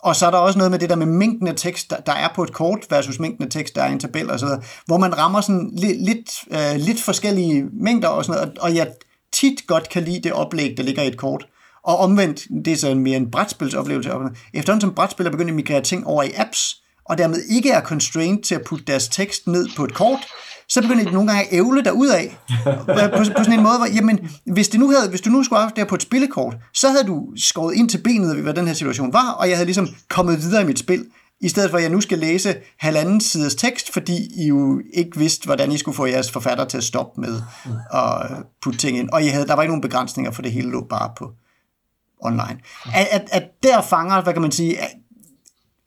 Og 0.03 0.17
så 0.17 0.27
er 0.27 0.31
der 0.31 0.39
også 0.39 0.59
noget 0.59 0.71
med 0.71 0.79
det 0.79 0.91
der 0.91 0.97
med 0.97 1.07
mængden 1.07 1.49
af 1.49 1.55
tekst, 1.57 1.93
der, 2.07 2.13
er 2.13 2.29
på 2.35 2.43
et 2.43 2.53
kort 2.53 2.79
versus 2.91 3.19
mængden 3.19 3.45
af 3.45 3.51
tekst, 3.51 3.75
der 3.75 3.83
er 3.83 3.89
i 3.89 3.93
en 3.93 4.01
tabel 4.01 4.31
og 4.31 4.41
så 4.41 4.47
videre, 4.47 4.63
hvor 4.87 4.99
man 4.99 5.19
rammer 5.19 5.41
sådan 5.41 5.71
lidt, 5.73 6.05
lidt, 6.05 6.31
øh, 6.51 6.81
lidt 6.81 7.03
forskellige 7.03 7.65
mængder 7.73 8.09
og 8.09 8.25
sådan 8.25 8.41
noget, 8.41 8.59
og 8.59 8.75
jeg 8.75 8.89
tit 9.33 9.67
godt 9.67 9.89
kan 9.89 10.03
lide 10.03 10.21
det 10.21 10.33
oplæg, 10.33 10.77
der 10.77 10.83
ligger 10.83 11.03
i 11.03 11.07
et 11.07 11.17
kort, 11.17 11.47
og 11.85 11.99
omvendt, 11.99 12.47
det 12.65 12.73
er 12.73 12.77
så 12.77 12.95
mere 12.95 13.17
en 13.17 13.31
brætspilsoplevelse. 13.31 14.11
Efterhånden 14.55 14.81
som 14.81 14.95
brætspiller 14.95 15.31
begynder 15.31 15.51
at 15.51 15.57
migrere 15.57 15.83
ting 15.83 16.07
over 16.07 16.23
i 16.23 16.31
apps, 16.37 16.77
og 17.05 17.19
dermed 17.19 17.43
ikke 17.43 17.71
er 17.71 17.81
constrained 17.81 18.43
til 18.43 18.55
at 18.55 18.63
putte 18.67 18.85
deres 18.85 19.09
tekst 19.09 19.47
ned 19.47 19.69
på 19.77 19.85
et 19.85 19.95
kort, 19.95 20.19
så 20.69 20.83
begynder 20.83 21.05
de 21.05 21.11
nogle 21.11 21.29
gange 21.29 21.43
at 21.43 21.49
ævle 21.53 21.83
derud 21.83 22.09
af. 22.09 22.39
På, 22.65 23.17
på, 23.17 23.25
sådan 23.25 23.53
en 23.53 23.63
måde, 23.63 23.77
hvor, 23.77 23.87
jamen, 23.95 24.31
hvis, 24.45 24.69
det 24.69 24.81
nu 24.81 24.91
havde, 24.91 25.09
hvis 25.09 25.21
du 25.21 25.31
nu 25.31 25.45
skulle 25.45 25.61
have 25.61 25.73
det 25.77 25.89
på 25.89 25.95
et 25.95 26.03
spillekort, 26.03 26.57
så 26.75 26.89
havde 26.89 27.05
du 27.05 27.27
skåret 27.37 27.75
ind 27.75 27.89
til 27.89 27.99
benet, 27.99 28.37
hvad 28.37 28.55
den 28.55 28.67
her 28.67 28.75
situation 28.75 29.13
var, 29.13 29.31
og 29.31 29.49
jeg 29.49 29.57
havde 29.57 29.67
ligesom 29.67 29.89
kommet 30.09 30.43
videre 30.43 30.63
i 30.63 30.67
mit 30.67 30.79
spil, 30.79 31.05
i 31.41 31.49
stedet 31.49 31.71
for 31.71 31.77
at 31.77 31.83
jeg 31.83 31.91
nu 31.91 32.01
skal 32.01 32.19
læse 32.19 32.55
halvanden 32.79 33.21
sides 33.21 33.55
tekst, 33.55 33.93
fordi 33.93 34.43
I 34.45 34.47
jo 34.47 34.81
ikke 34.95 35.19
vidste, 35.19 35.47
hvordan 35.47 35.73
I 35.73 35.79
skulle 35.79 35.97
få 35.97 36.07
jeres 36.07 36.31
forfatter 36.31 36.65
til 36.65 36.77
at 36.77 36.85
stoppe 36.85 37.21
med 37.21 37.43
at 37.95 38.27
putte 38.63 38.79
ting 38.79 38.99
ind. 38.99 39.11
Og 39.11 39.23
I 39.23 39.27
havde, 39.27 39.47
der 39.47 39.55
var 39.55 39.63
ikke 39.63 39.71
nogen 39.71 39.83
begrænsninger, 39.83 40.33
for 40.33 40.43
det 40.43 40.53
hele 40.53 40.71
lå 40.71 40.87
bare 40.91 41.11
på 41.19 41.31
online. 42.23 42.61
At, 42.95 43.07
at, 43.11 43.29
at 43.33 43.45
der 43.63 43.81
fanger, 43.81 44.23
hvad 44.23 44.33
kan 44.33 44.43
man 44.43 44.53
sige, 44.53 44.79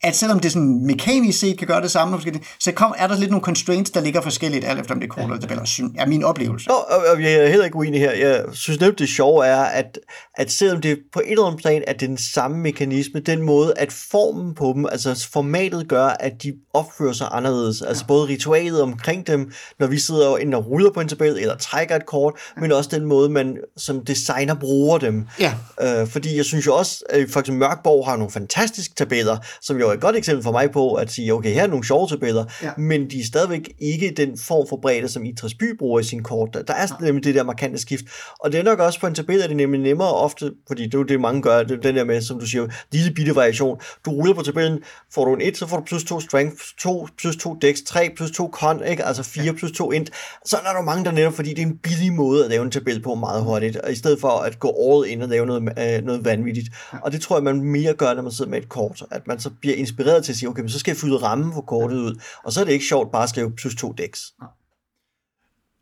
at 0.04 0.16
selvom 0.16 0.40
det 0.40 0.52
sådan 0.52 0.86
mekanisk 0.86 1.40
set 1.40 1.58
kan 1.58 1.68
gøre 1.68 1.82
det 1.82 1.92
samme, 1.92 2.20
så 2.60 2.72
kom, 2.72 2.94
er 2.98 3.08
der 3.08 3.18
lidt 3.18 3.32
nogle 3.32 3.44
constraints, 3.44 3.92
der 3.92 4.02
ligger 4.02 4.22
forskelligt, 4.22 4.66
alt 4.66 4.80
efter 4.80 4.94
om 4.94 5.00
det 5.00 5.08
er 5.08 5.12
kort 5.12 5.24
eller 5.24 5.40
tabel, 5.40 5.58
er 5.98 6.08
min 6.08 6.24
oplevelse. 6.24 6.68
Nå, 6.68 6.74
og, 6.74 7.04
og 7.14 7.24
jeg 7.24 7.34
er 7.34 7.48
heller 7.48 7.66
ikke 7.66 7.78
uenig 7.78 8.00
her. 8.00 8.12
Jeg 8.12 8.44
synes 8.52 8.80
nemlig, 8.80 9.00
det 9.00 9.10
sjove 9.10 9.46
er, 9.46 9.62
at, 9.62 10.00
at 10.36 10.52
selvom 10.52 10.82
det 10.82 11.00
på 11.14 11.20
et 11.20 11.32
eller 11.32 11.46
andet 11.46 11.62
plan 11.62 11.84
er 11.88 11.94
den 11.94 12.18
samme 12.18 12.58
mekanisme, 12.58 13.20
den 13.20 13.42
måde, 13.42 13.74
at 13.78 13.92
formen 13.92 14.56
på 14.56 14.74
dem, 14.76 14.86
altså 14.86 15.28
formatet 15.32 15.88
gør, 15.88 16.06
at 16.06 16.44
de 16.44 16.54
opfører 16.74 17.14
sig 17.14 17.28
anderledes. 17.32 17.82
Altså 17.82 18.06
både 18.08 18.28
ritualet 18.28 18.82
omkring 18.82 19.28
dem, 19.28 19.52
når 19.80 19.88
vi 19.88 20.00
sidder 20.00 20.28
og 20.28 20.42
enten 20.42 20.56
ruller 20.56 20.92
på 20.92 21.00
en 21.00 21.08
tabel, 21.08 21.38
eller 21.40 21.58
trækker 21.58 21.96
et 21.96 22.06
kort, 22.06 22.34
men 22.62 22.72
også 22.72 22.90
den 22.94 23.06
måde, 23.06 23.30
man 23.30 23.58
som 23.78 24.06
designer 24.06 24.54
bruger 24.54 24.98
dem. 24.98 25.28
Ja. 25.40 25.54
Øh, 25.82 26.08
fordi 26.08 26.38
jeg 26.38 26.46
synes 26.46 26.66
jo 26.66 26.76
også, 26.76 27.04
at 27.10 27.30
for 27.30 27.40
eksempel 27.40 27.60
Mørkborg 27.60 28.06
har 28.06 28.18
nogle 28.18 28.32
fantastiske 28.32 28.96
tabeller, 28.96 29.38
som 29.62 29.78
jo 29.80 29.93
et 29.94 30.02
godt 30.02 30.16
eksempel 30.16 30.44
for 30.44 30.52
mig 30.52 30.72
på 30.72 30.94
at 30.94 31.12
sige, 31.12 31.34
okay, 31.34 31.54
her 31.54 31.64
er 31.64 31.68
nogle 31.68 31.86
sjove 31.86 32.08
tabeller, 32.08 32.46
ja. 32.64 32.72
men 32.78 33.10
de 33.10 33.20
er 33.20 33.26
stadigvæk 33.26 33.70
ikke 33.80 34.14
den 34.18 34.38
form 34.38 34.68
for 34.70 34.80
bredde, 34.82 35.08
som 35.08 35.26
Idræs 35.26 35.54
By 35.54 35.78
bruger 35.78 36.00
i 36.00 36.04
sin 36.04 36.24
kort. 36.24 36.50
Der 36.68 36.74
er 36.74 36.88
ja. 37.02 37.06
nemlig 37.06 37.24
det 37.24 37.36
der 37.36 37.44
markante 37.44 37.78
skift. 37.78 38.06
Og 38.40 38.52
det 38.52 38.60
er 38.60 38.64
nok 38.64 38.80
også 38.80 39.00
på 39.00 39.08
en 39.08 39.16
tabel, 39.16 39.42
at 39.42 39.50
det 39.50 39.52
er 39.52 39.58
nemlig 39.58 39.82
nemmere 39.82 40.14
ofte, 40.14 40.52
fordi 40.68 40.86
det 40.86 40.94
er 40.94 40.98
jo 40.98 41.04
det, 41.04 41.22
mange 41.22 41.42
gør, 41.42 41.64
det 41.64 41.84
den 41.84 41.96
der 41.96 42.04
med, 42.04 42.22
som 42.22 42.40
du 42.40 42.46
siger, 42.46 42.68
lille 42.92 43.14
bitte 43.14 43.36
variation. 43.36 43.80
Du 44.06 44.12
ruller 44.12 44.34
på 44.34 44.42
tabellen, 44.42 44.80
får 45.14 45.26
du 45.26 45.34
en 45.34 45.42
1, 45.42 45.58
så 45.58 45.68
får 45.68 45.78
du 45.78 45.84
plus 45.84 46.04
2 46.04 46.20
strength, 46.20 46.58
2 46.80 47.08
plus 47.18 47.36
2 47.36 47.58
dex, 47.62 47.82
3 47.86 48.10
plus 48.16 48.32
2 48.32 48.50
con, 48.54 48.84
ikke? 48.84 49.06
altså 49.06 49.24
4 49.24 49.44
ja. 49.44 49.52
plus 49.52 49.72
2 49.72 49.92
int. 49.92 50.10
Så 50.46 50.58
er 50.58 50.74
der 50.74 50.82
mange, 50.82 51.06
der 51.06 51.12
netop, 51.12 51.34
fordi 51.34 51.50
det 51.50 51.62
er 51.62 51.66
en 51.66 51.78
billig 51.78 52.14
måde 52.14 52.44
at 52.44 52.50
lave 52.50 52.64
en 52.64 52.72
tabel 52.72 53.02
på 53.02 53.16
meget 53.16 53.44
hurtigt, 53.44 53.78
og 53.78 53.92
i 53.92 53.96
stedet 53.96 54.22
for 54.22 54.30
at 54.30 54.60
gå 54.60 54.70
all 54.70 55.12
ind 55.12 55.24
og 55.24 55.30
lave 55.30 55.46
noget, 55.46 55.64
øh, 55.64 56.06
noget 56.06 56.26
vanvittigt. 56.26 56.68
Ja. 56.94 56.98
Og 57.02 57.12
det 57.12 57.22
tror 57.22 57.36
jeg, 57.36 57.44
man 57.44 57.62
mere 57.62 57.94
gør, 57.94 58.14
når 58.14 58.22
man 58.22 58.32
sidder 58.32 58.52
med 58.52 58.62
et 58.62 58.70
kort, 58.70 59.04
at 59.12 59.28
man 59.28 59.40
så 59.40 59.50
bliver 59.62 59.76
inspireret 59.84 60.26
til 60.26 60.32
at 60.32 60.38
sige, 60.38 60.50
okay, 60.50 60.62
men 60.62 60.70
så 60.70 60.80
skal 60.80 60.92
jeg 60.92 60.98
fylde 60.98 61.18
rammen 61.18 61.54
for 61.54 61.62
kortet 61.62 61.98
ud, 61.98 62.22
og 62.44 62.54
så 62.54 62.62
er 62.62 62.66
det 62.66 62.72
ikke 62.72 62.86
sjovt 62.86 63.12
bare 63.12 63.24
at 63.24 63.30
skrive 63.30 63.52
plus 63.52 63.76
2 63.76 63.92
dex. 63.92 64.22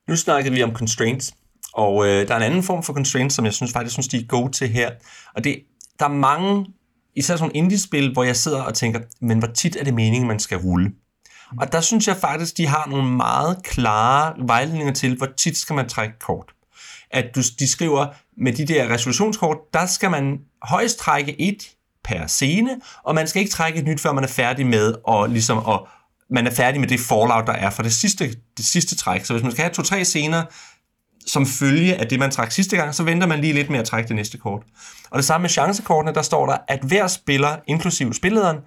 Nu 0.08 0.16
snakkede 0.16 0.56
vi 0.56 0.64
om 0.64 0.74
constraints, 0.74 1.34
og 1.74 2.08
øh, 2.08 2.28
der 2.28 2.34
er 2.34 2.38
en 2.38 2.44
anden 2.44 2.64
form 2.64 2.84
for 2.84 2.94
constraints, 2.94 3.36
som 3.36 3.46
jeg 3.46 3.54
synes 3.54 3.74
faktisk 3.74 3.94
synes, 3.94 4.08
de 4.08 4.18
er 4.18 4.26
gode 4.28 4.52
til 4.52 4.70
her. 4.70 4.92
Og 5.36 5.44
det, 5.44 5.64
der 6.00 6.06
er 6.06 6.14
mange, 6.14 6.66
især 7.16 7.36
sådan 7.36 7.56
indie-spil, 7.56 8.14
hvor 8.14 8.24
jeg 8.24 8.36
sidder 8.36 8.62
og 8.62 8.74
tænker, 8.74 9.00
men 9.22 9.40
hvor 9.40 9.48
tit 9.48 9.76
er 9.76 9.84
det 9.84 9.94
meningen, 9.94 10.28
man 10.28 10.40
skal 10.40 10.58
rulle? 10.58 10.92
Og 11.60 11.72
der 11.72 11.82
synes 11.82 12.08
jeg 12.08 12.18
faktisk, 12.18 12.58
de 12.58 12.68
har 12.68 12.88
nogle 12.90 13.16
meget 13.16 13.64
klare 13.64 14.34
vejledninger 14.48 14.94
til, 14.94 15.18
hvor 15.18 15.28
tit 15.38 15.58
skal 15.58 15.74
man 15.76 15.90
trække 15.90 16.20
kort. 16.20 16.54
At 17.12 17.36
du, 17.36 17.42
de 17.60 17.68
skriver, 17.68 18.08
med 18.38 18.54
de 18.54 18.66
der 18.66 18.90
resolutionskort, 18.90 19.58
der 19.74 19.86
skal 19.86 20.12
man 20.12 20.40
højst 20.64 21.00
trække 21.00 21.42
et 21.42 21.70
per 22.04 22.28
scene, 22.28 22.80
og 23.04 23.16
man 23.16 23.28
skal 23.28 23.40
ikke 23.40 23.52
trække 23.52 23.80
et 23.80 23.86
nyt, 23.86 24.02
før 24.02 24.12
man 24.12 24.24
er 24.24 24.28
færdig 24.28 24.68
med 24.68 24.94
og 25.04 25.30
ligesom 25.30 25.58
at 25.58 25.80
man 26.30 26.48
er 26.48 26.52
færdig 26.52 26.80
med 26.80 26.88
det 26.88 27.00
fallout, 27.00 27.48
der 27.48 27.54
er 27.54 27.70
fra 27.70 27.84
det 27.84 27.94
sidste, 27.94 28.36
det 28.58 28.66
sidste 28.66 28.96
træk. 28.96 29.26
Så 29.26 29.34
hvis 29.34 29.44
man 29.44 29.52
skal 29.52 29.64
have 29.64 29.74
to-tre 29.74 30.06
scener, 30.06 30.44
som 31.28 31.46
følge 31.46 31.96
af 31.96 32.08
det, 32.08 32.20
man 32.20 32.32
trak 32.32 32.52
sidste 32.52 32.78
gang, 32.78 32.96
så 32.96 33.04
venter 33.04 33.28
man 33.28 33.42
lige 33.42 33.54
lidt 33.54 33.70
med 33.70 33.80
at 33.80 33.86
trække 33.86 34.08
det 34.08 34.16
næste 34.16 34.38
kort. 34.38 34.64
Og 35.10 35.18
det 35.18 35.26
samme 35.26 35.44
med 35.44 35.50
chancekortene, 35.50 36.14
der 36.14 36.22
står 36.22 36.46
der, 36.46 36.58
at 36.68 36.80
hver 36.80 37.08
spiller, 37.08 37.58
inklusive 37.68 38.14
spillederen, 38.14 38.58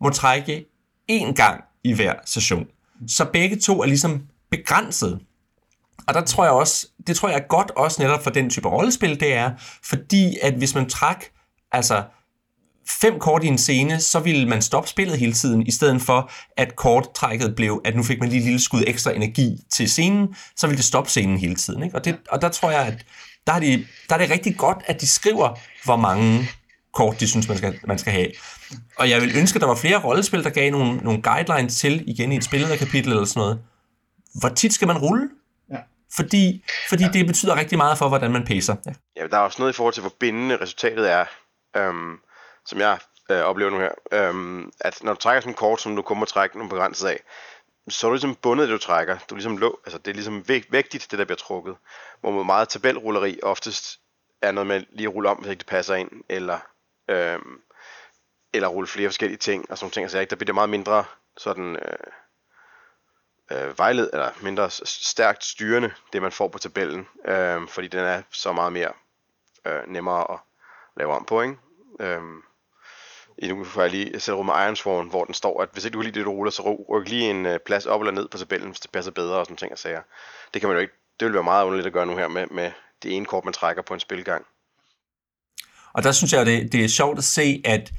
må 0.00 0.10
trække 0.10 0.64
én 1.12 1.32
gang 1.32 1.64
i 1.84 1.92
hver 1.92 2.14
session. 2.24 2.66
Så 3.08 3.24
begge 3.24 3.56
to 3.56 3.82
er 3.82 3.86
ligesom 3.86 4.22
begrænset. 4.50 5.20
Og 6.06 6.14
der 6.14 6.20
tror 6.20 6.44
jeg 6.44 6.52
også, 6.52 6.86
det 7.06 7.16
tror 7.16 7.28
jeg 7.28 7.38
er 7.38 7.48
godt 7.48 7.70
også 7.70 8.02
netop 8.02 8.24
for 8.24 8.30
den 8.30 8.50
type 8.50 8.68
rollespil, 8.68 9.20
det 9.20 9.34
er, 9.34 9.50
fordi 9.84 10.36
at 10.42 10.54
hvis 10.54 10.74
man 10.74 10.88
træk, 10.88 11.16
altså 11.72 12.04
fem 12.88 13.18
kort 13.18 13.44
i 13.44 13.46
en 13.46 13.58
scene, 13.58 14.00
så 14.00 14.20
ville 14.20 14.48
man 14.48 14.62
stoppe 14.62 14.88
spillet 14.88 15.18
hele 15.18 15.32
tiden, 15.32 15.66
i 15.66 15.70
stedet 15.70 16.02
for 16.02 16.30
at 16.56 16.76
korttrækket 16.76 17.56
blev, 17.56 17.80
at 17.84 17.96
nu 17.96 18.02
fik 18.02 18.20
man 18.20 18.28
lige 18.28 18.38
et 18.38 18.44
lille 18.44 18.60
skud 18.60 18.84
ekstra 18.86 19.12
energi 19.12 19.58
til 19.72 19.90
scenen, 19.90 20.36
så 20.56 20.66
ville 20.66 20.76
det 20.76 20.84
stoppe 20.84 21.10
scenen 21.10 21.38
hele 21.38 21.54
tiden. 21.54 21.82
Ikke? 21.82 21.96
Og, 21.96 22.04
det, 22.04 22.18
og 22.28 22.42
der 22.42 22.48
tror 22.48 22.70
jeg, 22.70 22.86
at 22.86 23.04
der 23.46 23.52
er, 23.52 23.60
de, 23.60 23.86
der 24.08 24.14
er 24.14 24.18
det 24.18 24.30
rigtig 24.30 24.56
godt, 24.56 24.78
at 24.86 25.00
de 25.00 25.08
skriver, 25.08 25.58
hvor 25.84 25.96
mange 25.96 26.48
kort 26.94 27.20
de 27.20 27.28
synes, 27.28 27.48
man 27.48 27.58
skal, 27.58 27.78
man 27.86 27.98
skal 27.98 28.12
have. 28.12 28.28
Og 28.98 29.10
jeg 29.10 29.22
vil 29.22 29.36
ønske, 29.36 29.56
at 29.56 29.60
der 29.60 29.66
var 29.66 29.74
flere 29.74 29.98
rollespil, 30.04 30.44
der 30.44 30.50
gav 30.50 30.70
nogle, 30.70 30.96
nogle 30.96 31.22
guidelines 31.22 31.76
til, 31.76 32.04
igen 32.06 32.32
i 32.32 32.36
et 32.36 32.44
spillederkapitel 32.44 33.12
eller 33.12 33.24
sådan 33.24 33.40
noget. 33.40 33.58
Hvor 34.40 34.48
tit 34.48 34.72
skal 34.72 34.88
man 34.88 34.98
rulle? 34.98 35.28
Ja. 35.70 35.76
Fordi, 36.16 36.64
fordi 36.88 37.04
ja. 37.04 37.10
det 37.10 37.26
betyder 37.26 37.56
rigtig 37.56 37.78
meget 37.78 37.98
for, 37.98 38.08
hvordan 38.08 38.32
man 38.32 38.44
pacer. 38.44 38.76
Ja. 38.86 38.92
ja, 39.16 39.26
der 39.26 39.36
er 39.36 39.40
også 39.40 39.62
noget 39.62 39.72
i 39.72 39.76
forhold 39.76 39.94
til, 39.94 40.00
hvor 40.00 40.12
bindende 40.20 40.56
resultatet 40.56 41.12
er. 41.12 41.24
Øhm, 41.76 42.12
som 42.66 42.80
jeg 42.80 42.98
øh, 43.30 43.40
oplever 43.40 43.70
nu 43.70 43.78
her, 43.78 43.92
øhm, 44.12 44.72
at 44.80 45.02
når 45.02 45.12
du 45.12 45.18
trækker 45.18 45.40
sådan 45.40 45.50
en 45.50 45.56
kort, 45.56 45.80
som 45.80 45.96
du 45.96 46.02
kun 46.02 46.18
må 46.18 46.24
trække 46.24 46.58
nogle 46.58 46.70
begrænset 46.70 47.08
af, 47.08 47.20
så 47.88 48.06
er 48.06 48.08
du 48.08 48.14
ligesom 48.14 48.34
bundet 48.34 48.68
det, 48.68 48.72
du 48.72 48.78
trækker. 48.78 49.18
Du 49.30 49.34
er 49.34 49.36
ligesom 49.36 49.56
lå, 49.56 49.80
altså 49.84 49.98
det 49.98 50.08
er 50.08 50.14
ligesom 50.14 50.48
vægtigt, 50.48 51.06
det 51.10 51.18
der 51.18 51.24
bliver 51.24 51.36
trukket. 51.36 51.76
Hvor 52.20 52.30
med 52.30 52.44
meget 52.44 52.68
tabelrulleri 52.68 53.40
oftest 53.42 54.00
er 54.42 54.52
noget 54.52 54.66
med 54.66 54.84
lige 54.90 55.08
at 55.08 55.14
rulle 55.14 55.28
om, 55.28 55.36
hvis 55.36 55.50
ikke 55.50 55.58
det 55.58 55.66
passer 55.66 55.94
ind, 55.94 56.10
eller, 56.28 56.58
øhm, 57.08 57.60
eller 58.52 58.68
rulle 58.68 58.88
flere 58.88 59.08
forskellige 59.08 59.38
ting, 59.38 59.70
og 59.70 59.78
sådan 59.78 59.90
ting. 59.90 60.04
Altså, 60.04 60.18
der 60.18 60.36
bliver 60.36 60.46
det 60.46 60.54
meget 60.54 60.70
mindre 60.70 61.04
sådan, 61.36 61.76
øh, 61.76 61.98
øh, 63.52 63.78
vejled, 63.78 64.10
eller 64.12 64.30
mindre 64.42 64.70
stærkt 64.84 65.44
styrende, 65.44 65.92
det 66.12 66.22
man 66.22 66.32
får 66.32 66.48
på 66.48 66.58
tabellen, 66.58 67.08
øh, 67.24 67.68
fordi 67.68 67.88
den 67.88 68.00
er 68.00 68.22
så 68.30 68.52
meget 68.52 68.72
mere 68.72 68.92
øh, 69.66 69.82
nemmere 69.86 70.32
at 70.32 70.38
lave 70.96 71.12
om 71.12 71.24
på, 71.24 71.42
ikke? 71.42 71.56
Øh, 72.00 72.22
i 73.38 73.48
nu 73.48 73.64
får 73.64 73.82
jeg 73.82 73.90
lige 73.90 74.20
sætte 74.20 74.42
med 74.42 74.54
Ironsworn, 74.54 75.08
hvor 75.08 75.24
den 75.24 75.34
står, 75.34 75.62
at 75.62 75.68
hvis 75.72 75.84
ikke 75.84 75.94
du 75.94 75.98
kan 75.98 76.04
lide 76.04 76.18
det, 76.18 76.26
du 76.26 76.30
ruller, 76.30 76.50
så 76.50 76.84
ryk 76.88 77.08
lige 77.08 77.30
en 77.30 77.46
øh, 77.46 77.58
plads 77.66 77.86
op 77.86 78.00
eller 78.00 78.12
ned 78.12 78.28
på 78.28 78.38
tabellen, 78.38 78.68
hvis 78.70 78.80
det 78.80 78.90
passer 78.90 79.12
bedre 79.12 79.36
og 79.36 79.46
sådan 79.46 79.56
ting 79.56 79.72
og 79.72 79.78
sager. 79.78 80.00
Det 80.54 80.60
kan 80.60 80.68
man 80.68 80.76
jo 80.76 80.80
ikke, 80.80 80.94
det 81.20 81.26
vil 81.26 81.34
være 81.34 81.42
meget 81.42 81.64
underligt 81.64 81.86
at 81.86 81.92
gøre 81.92 82.06
nu 82.06 82.16
her 82.16 82.28
med, 82.28 82.46
med 82.50 82.70
det 83.02 83.16
ene 83.16 83.26
kort, 83.26 83.44
man 83.44 83.54
trækker 83.54 83.82
på 83.82 83.94
en 83.94 84.00
spilgang. 84.00 84.44
Og 85.92 86.02
der 86.02 86.12
synes 86.12 86.32
jeg, 86.32 86.46
det, 86.46 86.72
det 86.72 86.84
er 86.84 86.88
sjovt 86.88 87.18
at 87.18 87.24
se, 87.24 87.62
at 87.64 87.92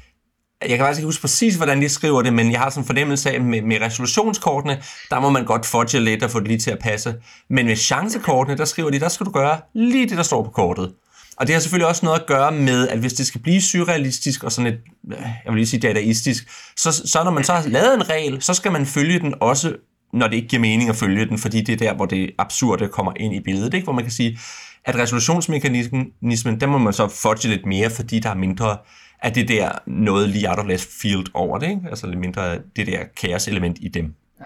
jeg 0.61 0.69
kan 0.69 0.79
faktisk 0.79 0.99
ikke 0.99 1.07
huske 1.07 1.21
præcis, 1.21 1.55
hvordan 1.55 1.81
de 1.81 1.89
skriver 1.89 2.21
det, 2.21 2.33
men 2.33 2.51
jeg 2.51 2.59
har 2.59 2.69
sådan 2.69 2.83
en 2.83 2.87
fornemmelse 2.87 3.31
af, 3.31 3.41
med, 3.41 3.61
med 3.61 3.81
resolutionskortene, 3.81 4.83
der 5.09 5.19
må 5.19 5.29
man 5.29 5.45
godt 5.45 5.65
fudge 5.65 5.99
lidt 5.99 6.23
og 6.23 6.31
få 6.31 6.39
det 6.39 6.47
lige 6.47 6.59
til 6.59 6.71
at 6.71 6.79
passe. 6.79 7.15
Men 7.49 7.65
med 7.65 7.75
chancekortene, 7.75 8.57
der 8.57 8.65
skriver 8.65 8.89
de, 8.89 8.99
der 8.99 9.09
skal 9.09 9.25
du 9.25 9.31
gøre 9.31 9.61
lige 9.73 10.09
det, 10.09 10.17
der 10.17 10.23
står 10.23 10.43
på 10.43 10.49
kortet. 10.49 10.93
Og 11.37 11.47
det 11.47 11.55
har 11.55 11.59
selvfølgelig 11.59 11.87
også 11.87 12.05
noget 12.05 12.19
at 12.19 12.25
gøre 12.25 12.51
med, 12.51 12.87
at 12.87 12.99
hvis 12.99 13.13
det 13.13 13.27
skal 13.27 13.41
blive 13.41 13.61
surrealistisk 13.61 14.43
og 14.43 14.51
sådan 14.51 14.73
et, 14.73 14.79
jeg 15.09 15.53
vil 15.53 15.55
lige 15.55 15.67
sige 15.67 15.79
dadaistisk, 15.79 16.49
så, 16.77 16.91
så 16.91 17.23
når 17.23 17.31
man 17.31 17.43
så 17.43 17.53
har 17.53 17.69
lavet 17.69 17.93
en 17.93 18.09
regel, 18.09 18.41
så 18.41 18.53
skal 18.53 18.71
man 18.71 18.85
følge 18.85 19.19
den 19.19 19.33
også, 19.39 19.75
når 20.13 20.27
det 20.27 20.35
ikke 20.35 20.47
giver 20.47 20.59
mening 20.59 20.89
at 20.89 20.95
følge 20.95 21.25
den, 21.25 21.37
fordi 21.37 21.61
det 21.61 21.73
er 21.73 21.77
der, 21.77 21.93
hvor 21.93 22.05
det 22.05 22.31
absurde 22.37 22.87
kommer 22.87 23.13
ind 23.15 23.35
i 23.35 23.39
billedet, 23.39 23.73
ikke? 23.73 23.83
hvor 23.83 23.93
man 23.93 24.03
kan 24.03 24.11
sige, 24.11 24.39
at 24.85 24.95
resolutionsmekanismen, 24.95 26.59
den 26.59 26.69
må 26.69 26.77
man 26.77 26.93
så 26.93 27.07
fudge 27.07 27.49
lidt 27.49 27.65
mere, 27.65 27.89
fordi 27.89 28.19
der 28.19 28.29
er 28.29 28.35
mindre 28.35 28.77
af 29.21 29.33
det 29.33 29.47
der 29.47 29.71
noget 29.87 30.29
lige 30.29 30.49
out 30.49 30.59
of 30.59 30.65
left 30.67 30.89
field 31.01 31.25
over 31.33 31.57
det, 31.59 31.69
ikke? 31.69 31.81
altså 31.89 32.07
lidt 32.07 32.19
mindre 32.19 32.53
af 32.53 32.59
det 32.75 32.87
der 32.87 33.03
kaos-element 33.21 33.77
i 33.81 33.87
dem. 33.87 34.15
Ja. 34.39 34.45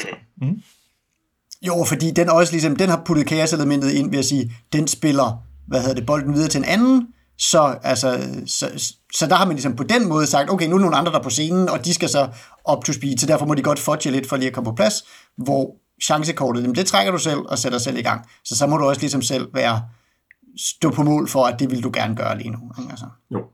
Så, 0.00 0.08
mm. 0.40 0.62
Jo, 1.62 1.84
fordi 1.84 2.10
den 2.10 2.30
også 2.30 2.52
ligesom, 2.52 2.76
den 2.76 2.88
har 2.88 3.02
puttet 3.06 3.26
kaos-elementet 3.26 3.90
ind 3.90 4.10
ved 4.10 4.18
at 4.18 4.24
sige, 4.24 4.52
den 4.72 4.88
spiller 4.88 5.47
hvad 5.68 5.80
hedder 5.80 5.94
det, 5.94 6.06
bolden 6.06 6.34
videre 6.34 6.48
til 6.48 6.58
en 6.58 6.64
anden, 6.64 7.06
så, 7.38 7.78
altså, 7.82 8.28
så, 8.46 8.92
så 9.14 9.26
der 9.26 9.34
har 9.34 9.44
man 9.44 9.54
ligesom 9.54 9.76
på 9.76 9.82
den 9.82 10.08
måde 10.08 10.26
sagt, 10.26 10.50
okay, 10.50 10.66
nu 10.66 10.74
er 10.74 10.78
der 10.78 10.84
nogle 10.84 10.96
andre, 10.96 11.12
der 11.12 11.18
er 11.18 11.22
på 11.22 11.30
scenen, 11.30 11.68
og 11.68 11.84
de 11.84 11.94
skal 11.94 12.08
så 12.08 12.28
op 12.64 12.84
to 12.84 12.92
speed, 12.92 13.18
så 13.18 13.26
derfor 13.26 13.46
må 13.46 13.54
de 13.54 13.62
godt 13.62 13.78
fudge 13.78 14.10
lidt 14.10 14.28
for 14.28 14.36
lige 14.36 14.48
at 14.48 14.54
komme 14.54 14.70
på 14.70 14.74
plads, 14.74 15.04
hvor 15.36 15.76
chancekortet, 16.02 16.62
jamen, 16.62 16.74
det 16.74 16.86
trækker 16.86 17.12
du 17.12 17.18
selv 17.18 17.38
og 17.38 17.58
sætter 17.58 17.78
selv 17.78 17.98
i 17.98 18.02
gang. 18.02 18.26
Så 18.44 18.56
så 18.56 18.66
må 18.66 18.76
du 18.76 18.84
også 18.84 19.00
ligesom 19.00 19.22
selv 19.22 19.54
være 19.54 19.82
stå 20.58 20.90
på 20.90 21.02
mål 21.02 21.28
for, 21.28 21.44
at 21.44 21.60
det 21.60 21.70
vil 21.70 21.82
du 21.82 21.90
gerne 21.94 22.16
gøre 22.16 22.38
lige 22.38 22.50
nu. 22.50 22.58
Ikke? 22.78 22.90
Altså. 22.90 23.06
Jo. 23.30 23.44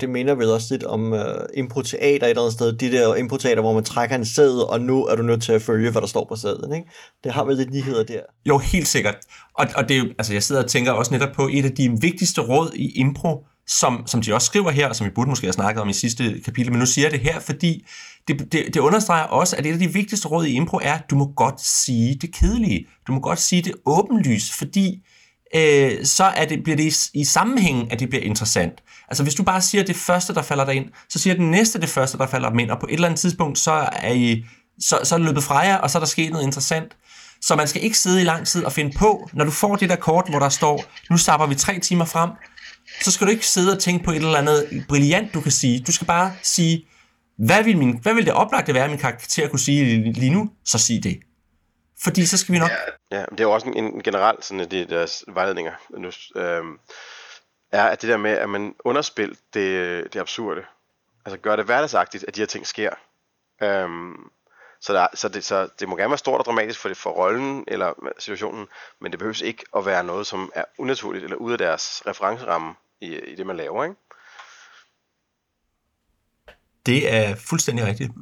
Det 0.00 0.10
minder 0.10 0.34
vel 0.34 0.50
også 0.50 0.66
lidt 0.70 0.84
om 0.84 1.12
uh, 1.12 1.20
improteater 1.54 2.26
et 2.26 2.30
eller 2.30 2.42
andet 2.42 2.52
sted. 2.52 2.72
De 2.72 2.92
der 2.92 3.14
improteater, 3.14 3.62
hvor 3.62 3.72
man 3.72 3.84
trækker 3.84 4.16
en 4.16 4.26
sæde, 4.26 4.66
og 4.66 4.80
nu 4.80 5.04
er 5.04 5.16
du 5.16 5.22
nødt 5.22 5.42
til 5.42 5.52
at 5.52 5.62
følge, 5.62 5.90
hvad 5.90 6.00
der 6.00 6.08
står 6.08 6.26
på 6.28 6.36
sæden. 6.36 6.74
Ikke? 6.74 6.90
Det 7.24 7.32
har 7.32 7.44
vel 7.44 7.56
lidt 7.56 7.72
ligheder 7.72 8.04
der. 8.04 8.20
Jo, 8.46 8.58
helt 8.58 8.88
sikkert. 8.88 9.16
Og, 9.54 9.66
og 9.76 9.88
det 9.88 10.14
altså 10.18 10.32
jeg 10.32 10.42
sidder 10.42 10.62
og 10.62 10.70
tænker 10.70 10.92
også 10.92 11.12
netop 11.12 11.32
på 11.34 11.48
et 11.52 11.64
af 11.64 11.72
de 11.72 11.98
vigtigste 12.00 12.40
råd 12.40 12.70
i 12.74 13.00
impro, 13.00 13.46
som, 13.66 14.02
som 14.06 14.22
de 14.22 14.34
også 14.34 14.46
skriver 14.46 14.70
her, 14.70 14.88
og 14.88 14.96
som 14.96 15.06
vi 15.06 15.10
burde 15.10 15.30
måske 15.30 15.46
have 15.46 15.52
snakket 15.52 15.82
om 15.82 15.88
i 15.88 15.92
sidste 15.92 16.40
kapitel, 16.44 16.72
men 16.72 16.78
nu 16.78 16.86
siger 16.86 17.04
jeg 17.04 17.12
det 17.12 17.20
her, 17.20 17.40
fordi 17.40 17.86
det, 18.28 18.52
det, 18.52 18.74
det 18.74 18.80
understreger 18.80 19.24
også, 19.24 19.56
at 19.56 19.66
et 19.66 19.72
af 19.72 19.78
de 19.78 19.92
vigtigste 19.92 20.28
råd 20.28 20.46
i 20.46 20.52
impro 20.52 20.76
er, 20.82 20.92
at 20.92 21.10
du 21.10 21.16
må 21.16 21.32
godt 21.36 21.60
sige 21.60 22.14
det 22.14 22.34
kedelige. 22.34 22.86
Du 23.06 23.12
må 23.12 23.20
godt 23.20 23.38
sige 23.38 23.62
det 23.62 23.74
åbenlyst, 23.86 24.52
fordi 24.52 25.02
øh, 25.54 26.04
så 26.04 26.24
er 26.24 26.44
det, 26.44 26.62
bliver 26.62 26.76
det 26.76 27.08
i, 27.14 27.20
i 27.20 27.24
sammenhængen, 27.24 27.88
at 27.90 28.00
det 28.00 28.08
bliver 28.08 28.24
interessant. 28.24 28.72
Altså 29.08 29.22
hvis 29.22 29.34
du 29.34 29.42
bare 29.42 29.62
siger 29.62 29.84
det 29.84 29.96
første, 29.96 30.34
der 30.34 30.42
falder 30.42 30.64
dig 30.64 30.74
ind, 30.74 30.86
så 31.08 31.18
siger 31.18 31.34
den 31.34 31.50
næste 31.50 31.80
det 31.80 31.88
første, 31.88 32.18
der 32.18 32.26
falder 32.26 32.50
dig 32.50 32.60
ind, 32.60 32.70
og 32.70 32.80
på 32.80 32.86
et 32.86 32.94
eller 32.94 33.08
andet 33.08 33.20
tidspunkt, 33.20 33.58
så 33.58 33.88
er, 33.92 34.12
I, 34.12 34.44
så, 34.80 34.98
så 35.04 35.14
er 35.14 35.18
det 35.18 35.26
løbet 35.26 35.42
fra 35.42 35.58
jer, 35.58 35.76
og 35.76 35.90
så 35.90 35.98
er 35.98 36.00
der 36.00 36.06
sket 36.06 36.32
noget 36.32 36.44
interessant. 36.44 36.96
Så 37.40 37.56
man 37.56 37.68
skal 37.68 37.84
ikke 37.84 37.98
sidde 37.98 38.20
i 38.20 38.24
lang 38.24 38.46
tid 38.46 38.64
og 38.64 38.72
finde 38.72 38.98
på, 38.98 39.28
når 39.32 39.44
du 39.44 39.50
får 39.50 39.76
det 39.76 39.88
der 39.88 39.96
kort, 39.96 40.30
hvor 40.30 40.38
der 40.38 40.48
står, 40.48 40.84
nu 41.10 41.16
stapper 41.16 41.46
vi 41.46 41.54
tre 41.54 41.78
timer 41.78 42.04
frem, 42.04 42.30
så 43.02 43.10
skal 43.10 43.26
du 43.26 43.30
ikke 43.30 43.46
sidde 43.46 43.72
og 43.72 43.78
tænke 43.78 44.04
på 44.04 44.10
et 44.10 44.16
eller 44.16 44.38
andet 44.38 44.84
brilliant, 44.88 45.34
du 45.34 45.40
kan 45.40 45.52
sige. 45.52 45.80
Du 45.86 45.92
skal 45.92 46.06
bare 46.06 46.32
sige, 46.42 46.84
hvad 47.38 47.64
vil, 47.64 47.78
min, 47.78 47.98
hvad 48.02 48.14
vil 48.14 48.24
det 48.24 48.32
oplagte 48.32 48.74
være, 48.74 48.88
min 48.88 48.98
karakter 48.98 49.48
kunne 49.48 49.60
sige 49.60 50.12
lige 50.12 50.30
nu? 50.30 50.50
Så 50.64 50.78
sig 50.78 51.02
det. 51.02 51.18
Fordi 52.02 52.26
så 52.26 52.38
skal 52.38 52.52
vi 52.52 52.58
nok... 52.58 52.70
Ja, 53.10 53.18
ja 53.18 53.24
det 53.30 53.40
er 53.40 53.44
jo 53.44 53.52
også 53.52 53.66
en, 53.66 53.76
en 53.76 54.02
generel 54.02 54.36
sådan, 54.40 54.60
at 54.60 54.70
det 54.70 54.90
deres 54.90 55.24
vejledninger 55.28 55.72
nu, 55.90 56.10
øhm, 56.36 56.78
er, 57.72 57.84
at 57.84 58.02
det 58.02 58.10
der 58.10 58.16
med, 58.16 58.30
at 58.30 58.50
man 58.50 58.74
underspil 58.84 59.38
det, 59.54 60.04
det 60.12 60.20
absurde. 60.20 60.62
Altså 61.24 61.38
gør 61.38 61.56
det 61.56 61.64
hverdagsagtigt, 61.64 62.24
at 62.28 62.34
de 62.34 62.40
her 62.40 62.46
ting 62.46 62.66
sker. 62.66 62.90
Øhm, 63.62 64.30
så, 64.80 64.92
der, 64.92 65.06
så, 65.14 65.28
det, 65.28 65.44
så 65.44 65.68
det 65.80 65.88
må 65.88 65.96
gerne 65.96 66.10
være 66.10 66.18
stort 66.18 66.38
og 66.38 66.44
dramatisk 66.44 66.80
for, 66.80 66.88
det, 66.88 66.96
for 66.96 67.10
rollen 67.10 67.64
eller 67.68 68.12
situationen, 68.18 68.66
men 69.00 69.12
det 69.12 69.18
behøves 69.18 69.40
ikke 69.40 69.64
at 69.76 69.86
være 69.86 70.04
noget, 70.04 70.26
som 70.26 70.52
er 70.54 70.64
unaturligt 70.78 71.24
eller 71.24 71.36
ude 71.36 71.52
af 71.52 71.58
deres 71.58 72.02
referenceramme 72.06 72.74
i, 73.00 73.18
i 73.18 73.34
det, 73.34 73.46
man 73.46 73.56
laver. 73.56 73.84
Ikke? 73.84 73.96
Det 76.86 77.14
er 77.14 77.34
fuldstændig 77.34 77.86
rigtigt. 77.86 78.12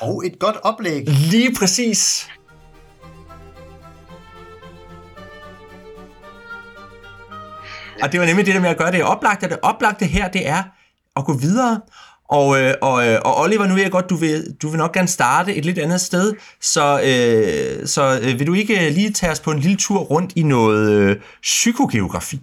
Og 0.00 0.26
et 0.26 0.38
godt 0.38 0.56
oplæg. 0.56 1.08
Lige 1.08 1.54
præcis. 1.58 2.28
Og 8.04 8.12
det 8.12 8.20
var 8.20 8.26
nemlig 8.26 8.46
det 8.46 8.54
der 8.54 8.60
med 8.60 8.70
at 8.70 8.76
gøre 8.76 8.92
det 8.92 9.02
oplagte. 9.02 9.48
Det 9.48 9.58
oplagte 9.62 10.04
her, 10.04 10.28
det 10.28 10.48
er 10.48 10.62
at 11.16 11.24
gå 11.24 11.32
videre. 11.32 11.80
Og, 12.28 12.60
øh, 12.60 12.74
og, 12.82 13.08
øh, 13.08 13.20
og 13.24 13.40
Oliver, 13.40 13.66
nu 13.66 13.74
ved 13.74 13.82
jeg 13.82 13.90
godt, 13.90 14.10
du 14.10 14.16
vil, 14.16 14.56
du 14.62 14.68
vil 14.68 14.78
nok 14.78 14.92
gerne 14.92 15.08
starte 15.08 15.54
et 15.54 15.64
lidt 15.64 15.78
andet 15.78 16.00
sted, 16.00 16.34
så, 16.60 17.00
øh, 17.00 17.86
så 17.86 18.20
øh, 18.22 18.38
vil 18.38 18.46
du 18.46 18.54
ikke 18.54 18.90
lige 18.90 19.12
tage 19.12 19.32
os 19.32 19.40
på 19.40 19.50
en 19.50 19.58
lille 19.58 19.76
tur 19.76 19.98
rundt 19.98 20.32
i 20.36 20.42
noget 20.42 20.92
øh, 20.92 21.16
psykogeografi? 21.42 22.40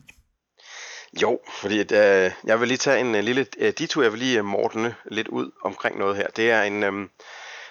Jo, 1.21 1.39
fordi 1.61 1.79
øh, 1.79 2.31
jeg 2.43 2.59
vil 2.59 2.67
lige 2.67 2.77
tage 2.77 2.99
en 2.99 3.15
øh, 3.15 3.23
lille 3.23 3.45
øh, 3.57 3.73
detur, 3.77 4.03
jeg 4.03 4.11
vil 4.11 4.19
lige 4.19 4.37
øh, 4.37 4.43
uh, 4.43 4.49
mortene 4.49 4.95
lidt 5.11 5.27
ud 5.27 5.51
omkring 5.63 5.99
noget 5.99 6.15
her. 6.15 6.27
Det 6.35 6.51
er 6.51 6.61
en, 6.61 6.83
øh, 6.83 6.93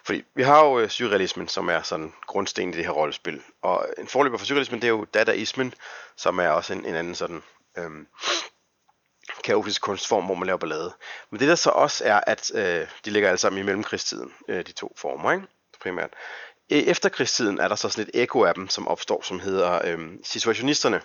fordi 0.07 0.23
vi 0.35 0.43
har 0.43 0.65
jo 0.65 0.79
øh, 0.79 0.89
surrealismen, 0.89 1.49
som 1.49 1.69
er 1.69 1.83
sådan 1.83 2.13
grundsten 2.27 2.75
i 2.75 2.77
det 2.77 2.85
her 2.85 2.93
rollespil. 2.93 3.41
Og 3.63 3.87
en 3.99 4.09
forløber 4.09 4.39
for 4.39 4.47
surrealismen, 4.47 4.81
det 4.81 4.87
er 4.87 4.93
jo 4.93 5.07
dadaismen, 5.15 5.75
som 6.17 6.39
er 6.39 6.49
også 6.49 6.73
en, 6.73 6.85
en 6.87 6.95
anden 6.95 7.15
sådan 7.15 7.43
øhm, 7.79 8.07
kaotisk 9.45 9.83
kunstform, 9.83 10.25
hvor 10.25 10.35
man 10.35 10.47
laver 10.47 10.59
ballade. 10.59 10.93
Men 11.31 11.41
det 11.41 11.49
der 11.49 11.55
så 11.55 11.71
også 11.71 12.05
er, 12.05 12.21
at 12.27 12.51
øh, 12.55 12.89
de 13.05 13.11
ligger 13.11 13.29
alle 13.29 13.39
sammen 13.39 13.63
i 13.63 13.65
mellemkrigstiden, 13.65 14.33
øh, 14.49 14.67
de 14.67 14.73
to 14.73 14.95
former, 14.97 15.33
ikke? 15.33 15.47
primært. 15.81 16.11
Efter 16.69 17.09
krigstiden 17.09 17.59
er 17.59 17.69
der 17.69 17.75
så 17.75 17.89
sådan 17.89 18.11
et 18.15 18.23
ekko 18.23 18.45
af 18.45 18.55
dem, 18.55 18.69
som 18.69 18.89
opstår, 18.89 19.23
som 19.23 19.41
hedder 19.41 19.81
øh, 19.85 20.09
situationisterne, 20.25 21.03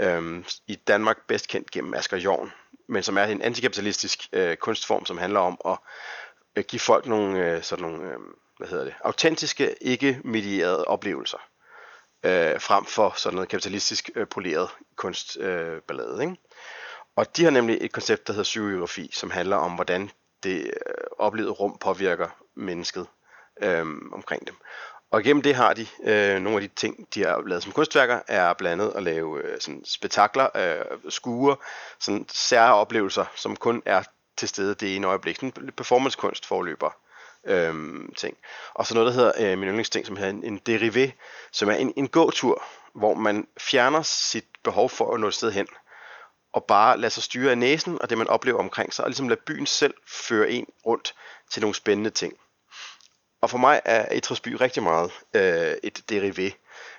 øh, 0.00 0.44
i 0.66 0.74
Danmark 0.74 1.16
bedst 1.28 1.48
kendt 1.48 1.70
gennem 1.70 1.94
Asger 1.94 2.16
Jorn, 2.16 2.52
men 2.88 3.02
som 3.02 3.18
er 3.18 3.24
en 3.24 3.42
antikapitalistisk 3.42 4.28
øh, 4.32 4.56
kunstform, 4.56 5.06
som 5.06 5.18
handler 5.18 5.40
om 5.40 5.60
at 5.64 5.78
øh, 6.56 6.64
give 6.64 6.80
folk 6.80 7.06
nogle, 7.06 7.46
øh, 7.46 7.62
sådan 7.62 7.82
nogle 7.82 8.04
øh, 8.08 8.18
hvad 8.58 8.68
hedder 8.68 8.84
det, 8.84 8.94
autentiske, 9.04 9.74
ikke 9.80 10.20
medierede 10.24 10.84
oplevelser, 10.84 11.38
øh, 12.28 12.60
frem 12.60 12.84
for 12.84 13.14
sådan 13.16 13.34
noget 13.34 13.48
kapitalistisk 13.48 14.10
øh, 14.14 14.26
poleret 14.26 14.68
kunstballade. 14.96 16.14
Øh, 16.14 16.20
ikke? 16.20 16.36
Og 17.16 17.36
de 17.36 17.44
har 17.44 17.50
nemlig 17.50 17.78
et 17.80 17.92
koncept, 17.92 18.26
der 18.26 18.32
hedder 18.32 18.44
psykografi, 18.44 19.10
som 19.12 19.30
handler 19.30 19.56
om, 19.56 19.72
hvordan 19.72 20.10
det 20.42 20.64
øh, 20.64 20.70
oplevede 21.18 21.52
rum 21.52 21.78
påvirker 21.80 22.28
mennesket 22.54 23.06
øh, 23.62 23.86
omkring 24.12 24.46
dem. 24.46 24.54
Og 25.10 25.22
gennem 25.22 25.42
det 25.42 25.54
har 25.54 25.74
de 25.74 25.86
øh, 26.04 26.42
nogle 26.42 26.62
af 26.62 26.68
de 26.68 26.74
ting, 26.76 27.14
de 27.14 27.24
har 27.24 27.42
lavet 27.46 27.62
som 27.62 27.72
kunstværker, 27.72 28.20
er 28.28 28.52
blandt 28.52 28.82
andet 28.82 28.96
at 28.96 29.02
lave 29.02 29.42
øh, 29.42 29.60
sådan 29.60 29.84
spektakler, 29.84 30.48
øh, 30.56 30.84
skuer, 31.08 31.54
sådan 31.98 32.26
sære 32.28 32.74
oplevelser, 32.74 33.24
som 33.36 33.56
kun 33.56 33.82
er 33.86 34.02
til 34.36 34.48
stede 34.48 34.74
det 34.74 34.96
ene 34.96 35.06
øjeblik. 35.06 35.36
Sådan 35.36 35.72
performancekunst 35.76 36.46
forløber 36.46 36.90
øhm, 37.48 38.14
ting. 38.16 38.36
Og 38.74 38.86
så 38.86 38.94
noget, 38.94 39.06
der 39.06 39.12
hedder 39.12 39.32
øh, 39.38 39.58
min 39.58 39.68
yndlingsting, 39.68 40.06
som 40.06 40.16
hedder 40.16 40.30
en, 40.30 40.44
en 40.44 40.60
derivé, 40.68 41.10
som 41.52 41.68
er 41.68 41.74
en, 41.74 41.92
en 41.96 42.08
gåtur, 42.08 42.62
hvor 42.94 43.14
man 43.14 43.46
fjerner 43.58 44.02
sit 44.02 44.44
behov 44.64 44.90
for 44.90 45.14
at 45.14 45.20
nå 45.20 45.28
et 45.28 45.34
sted 45.34 45.52
hen 45.52 45.66
og 46.52 46.64
bare 46.64 46.98
lade 46.98 47.10
sig 47.10 47.22
styre 47.22 47.50
af 47.50 47.58
næsen 47.58 48.02
og 48.02 48.10
det, 48.10 48.18
man 48.18 48.28
oplever 48.28 48.58
omkring 48.58 48.94
sig, 48.94 49.04
og 49.04 49.08
ligesom 49.08 49.28
lade 49.28 49.40
byen 49.46 49.66
selv 49.66 49.94
føre 50.06 50.50
en 50.50 50.66
rundt 50.86 51.14
til 51.50 51.60
nogle 51.60 51.74
spændende 51.74 52.10
ting. 52.10 52.32
Og 53.40 53.50
for 53.50 53.58
mig 53.58 53.80
er 53.84 54.16
Etrasby 54.16 54.48
rigtig 54.48 54.82
meget 54.82 55.10
øh, 55.34 55.76
et 55.82 56.02
derivé. 56.12 56.50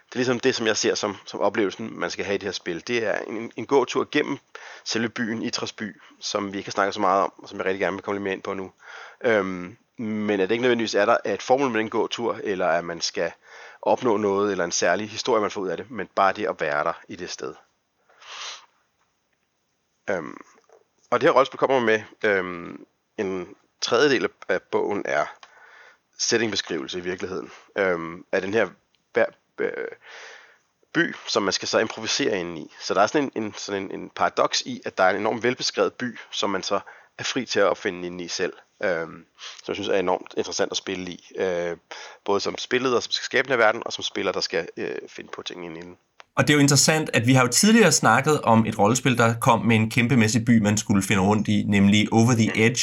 Det 0.09 0.15
er 0.15 0.19
ligesom 0.19 0.39
det, 0.39 0.55
som 0.55 0.67
jeg 0.67 0.77
ser 0.77 0.95
som, 0.95 1.17
som 1.25 1.39
oplevelsen, 1.39 1.99
man 1.99 2.11
skal 2.11 2.25
have 2.25 2.35
i 2.35 2.37
det 2.37 2.47
her 2.47 2.51
spil. 2.51 2.87
Det 2.87 3.05
er 3.05 3.17
en, 3.17 3.51
en 3.55 3.65
gåtur 3.65 4.07
gennem 4.11 4.37
selve 4.85 5.09
byen 5.09 5.41
Itras 5.41 5.73
by, 5.73 6.01
som 6.19 6.53
vi 6.53 6.57
ikke 6.57 6.67
har 6.67 6.71
snakket 6.71 6.93
så 6.93 6.99
meget 6.99 7.23
om, 7.23 7.33
og 7.37 7.49
som 7.49 7.57
jeg 7.57 7.65
rigtig 7.65 7.79
gerne 7.79 7.95
vil 7.95 8.03
komme 8.03 8.17
lidt 8.17 8.23
mere 8.23 8.33
ind 8.33 8.41
på 8.41 8.53
nu. 8.53 8.71
Øhm, 9.23 9.77
men 9.99 10.39
at 10.39 10.49
det 10.49 10.51
ikke 10.55 10.61
nødvendigvis 10.61 10.95
er 10.95 11.05
der 11.05 11.17
er 11.25 11.33
et 11.33 11.41
formål 11.41 11.69
med 11.69 11.79
den 11.79 11.89
gåtur, 11.89 12.39
eller 12.43 12.67
at 12.67 12.85
man 12.85 13.01
skal 13.01 13.31
opnå 13.81 14.17
noget, 14.17 14.51
eller 14.51 14.65
en 14.65 14.71
særlig 14.71 15.09
historie, 15.09 15.41
man 15.41 15.51
får 15.51 15.61
ud 15.61 15.69
af 15.69 15.77
det, 15.77 15.91
men 15.91 16.07
bare 16.15 16.33
det 16.33 16.47
at 16.47 16.61
være 16.61 16.83
der 16.83 16.93
i 17.07 17.15
det 17.15 17.29
sted. 17.29 17.55
Øhm, 20.09 20.37
og 21.11 21.21
det 21.21 21.27
her 21.29 21.33
rollespil 21.33 21.57
kommer 21.57 21.79
med 21.79 22.03
øhm, 22.23 22.85
en 23.17 23.55
tredjedel 23.81 24.29
af 24.49 24.61
bogen 24.61 25.01
er 25.05 25.25
settingbeskrivelse 26.17 26.97
i 26.97 27.01
virkeligheden 27.01 27.51
øhm, 27.75 28.25
af 28.31 28.41
den 28.41 28.53
her 28.53 28.69
øh, 29.59 29.87
by, 30.93 31.15
som 31.27 31.43
man 31.43 31.53
skal 31.53 31.67
så 31.67 31.79
improvisere 31.79 32.39
ind 32.39 32.57
i. 32.57 32.73
Så 32.79 32.93
der 32.93 33.01
er 33.01 33.07
sådan 33.07 33.31
en, 33.35 33.43
en, 33.43 33.53
sådan 33.53 33.83
en, 33.83 33.91
en 33.91 34.09
paradoks 34.09 34.61
i, 34.61 34.81
at 34.85 34.97
der 34.97 35.03
er 35.03 35.09
en 35.09 35.15
enormt 35.15 35.43
velbeskrevet 35.43 35.93
by, 35.93 36.19
som 36.31 36.49
man 36.49 36.63
så 36.63 36.79
er 37.17 37.23
fri 37.23 37.45
til 37.45 37.59
at 37.59 37.65
opfinde 37.65 38.07
ind 38.07 38.21
i 38.21 38.27
selv. 38.27 38.53
Øhm, 38.83 39.25
som 39.63 39.67
jeg 39.67 39.75
synes 39.75 39.89
er 39.89 39.99
enormt 39.99 40.33
interessant 40.37 40.71
at 40.71 40.77
spille 40.77 41.11
i. 41.11 41.31
Øh, 41.39 41.77
både 42.25 42.39
som 42.39 42.57
spilleder, 42.57 42.99
som 42.99 43.11
skal 43.11 43.23
skabe 43.23 43.45
den 43.45 43.51
her 43.51 43.65
verden, 43.65 43.81
og 43.85 43.93
som 43.93 44.03
spiller, 44.03 44.31
der 44.31 44.41
skal 44.41 44.67
øh, 44.77 44.95
finde 45.07 45.29
på 45.35 45.41
ting 45.41 45.65
ind 45.65 45.77
i 45.77 45.81
den. 45.81 45.95
Og 46.35 46.47
det 46.47 46.53
er 46.53 46.57
jo 46.57 46.61
interessant, 46.61 47.09
at 47.13 47.27
vi 47.27 47.33
har 47.33 47.41
jo 47.41 47.47
tidligere 47.47 47.91
snakket 47.91 48.41
om 48.41 48.65
et 48.65 48.79
rollespil, 48.79 49.17
der 49.17 49.33
kom 49.33 49.65
med 49.65 49.75
en 49.75 49.89
kæmpemæssig 49.89 50.45
by, 50.45 50.61
man 50.61 50.77
skulle 50.77 51.03
finde 51.03 51.21
rundt 51.21 51.47
i, 51.47 51.63
nemlig 51.67 52.07
Over 52.11 52.33
the 52.33 52.65
Edge, 52.65 52.81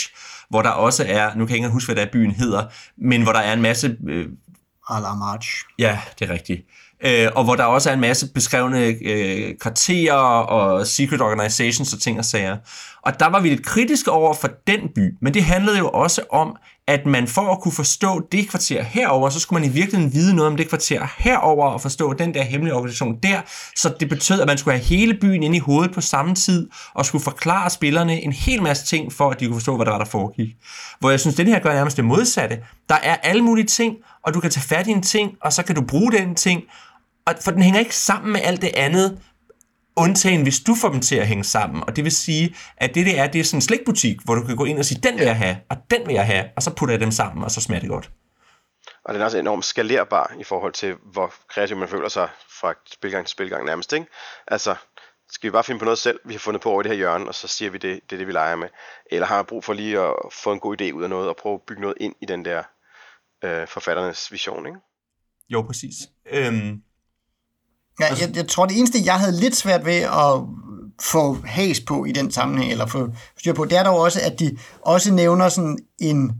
hvor 0.48 0.62
der 0.62 0.70
også 0.70 1.04
er, 1.08 1.34
nu 1.34 1.46
kan 1.46 1.56
jeg 1.56 1.56
ikke 1.56 1.68
huske, 1.68 1.92
hvad 1.92 2.04
der 2.04 2.12
byen 2.12 2.30
hedder, 2.30 2.64
men 2.96 3.22
hvor 3.22 3.32
der 3.32 3.40
er 3.40 3.52
en 3.52 3.62
masse... 3.62 3.96
Øh, 4.08 4.28
March. 4.90 5.48
Ja, 5.78 6.00
det 6.18 6.30
er 6.30 6.32
rigtigt. 6.32 6.66
Øh, 7.04 7.28
og 7.34 7.44
hvor 7.44 7.54
der 7.54 7.64
også 7.64 7.90
er 7.90 7.94
en 7.94 8.00
masse 8.00 8.32
beskrevne 8.32 8.94
øh, 9.02 9.54
kvarterer 9.60 10.14
og 10.42 10.86
secret 10.86 11.20
organizations 11.20 11.92
og 11.92 12.00
ting 12.00 12.18
og 12.18 12.24
sager. 12.24 12.56
Og 13.02 13.20
der 13.20 13.26
var 13.26 13.40
vi 13.40 13.48
lidt 13.48 13.66
kritiske 13.66 14.10
over 14.10 14.34
for 14.34 14.48
den 14.66 14.80
by, 14.94 15.14
men 15.20 15.34
det 15.34 15.44
handlede 15.44 15.78
jo 15.78 15.88
også 15.88 16.22
om, 16.30 16.56
at 16.88 17.06
man 17.06 17.28
for 17.28 17.52
at 17.52 17.60
kunne 17.60 17.72
forstå 17.72 18.28
det 18.32 18.48
kvarter 18.48 18.82
herover, 18.82 19.30
så 19.30 19.40
skulle 19.40 19.60
man 19.60 19.70
i 19.70 19.72
virkeligheden 19.72 20.14
vide 20.14 20.34
noget 20.34 20.50
om 20.50 20.56
det 20.56 20.68
kvarter 20.68 21.14
herover 21.18 21.66
og 21.66 21.80
forstå 21.80 22.12
den 22.12 22.34
der 22.34 22.42
hemmelige 22.42 22.74
organisation 22.74 23.18
der. 23.22 23.40
Så 23.76 23.94
det 24.00 24.08
betød, 24.08 24.40
at 24.40 24.46
man 24.46 24.58
skulle 24.58 24.76
have 24.76 24.84
hele 24.84 25.14
byen 25.14 25.42
ind 25.42 25.56
i 25.56 25.58
hovedet 25.58 25.94
på 25.94 26.00
samme 26.00 26.34
tid 26.34 26.68
og 26.94 27.06
skulle 27.06 27.24
forklare 27.24 27.70
spillerne 27.70 28.20
en 28.20 28.32
hel 28.32 28.62
masse 28.62 28.86
ting, 28.86 29.12
for 29.12 29.30
at 29.30 29.40
de 29.40 29.46
kunne 29.46 29.56
forstå, 29.56 29.76
hvad 29.76 29.86
der 29.86 29.92
var, 29.92 29.98
der 29.98 30.04
foregik. 30.04 30.48
Hvor 31.00 31.10
jeg 31.10 31.20
synes, 31.20 31.36
den 31.36 31.46
her 31.46 31.58
gør 31.58 31.72
nærmest 31.72 31.96
det 31.96 32.04
modsatte. 32.04 32.58
Der 32.88 32.94
er 33.02 33.16
alle 33.16 33.42
mulige 33.42 33.66
ting, 33.66 33.96
og 34.22 34.34
du 34.34 34.40
kan 34.40 34.50
tage 34.50 34.64
fat 34.64 34.86
i 34.86 34.90
en 34.90 35.02
ting, 35.02 35.32
og 35.42 35.52
så 35.52 35.62
kan 35.62 35.74
du 35.74 35.82
bruge 35.82 36.12
den 36.12 36.34
ting, 36.34 36.62
og 37.26 37.34
for 37.40 37.50
den 37.50 37.62
hænger 37.62 37.80
ikke 37.80 37.96
sammen 37.96 38.32
med 38.32 38.40
alt 38.44 38.62
det 38.62 38.70
andet, 38.76 39.18
undtagen 39.96 40.42
hvis 40.42 40.60
du 40.60 40.74
får 40.74 40.88
dem 40.88 41.00
til 41.00 41.16
at 41.16 41.26
hænge 41.26 41.44
sammen. 41.44 41.84
Og 41.86 41.96
det 41.96 42.04
vil 42.04 42.12
sige, 42.12 42.56
at 42.76 42.94
det, 42.94 43.06
det 43.06 43.18
er, 43.18 43.26
det 43.26 43.40
er 43.40 43.44
sådan 43.44 43.58
en 43.58 43.62
slikbutik, 43.62 44.16
hvor 44.24 44.34
du 44.34 44.42
kan 44.42 44.56
gå 44.56 44.64
ind 44.64 44.78
og 44.78 44.84
sige, 44.84 45.00
den 45.02 45.18
vil 45.18 45.24
jeg 45.24 45.36
have, 45.36 45.56
og 45.70 45.76
den 45.90 46.06
vil 46.06 46.14
jeg 46.14 46.26
have, 46.26 46.44
og 46.56 46.62
så 46.62 46.74
putter 46.74 46.92
jeg 46.92 47.00
dem 47.00 47.10
sammen, 47.10 47.44
og 47.44 47.50
så 47.50 47.60
smager 47.60 47.80
det 47.80 47.90
godt. 47.90 48.10
Og 49.04 49.14
den 49.14 49.20
er 49.20 49.24
også 49.24 49.38
enormt 49.38 49.64
skalerbar 49.64 50.34
i 50.40 50.44
forhold 50.44 50.72
til, 50.72 50.94
hvor 51.12 51.34
kreativ 51.48 51.76
man 51.76 51.88
føler 51.88 52.08
sig 52.08 52.28
fra 52.60 52.74
spilgang 52.92 53.26
til 53.26 53.32
spilgang 53.32 53.64
nærmest. 53.64 53.92
Ikke? 53.92 54.06
Altså, 54.46 54.74
skal 55.30 55.48
vi 55.48 55.52
bare 55.52 55.64
finde 55.64 55.78
på 55.78 55.84
noget 55.84 55.98
selv, 55.98 56.20
vi 56.24 56.34
har 56.34 56.38
fundet 56.38 56.62
på 56.62 56.70
over 56.70 56.80
i 56.80 56.82
det 56.82 56.90
her 56.90 56.96
hjørne, 56.96 57.28
og 57.28 57.34
så 57.34 57.48
siger 57.48 57.70
vi, 57.70 57.78
det, 57.78 58.00
det 58.10 58.16
er 58.16 58.18
det, 58.18 58.26
vi 58.26 58.32
leger 58.32 58.56
med? 58.56 58.68
Eller 59.10 59.26
har 59.26 59.36
jeg 59.36 59.46
brug 59.46 59.64
for 59.64 59.72
lige 59.72 60.00
at 60.00 60.14
få 60.32 60.52
en 60.52 60.60
god 60.60 60.80
idé 60.80 60.92
ud 60.92 61.02
af 61.02 61.10
noget, 61.10 61.28
og 61.28 61.36
prøve 61.36 61.54
at 61.54 61.62
bygge 61.66 61.82
noget 61.82 61.96
ind 62.00 62.14
i 62.22 62.26
den 62.26 62.44
der 62.44 62.62
øh, 63.44 63.68
forfatternes 63.68 64.32
vision, 64.32 64.66
ikke? 64.66 64.78
Jo, 65.48 65.62
præcis. 65.62 65.94
Øhm, 66.30 66.82
Ja, 68.00 68.06
jeg, 68.20 68.36
jeg 68.36 68.48
tror, 68.48 68.66
det 68.66 68.78
eneste, 68.78 68.98
jeg 69.04 69.14
havde 69.14 69.40
lidt 69.40 69.56
svært 69.56 69.86
ved 69.86 69.94
at 69.94 70.42
få 71.00 71.38
has 71.44 71.80
på 71.80 72.04
i 72.04 72.12
den 72.12 72.30
sammenhæng, 72.30 72.72
eller 72.72 72.86
få 72.86 73.08
styr 73.38 73.52
på, 73.52 73.64
det 73.64 73.78
er 73.78 73.82
dog 73.82 73.98
også, 73.98 74.20
at 74.22 74.40
de 74.40 74.56
også 74.82 75.12
nævner 75.12 75.48
sådan 75.48 75.78
en, 75.98 76.32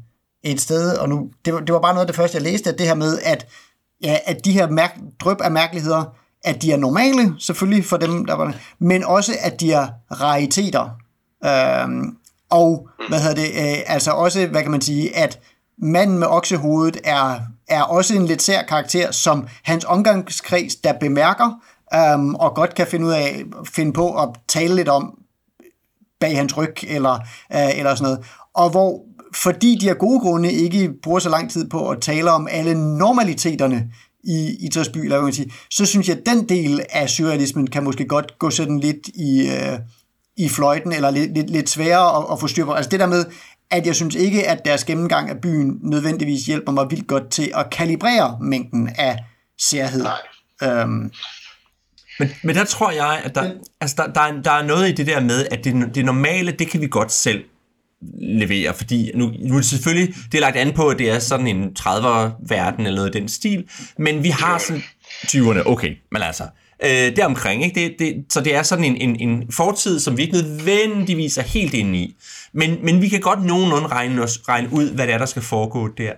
et 0.42 0.60
sted, 0.60 0.96
og 0.96 1.08
nu, 1.08 1.30
det 1.44 1.54
var, 1.54 1.60
det 1.60 1.72
var 1.72 1.80
bare 1.80 1.94
noget 1.94 2.06
af 2.06 2.06
det 2.06 2.16
første, 2.16 2.36
jeg 2.36 2.42
læste, 2.42 2.70
at 2.70 2.78
det 2.78 2.86
her 2.86 2.94
med, 2.94 3.18
at, 3.22 3.46
ja, 4.02 4.18
at 4.24 4.44
de 4.44 4.52
her 4.52 4.70
mærk, 4.70 4.98
drøb 5.20 5.40
af 5.40 5.50
mærkeligheder, 5.50 6.04
at 6.44 6.62
de 6.62 6.72
er 6.72 6.76
normale, 6.76 7.34
selvfølgelig 7.38 7.84
for 7.84 7.96
dem, 7.96 8.24
der 8.24 8.34
var 8.34 8.54
men 8.78 9.04
også, 9.04 9.36
at 9.40 9.60
de 9.60 9.72
er 9.72 9.88
rariteter. 10.20 10.90
Øhm, 11.44 12.16
og, 12.50 12.88
hvad 13.08 13.20
hedder 13.20 13.34
det, 13.34 13.48
øh, 13.48 13.78
altså 13.86 14.10
også, 14.10 14.46
hvad 14.46 14.62
kan 14.62 14.70
man 14.70 14.80
sige, 14.80 15.16
at 15.16 15.40
manden 15.78 16.18
med 16.18 16.26
oksehovedet 16.26 17.00
er, 17.04 17.40
er 17.68 17.82
også 17.82 18.14
en 18.14 18.26
lidt 18.26 18.42
sær 18.42 18.62
karakter, 18.62 19.10
som 19.10 19.46
hans 19.62 19.84
omgangskreds, 19.84 20.76
der 20.76 20.92
bemærker, 20.92 21.60
øhm, 21.94 22.34
og 22.34 22.54
godt 22.54 22.74
kan 22.74 22.86
finde 22.86 23.06
ud 23.06 23.12
af, 23.12 23.44
finde 23.64 23.92
på 23.92 24.22
at 24.22 24.28
tale 24.48 24.76
lidt 24.76 24.88
om 24.88 25.18
bag 26.20 26.36
hans 26.36 26.56
ryg, 26.56 26.74
eller, 26.88 27.14
øh, 27.52 27.78
eller 27.78 27.94
sådan 27.94 28.12
noget. 28.12 28.26
Og 28.54 28.70
hvor, 28.70 29.00
fordi 29.34 29.78
de 29.80 29.90
af 29.90 29.98
gode 29.98 30.20
grunde 30.20 30.52
ikke 30.52 30.90
bruger 31.02 31.18
så 31.18 31.28
lang 31.28 31.50
tid 31.50 31.68
på 31.68 31.88
at 31.88 32.00
tale 32.00 32.30
om 32.30 32.48
alle 32.50 32.98
normaliteterne 32.98 33.90
i, 34.24 34.66
i 34.66 34.68
Træsby, 34.68 34.98
eller 34.98 35.16
hvad 35.16 35.24
man 35.24 35.32
sige, 35.32 35.52
så 35.70 35.86
synes 35.86 36.08
jeg, 36.08 36.16
at 36.16 36.26
den 36.26 36.48
del 36.48 36.80
af 36.90 37.10
surrealismen 37.10 37.66
kan 37.66 37.84
måske 37.84 38.04
godt 38.04 38.38
gå 38.38 38.50
sådan 38.50 38.80
lidt 38.80 39.08
i, 39.08 39.48
øh, 39.48 39.78
i 40.36 40.48
fløjten, 40.48 40.92
eller 40.92 41.10
lidt, 41.10 41.34
lidt, 41.34 41.50
lidt 41.50 41.70
sværere 41.70 42.18
at, 42.18 42.32
at 42.32 42.40
få 42.40 42.48
styr 42.48 42.64
på. 42.64 42.72
Altså 42.72 42.90
det 42.90 43.00
der 43.00 43.06
med, 43.06 43.24
at 43.70 43.86
jeg 43.86 43.96
synes 43.96 44.14
ikke, 44.14 44.48
at 44.48 44.64
deres 44.64 44.84
gennemgang 44.84 45.30
af 45.30 45.40
byen 45.40 45.78
nødvendigvis 45.82 46.46
hjælper 46.46 46.72
mig 46.72 46.86
vildt 46.90 47.06
godt 47.06 47.30
til 47.30 47.52
at 47.54 47.70
kalibrere 47.70 48.38
mængden 48.40 48.90
af 48.98 49.18
særhed. 49.58 50.06
Øhm, 50.62 51.10
men, 52.18 52.30
men 52.42 52.56
der 52.56 52.64
tror 52.64 52.90
jeg, 52.90 53.20
at 53.24 53.34
der, 53.34 53.50
altså 53.80 53.96
der, 53.96 54.12
der, 54.12 54.20
er, 54.20 54.42
der 54.42 54.50
er 54.50 54.62
noget 54.62 54.88
i 54.88 54.92
det 54.92 55.06
der 55.06 55.20
med, 55.20 55.46
at 55.50 55.64
det, 55.64 55.94
det 55.94 56.04
normale, 56.04 56.52
det 56.52 56.70
kan 56.70 56.80
vi 56.80 56.86
godt 56.86 57.12
selv 57.12 57.44
levere, 58.20 58.74
fordi 58.74 59.10
nu, 59.14 59.32
nu 59.38 59.54
er 59.54 59.58
det 59.58 59.66
selvfølgelig, 59.66 60.14
det 60.32 60.38
er 60.38 60.40
lagt 60.40 60.56
an 60.56 60.72
på, 60.72 60.88
at 60.88 60.98
det 60.98 61.10
er 61.10 61.18
sådan 61.18 61.46
en 61.46 61.76
30'er-verden 61.78 62.86
eller 62.86 62.96
noget 62.96 63.16
i 63.16 63.18
den 63.20 63.28
stil, 63.28 63.68
men 63.98 64.22
vi 64.22 64.28
har 64.28 64.58
sådan 64.58 64.82
20'erne, 65.02 65.68
okay, 65.68 65.96
men 66.12 66.22
altså, 66.22 66.44
øh, 66.44 66.65
øh, 66.84 67.16
deromkring. 67.16 67.64
ikke? 67.64 67.80
Det, 67.80 67.96
det, 67.98 68.24
så 68.32 68.40
det 68.40 68.54
er 68.54 68.62
sådan 68.62 68.84
en, 68.84 68.96
en, 68.96 69.28
en 69.28 69.52
fortid, 69.52 70.00
som 70.00 70.16
vi 70.16 70.22
ikke 70.22 70.34
nødvendigvis 70.34 71.38
er 71.38 71.42
helt 71.42 71.74
inde 71.74 71.98
i, 71.98 72.16
men, 72.52 72.78
men 72.82 73.02
vi 73.02 73.08
kan 73.08 73.20
godt 73.20 73.44
nogenlunde 73.44 73.86
regne, 73.86 74.22
os, 74.22 74.40
regne 74.48 74.68
ud, 74.72 74.90
hvad 74.90 75.06
det 75.06 75.14
er, 75.14 75.18
der 75.18 75.26
skal 75.26 75.42
foregå 75.42 75.88
der. 75.88 76.12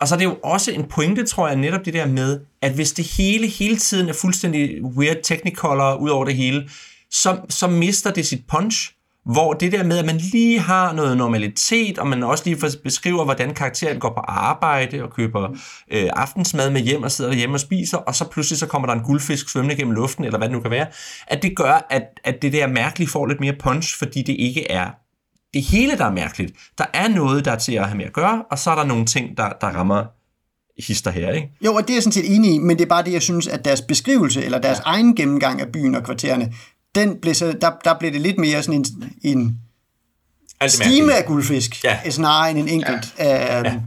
Og 0.00 0.08
så 0.08 0.14
er 0.14 0.18
det 0.18 0.24
jo 0.24 0.36
også 0.44 0.70
en 0.70 0.84
pointe, 0.84 1.26
tror 1.26 1.48
jeg, 1.48 1.56
netop 1.56 1.84
det 1.84 1.94
der 1.94 2.06
med, 2.06 2.40
at 2.62 2.72
hvis 2.72 2.92
det 2.92 3.04
hele 3.04 3.46
hele 3.46 3.76
tiden 3.76 4.08
er 4.08 4.12
fuldstændig 4.12 4.84
weird 4.84 5.16
technicolor 5.24 5.94
ud 5.94 6.10
over 6.10 6.24
det 6.24 6.36
hele, 6.36 6.68
så, 7.10 7.38
så 7.48 7.66
mister 7.66 8.10
det 8.10 8.26
sit 8.26 8.42
punch. 8.48 8.92
Hvor 9.32 9.52
det 9.52 9.72
der 9.72 9.84
med, 9.84 9.98
at 9.98 10.06
man 10.06 10.16
lige 10.16 10.58
har 10.58 10.92
noget 10.92 11.16
normalitet, 11.16 11.98
og 11.98 12.06
man 12.06 12.22
også 12.22 12.44
lige 12.46 12.78
beskriver, 12.84 13.24
hvordan 13.24 13.54
karakteren 13.54 13.98
går 13.98 14.08
på 14.08 14.20
arbejde 14.20 15.02
og 15.02 15.10
køber 15.10 15.48
øh, 15.92 16.10
aftensmad 16.12 16.70
med 16.70 16.80
hjem 16.80 17.02
og 17.02 17.10
sidder 17.10 17.32
hjemme 17.32 17.56
og 17.56 17.60
spiser, 17.60 17.98
og 17.98 18.14
så 18.14 18.28
pludselig 18.28 18.58
så 18.58 18.66
kommer 18.66 18.86
der 18.86 18.94
en 18.94 19.04
guldfisk 19.04 19.48
svømmende 19.48 19.76
gennem 19.76 19.94
luften, 19.94 20.24
eller 20.24 20.38
hvad 20.38 20.48
det 20.48 20.56
nu 20.56 20.60
kan 20.60 20.70
være, 20.70 20.86
at 21.26 21.42
det 21.42 21.56
gør, 21.56 21.86
at, 21.90 22.02
at 22.24 22.42
det 22.42 22.52
der 22.52 22.66
mærkeligt 22.66 23.10
får 23.10 23.26
lidt 23.26 23.40
mere 23.40 23.54
punch, 23.60 23.98
fordi 23.98 24.22
det 24.22 24.36
ikke 24.38 24.70
er 24.70 24.90
det 25.54 25.62
hele, 25.62 25.98
der 25.98 26.04
er 26.04 26.12
mærkeligt. 26.12 26.52
Der 26.78 26.84
er 26.94 27.08
noget, 27.08 27.44
der 27.44 27.52
er 27.52 27.58
til 27.58 27.72
at 27.72 27.84
have 27.84 27.96
med 27.96 28.04
at 28.04 28.12
gøre, 28.12 28.44
og 28.50 28.58
så 28.58 28.70
er 28.70 28.74
der 28.74 28.84
nogle 28.84 29.04
ting, 29.04 29.36
der, 29.36 29.48
der 29.60 29.66
rammer 29.66 30.04
hister 30.86 31.10
her, 31.10 31.30
ikke? 31.30 31.50
Jo, 31.64 31.74
og 31.74 31.82
det 31.82 31.90
er 31.90 31.94
jeg 31.94 32.02
sådan 32.02 32.12
set 32.12 32.34
enig 32.34 32.54
i, 32.54 32.58
men 32.58 32.78
det 32.78 32.84
er 32.84 32.88
bare 32.88 33.04
det, 33.04 33.12
jeg 33.12 33.22
synes, 33.22 33.46
at 33.46 33.64
deres 33.64 33.82
beskrivelse, 33.82 34.44
eller 34.44 34.58
deres 34.58 34.78
ja. 34.78 34.90
egen 34.90 35.14
gennemgang 35.14 35.60
af 35.60 35.68
byen 35.72 35.94
og 35.94 36.04
kvartererne, 36.04 36.52
den 36.96 37.20
blev 37.20 37.34
så, 37.34 37.52
der, 37.60 37.70
der 37.84 37.98
blev 37.98 38.12
det 38.12 38.20
lidt 38.20 38.38
mere 38.38 38.62
sådan 38.62 38.80
en, 38.80 39.12
en 39.22 39.60
stime 40.68 41.14
af 41.14 41.24
guldfisk, 41.26 41.84
ja. 41.84 42.10
snarere 42.10 42.50
end 42.50 42.58
en 42.58 42.68
enkelt. 42.68 43.14
Ja. 43.18 43.58
Øhm, 43.58 43.66
ja. 43.66 43.80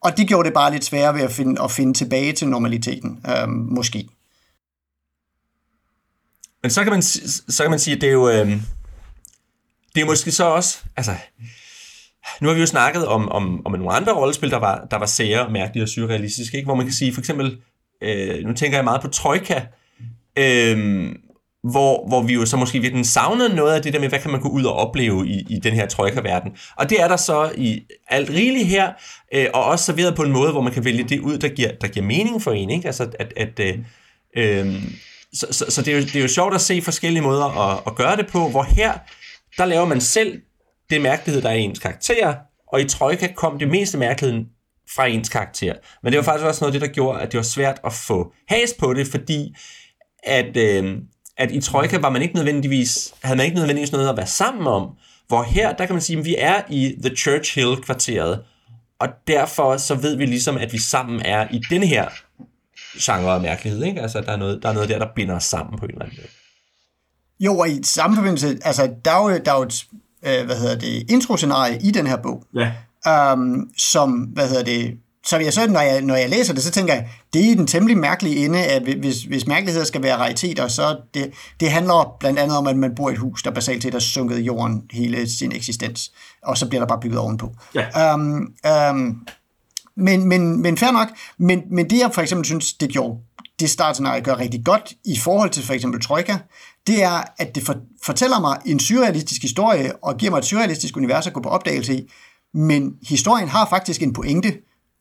Og 0.00 0.16
det 0.16 0.28
gjorde 0.28 0.46
det 0.46 0.54
bare 0.54 0.72
lidt 0.72 0.84
sværere 0.84 1.14
ved 1.14 1.22
at 1.22 1.32
finde, 1.32 1.62
at 1.62 1.70
finde 1.70 1.94
tilbage 1.94 2.32
til 2.32 2.48
normaliteten, 2.48 3.20
øhm, 3.28 3.50
måske. 3.50 4.08
Men 6.62 6.70
så 6.70 6.82
kan 6.82 6.92
man, 6.92 7.02
så 7.02 7.62
kan 7.62 7.70
man 7.70 7.78
sige, 7.78 7.94
at 7.94 8.00
det 8.00 8.08
er 8.08 8.12
jo... 8.12 8.28
Øhm, 8.28 8.62
det 9.94 10.02
er 10.02 10.06
måske 10.06 10.30
så 10.30 10.44
også... 10.44 10.78
Altså, 10.96 11.14
nu 12.40 12.48
har 12.48 12.54
vi 12.54 12.60
jo 12.60 12.66
snakket 12.66 13.06
om, 13.06 13.28
om, 13.28 13.66
om 13.66 13.72
nogle 13.72 13.92
andre 13.92 14.12
rollespil, 14.12 14.50
der 14.50 14.56
var, 14.56 14.86
der 14.90 14.96
var 14.96 15.06
sære, 15.06 15.50
mærkelige 15.50 15.84
og 15.84 15.88
surrealistiske, 15.88 16.56
ikke? 16.56 16.66
hvor 16.66 16.74
man 16.74 16.86
kan 16.86 16.92
sige, 16.92 17.14
for 17.14 17.20
eksempel, 17.20 17.58
øh, 18.02 18.44
nu 18.44 18.52
tænker 18.52 18.78
jeg 18.78 18.84
meget 18.84 19.00
på 19.00 19.08
Troika, 19.08 19.60
øh, 20.38 21.14
hvor, 21.70 22.08
hvor 22.08 22.22
vi 22.22 22.34
jo 22.34 22.46
så 22.46 22.56
måske 22.56 22.80
virkelig 22.80 23.06
savnede 23.06 23.54
noget 23.54 23.74
af 23.74 23.82
det 23.82 23.92
der 23.92 24.00
med, 24.00 24.08
hvad 24.08 24.18
kan 24.18 24.30
man 24.30 24.40
gå 24.40 24.48
ud 24.48 24.64
og 24.64 24.74
opleve 24.74 25.26
i, 25.26 25.46
i 25.50 25.58
den 25.58 25.74
her 25.74 25.86
trøjkerverden. 25.86 26.52
Og 26.76 26.90
det 26.90 27.02
er 27.02 27.08
der 27.08 27.16
så 27.16 27.52
i 27.56 27.82
alt 28.08 28.30
rigeligt 28.30 28.66
her, 28.66 28.92
øh, 29.34 29.46
og 29.54 29.64
også 29.64 29.84
serveret 29.84 30.16
på 30.16 30.22
en 30.22 30.32
måde, 30.32 30.52
hvor 30.52 30.60
man 30.60 30.72
kan 30.72 30.84
vælge 30.84 31.04
det 31.04 31.20
ud, 31.20 31.38
der 31.38 31.48
giver, 31.48 31.72
der 31.80 31.88
giver 31.88 32.06
mening 32.06 32.42
for 32.42 32.52
en. 32.52 32.70
Ikke? 32.70 32.86
Altså, 32.86 33.08
at, 33.18 33.32
at, 33.36 33.60
øh, 33.60 33.78
øh, 34.36 34.82
så, 35.32 35.46
så, 35.50 35.64
så 35.68 35.82
det, 35.82 35.92
er 35.92 35.96
jo, 35.96 36.02
det 36.02 36.16
er 36.16 36.20
jo 36.20 36.28
sjovt 36.28 36.54
at 36.54 36.60
se 36.60 36.82
forskellige 36.82 37.22
måder 37.22 37.70
at, 37.70 37.82
at 37.86 37.94
gøre 37.94 38.16
det 38.16 38.26
på, 38.26 38.48
hvor 38.48 38.62
her, 38.62 38.92
der 39.58 39.64
laver 39.64 39.84
man 39.84 40.00
selv 40.00 40.40
det 40.90 41.00
mærkelighed, 41.00 41.42
der 41.42 41.48
er 41.48 41.54
i 41.54 41.60
ens 41.60 41.78
karakter, 41.78 42.34
og 42.72 42.80
i 42.80 42.84
trojka 42.88 43.28
kom 43.36 43.58
det 43.58 43.68
meste 43.68 43.98
mærkeligheden 43.98 44.46
fra 44.94 45.06
ens 45.06 45.28
karakter. 45.28 45.74
Men 46.02 46.12
det 46.12 46.18
var 46.18 46.24
faktisk 46.24 46.46
også 46.46 46.64
noget 46.64 46.74
af 46.74 46.80
det, 46.80 46.88
der 46.88 46.94
gjorde, 46.94 47.20
at 47.20 47.32
det 47.32 47.38
var 47.38 47.44
svært 47.44 47.80
at 47.84 47.92
få 47.92 48.32
has 48.48 48.74
på 48.78 48.94
det, 48.94 49.06
fordi 49.06 49.54
at... 50.24 50.56
Øh, 50.56 50.96
at 51.36 51.50
i 51.50 51.60
Trojka 51.60 51.98
var 51.98 52.10
man 52.10 52.22
ikke 52.22 52.34
nødvendigvis, 52.34 53.14
havde 53.22 53.36
man 53.36 53.46
ikke 53.46 53.56
nødvendigvis 53.56 53.92
noget 53.92 54.08
at 54.08 54.16
være 54.16 54.26
sammen 54.26 54.66
om, 54.66 54.90
hvor 55.28 55.42
her, 55.42 55.72
der 55.72 55.86
kan 55.86 55.94
man 55.94 56.02
sige, 56.02 56.18
at 56.18 56.24
vi 56.24 56.36
er 56.38 56.62
i 56.70 56.94
The 57.04 57.16
Church 57.16 57.58
Hill-kvarteret, 57.58 58.42
og 58.98 59.08
derfor 59.26 59.76
så 59.76 59.94
ved 59.94 60.16
vi 60.16 60.26
ligesom, 60.26 60.56
at 60.56 60.72
vi 60.72 60.78
sammen 60.78 61.22
er 61.24 61.48
i 61.50 61.60
denne 61.70 61.86
her 61.86 62.08
genre 63.00 63.34
af 63.34 63.40
mærkelighed, 63.40 63.84
ikke? 63.84 64.00
Altså, 64.02 64.20
der 64.20 64.32
er, 64.32 64.36
noget, 64.36 64.62
der 64.62 64.68
er 64.68 64.72
noget 64.72 64.88
der, 64.88 64.98
der 64.98 65.06
binder 65.16 65.36
os 65.36 65.44
sammen 65.44 65.78
på 65.78 65.84
en 65.84 65.90
eller 65.90 66.04
anden 66.04 66.18
måde. 66.20 66.28
Jo, 67.40 67.58
og 67.58 67.68
i 67.70 67.80
samme 67.82 68.16
forbindelse, 68.16 68.58
altså, 68.64 68.94
der 69.04 69.10
er 69.10 69.22
jo, 69.22 69.38
der 69.38 69.52
er 69.52 69.56
jo 69.56 69.62
et, 69.62 69.86
øh, 70.26 70.46
hvad 70.46 70.56
hedder 70.56 70.78
det, 70.78 71.10
introscenarie 71.10 71.78
i 71.82 71.90
den 71.90 72.06
her 72.06 72.16
bog, 72.16 72.44
ja. 72.54 73.32
um, 73.32 73.70
som, 73.78 74.12
hvad 74.12 74.48
hedder 74.48 74.64
det, 74.64 74.98
så 75.26 75.38
jeg 75.38 75.52
så, 75.52 75.66
når 75.66 75.80
jeg, 75.80 76.00
når 76.00 76.14
jeg 76.14 76.28
læser 76.28 76.54
det, 76.54 76.62
så 76.62 76.70
tænker 76.70 76.94
jeg, 76.94 77.08
det 77.32 77.50
er 77.50 77.56
den 77.56 77.66
temmelig 77.66 77.98
mærkelige 77.98 78.44
ende, 78.44 78.64
at 78.64 78.82
hvis, 78.82 79.22
hvis 79.22 79.46
mærkeligheder 79.46 79.86
skal 79.86 80.02
være 80.02 80.16
rariteter, 80.16 80.68
så 80.68 80.96
det, 81.14 81.32
det 81.60 81.70
handler 81.70 82.16
blandt 82.20 82.38
andet 82.38 82.56
om, 82.56 82.66
at 82.66 82.76
man 82.76 82.94
bor 82.94 83.10
i 83.10 83.12
et 83.12 83.18
hus, 83.18 83.42
der 83.42 83.50
basalt 83.50 83.82
set 83.82 83.92
har 83.92 84.00
sunket 84.00 84.38
i 84.38 84.42
jorden 84.42 84.82
hele 84.90 85.30
sin 85.30 85.52
eksistens, 85.52 86.12
og 86.42 86.58
så 86.58 86.68
bliver 86.68 86.80
der 86.80 86.88
bare 86.88 87.00
bygget 87.00 87.20
ovenpå. 87.20 87.52
Ja. 87.74 88.14
Um, 88.14 88.52
um, 88.90 89.26
men, 89.96 90.28
men, 90.28 90.62
men 90.62 90.76
fair 90.76 90.90
nok, 90.90 91.08
men, 91.38 91.62
men 91.70 91.90
det 91.90 91.98
jeg 91.98 92.10
for 92.14 92.22
eksempel 92.22 92.44
synes, 92.44 92.72
det 92.72 92.90
gjorde 92.90 93.18
det 93.60 93.70
startscenarie 93.70 94.20
gør 94.20 94.38
rigtig 94.38 94.64
godt 94.64 94.92
i 95.04 95.18
forhold 95.18 95.50
til 95.50 95.62
for 95.62 95.74
eksempel 95.74 96.00
Troika, 96.00 96.36
det 96.86 97.02
er, 97.02 97.22
at 97.38 97.54
det 97.54 97.62
for, 97.62 97.74
fortæller 98.04 98.40
mig 98.40 98.58
en 98.66 98.80
surrealistisk 98.80 99.42
historie, 99.42 99.92
og 100.04 100.16
giver 100.16 100.30
mig 100.30 100.38
et 100.38 100.44
surrealistisk 100.44 100.96
univers 100.96 101.26
at 101.26 101.32
gå 101.32 101.40
på 101.42 101.48
opdagelse 101.48 101.94
i, 101.94 102.10
men 102.54 102.94
historien 103.08 103.48
har 103.48 103.68
faktisk 103.68 104.02
en 104.02 104.12
pointe, 104.12 104.52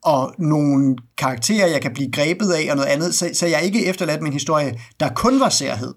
og 0.06 0.34
nogle 0.40 0.96
karakterer, 1.18 1.68
jeg 1.68 1.82
kan 1.82 1.94
blive 1.94 2.12
grebet 2.12 2.52
af 2.52 2.68
og 2.70 2.76
noget 2.76 2.90
andet, 2.90 3.16
så, 3.16 3.30
så 3.34 3.48
jeg 3.48 3.64
ikke 3.64 3.86
efterladt 3.86 4.22
min 4.22 4.34
historie, 4.34 4.80
der 5.00 5.10
kun 5.10 5.40
var 5.40 5.50
særhed, 5.50 5.94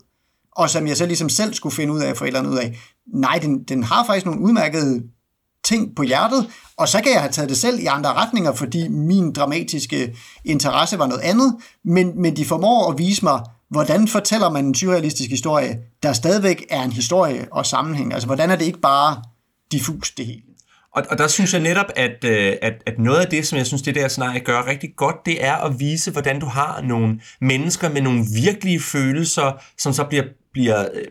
og 0.53 0.71
som 0.71 0.87
jeg 0.87 0.97
så 0.97 1.07
ligesom 1.07 1.29
selv 1.29 1.55
skulle 1.55 1.75
finde 1.75 1.93
ud 1.93 2.01
af 2.01 2.17
for 2.17 2.25
et 2.25 2.27
eller 2.27 2.41
andet 2.41 2.53
ud 2.53 2.59
af. 2.59 2.79
Nej, 3.15 3.39
den, 3.43 3.65
den 3.65 3.83
har 3.83 4.05
faktisk 4.05 4.27
nogle 4.27 4.41
udmærkede 4.41 5.03
ting 5.65 5.97
på 5.97 6.03
hjertet, 6.03 6.51
og 6.77 6.89
så 6.89 7.01
kan 7.03 7.13
jeg 7.13 7.21
have 7.21 7.33
taget 7.33 7.49
det 7.49 7.59
selv 7.59 7.79
i 7.79 7.87
andre 7.87 8.13
retninger, 8.13 8.53
fordi 8.53 8.89
min 8.89 9.33
dramatiske 9.33 10.17
interesse 10.45 10.99
var 10.99 11.07
noget 11.07 11.23
andet, 11.23 11.57
men, 11.85 12.23
men 12.23 12.37
de 12.37 12.45
formår 12.45 12.91
at 12.93 12.99
vise 12.99 13.25
mig, 13.25 13.41
hvordan 13.71 14.09
fortæller 14.09 14.51
man 14.51 14.67
en 14.67 14.75
surrealistisk 14.75 15.31
historie, 15.31 15.79
der 16.03 16.13
stadigvæk 16.13 16.67
er 16.71 16.83
en 16.83 16.93
historie 16.93 17.49
og 17.53 17.67
sammenhæng. 17.67 18.13
Altså, 18.13 18.27
hvordan 18.27 18.51
er 18.51 18.57
det 18.57 18.65
ikke 18.65 18.81
bare 18.81 19.23
diffus 19.73 20.11
det 20.11 20.27
hele? 20.27 20.48
Og, 20.95 21.05
og 21.11 21.19
der 21.19 21.29
synes 21.29 21.53
jeg 21.53 21.63
netop, 21.63 21.87
at, 21.97 22.25
øh, 22.25 22.57
at, 22.63 22.83
at 22.87 22.99
noget 22.99 23.21
af 23.21 23.27
det, 23.27 23.47
som 23.47 23.59
jeg 23.59 23.67
synes, 23.67 23.83
det 23.83 23.95
der 23.95 24.09
scenarie 24.09 24.41
gør 24.41 24.67
rigtig 24.67 24.91
godt, 24.97 25.17
det 25.27 25.45
er 25.45 25.55
at 25.55 25.81
vise, 25.81 26.11
hvordan 26.11 26.41
du 26.41 26.47
har 26.47 26.81
nogle 26.81 27.21
mennesker 27.41 27.89
med 27.89 28.03
nogle 28.03 28.25
virkelige 28.45 28.81
følelser, 28.81 29.63
som 29.79 29.93
så 29.93 30.05
bliver, 30.05 30.25
bliver 30.53 30.89
øh, 30.95 31.05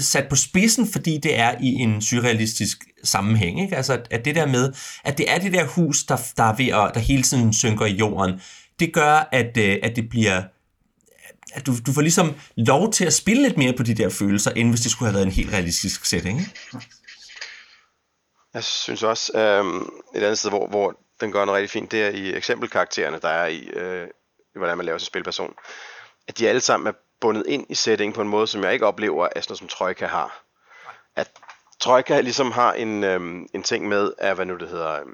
sat 0.00 0.28
på 0.28 0.36
spidsen, 0.36 0.88
fordi 0.92 1.18
det 1.18 1.38
er 1.38 1.54
i 1.60 1.66
en 1.66 2.02
surrealistisk 2.02 2.78
sammenhæng. 3.04 3.62
Ikke? 3.62 3.76
Altså, 3.76 4.00
at 4.10 4.24
det 4.24 4.34
der 4.34 4.46
med, 4.46 4.72
at 5.04 5.18
det 5.18 5.32
er 5.32 5.38
det 5.38 5.52
der 5.52 5.66
hus, 5.66 6.04
der, 6.04 6.16
der 6.36 6.44
er 6.44 6.56
ved 6.56 6.68
at, 6.68 6.90
der 6.94 7.00
hele 7.00 7.22
tiden 7.22 7.52
synker 7.52 7.86
i 7.86 7.92
jorden, 7.92 8.40
det 8.80 8.92
gør, 8.92 9.28
at, 9.32 9.56
øh, 9.56 9.78
at 9.82 9.96
det 9.96 10.08
bliver 10.08 10.42
at 11.54 11.66
du, 11.66 11.74
du 11.86 11.92
får 11.92 12.00
ligesom 12.00 12.34
lov 12.56 12.92
til 12.92 13.04
at 13.04 13.12
spille 13.12 13.42
lidt 13.42 13.56
mere 13.56 13.72
på 13.72 13.82
de 13.82 13.94
der 13.94 14.08
følelser, 14.08 14.50
end 14.50 14.68
hvis 14.68 14.80
det 14.80 14.90
skulle 14.90 15.08
have 15.08 15.14
været 15.14 15.26
en 15.26 15.32
helt 15.32 15.52
realistisk 15.52 16.04
setting. 16.04 16.40
Ikke? 16.40 16.50
Jeg 18.54 18.64
synes 18.64 19.02
også, 19.02 19.32
øh, 19.38 19.64
et 20.14 20.22
andet 20.22 20.38
sted, 20.38 20.50
hvor, 20.50 20.66
hvor 20.66 20.94
den 21.20 21.32
gør 21.32 21.44
noget 21.44 21.58
rigtig 21.58 21.70
fint, 21.70 21.90
det 21.92 22.02
er 22.02 22.08
i 22.08 22.36
eksempelkaraktererne, 22.36 23.18
der 23.18 23.28
er 23.28 23.46
i, 23.46 23.60
øh, 23.60 24.08
hvordan 24.54 24.76
man 24.76 24.86
laver 24.86 24.98
sin 24.98 25.06
spilperson. 25.06 25.54
At 26.28 26.38
de 26.38 26.48
alle 26.48 26.60
sammen 26.60 26.86
er 26.86 26.92
bundet 27.20 27.46
ind 27.46 27.66
i 27.68 27.74
setting 27.74 28.14
på 28.14 28.22
en 28.22 28.28
måde, 28.28 28.46
som 28.46 28.64
jeg 28.64 28.72
ikke 28.72 28.86
oplever, 28.86 29.28
at 29.36 29.44
sådan 29.44 29.50
noget 29.50 29.58
som 29.58 29.68
Trojka 29.68 30.06
har. 30.06 30.44
At 31.16 31.30
Trojka 31.80 32.20
ligesom 32.20 32.52
har 32.52 32.72
en, 32.72 33.04
øh, 33.04 33.20
en 33.54 33.62
ting 33.62 33.88
med, 33.88 34.12
at 34.18 34.34
hvad 34.34 34.46
nu 34.46 34.56
det 34.56 34.68
hedder, 34.68 35.00
Øh, 35.00 35.06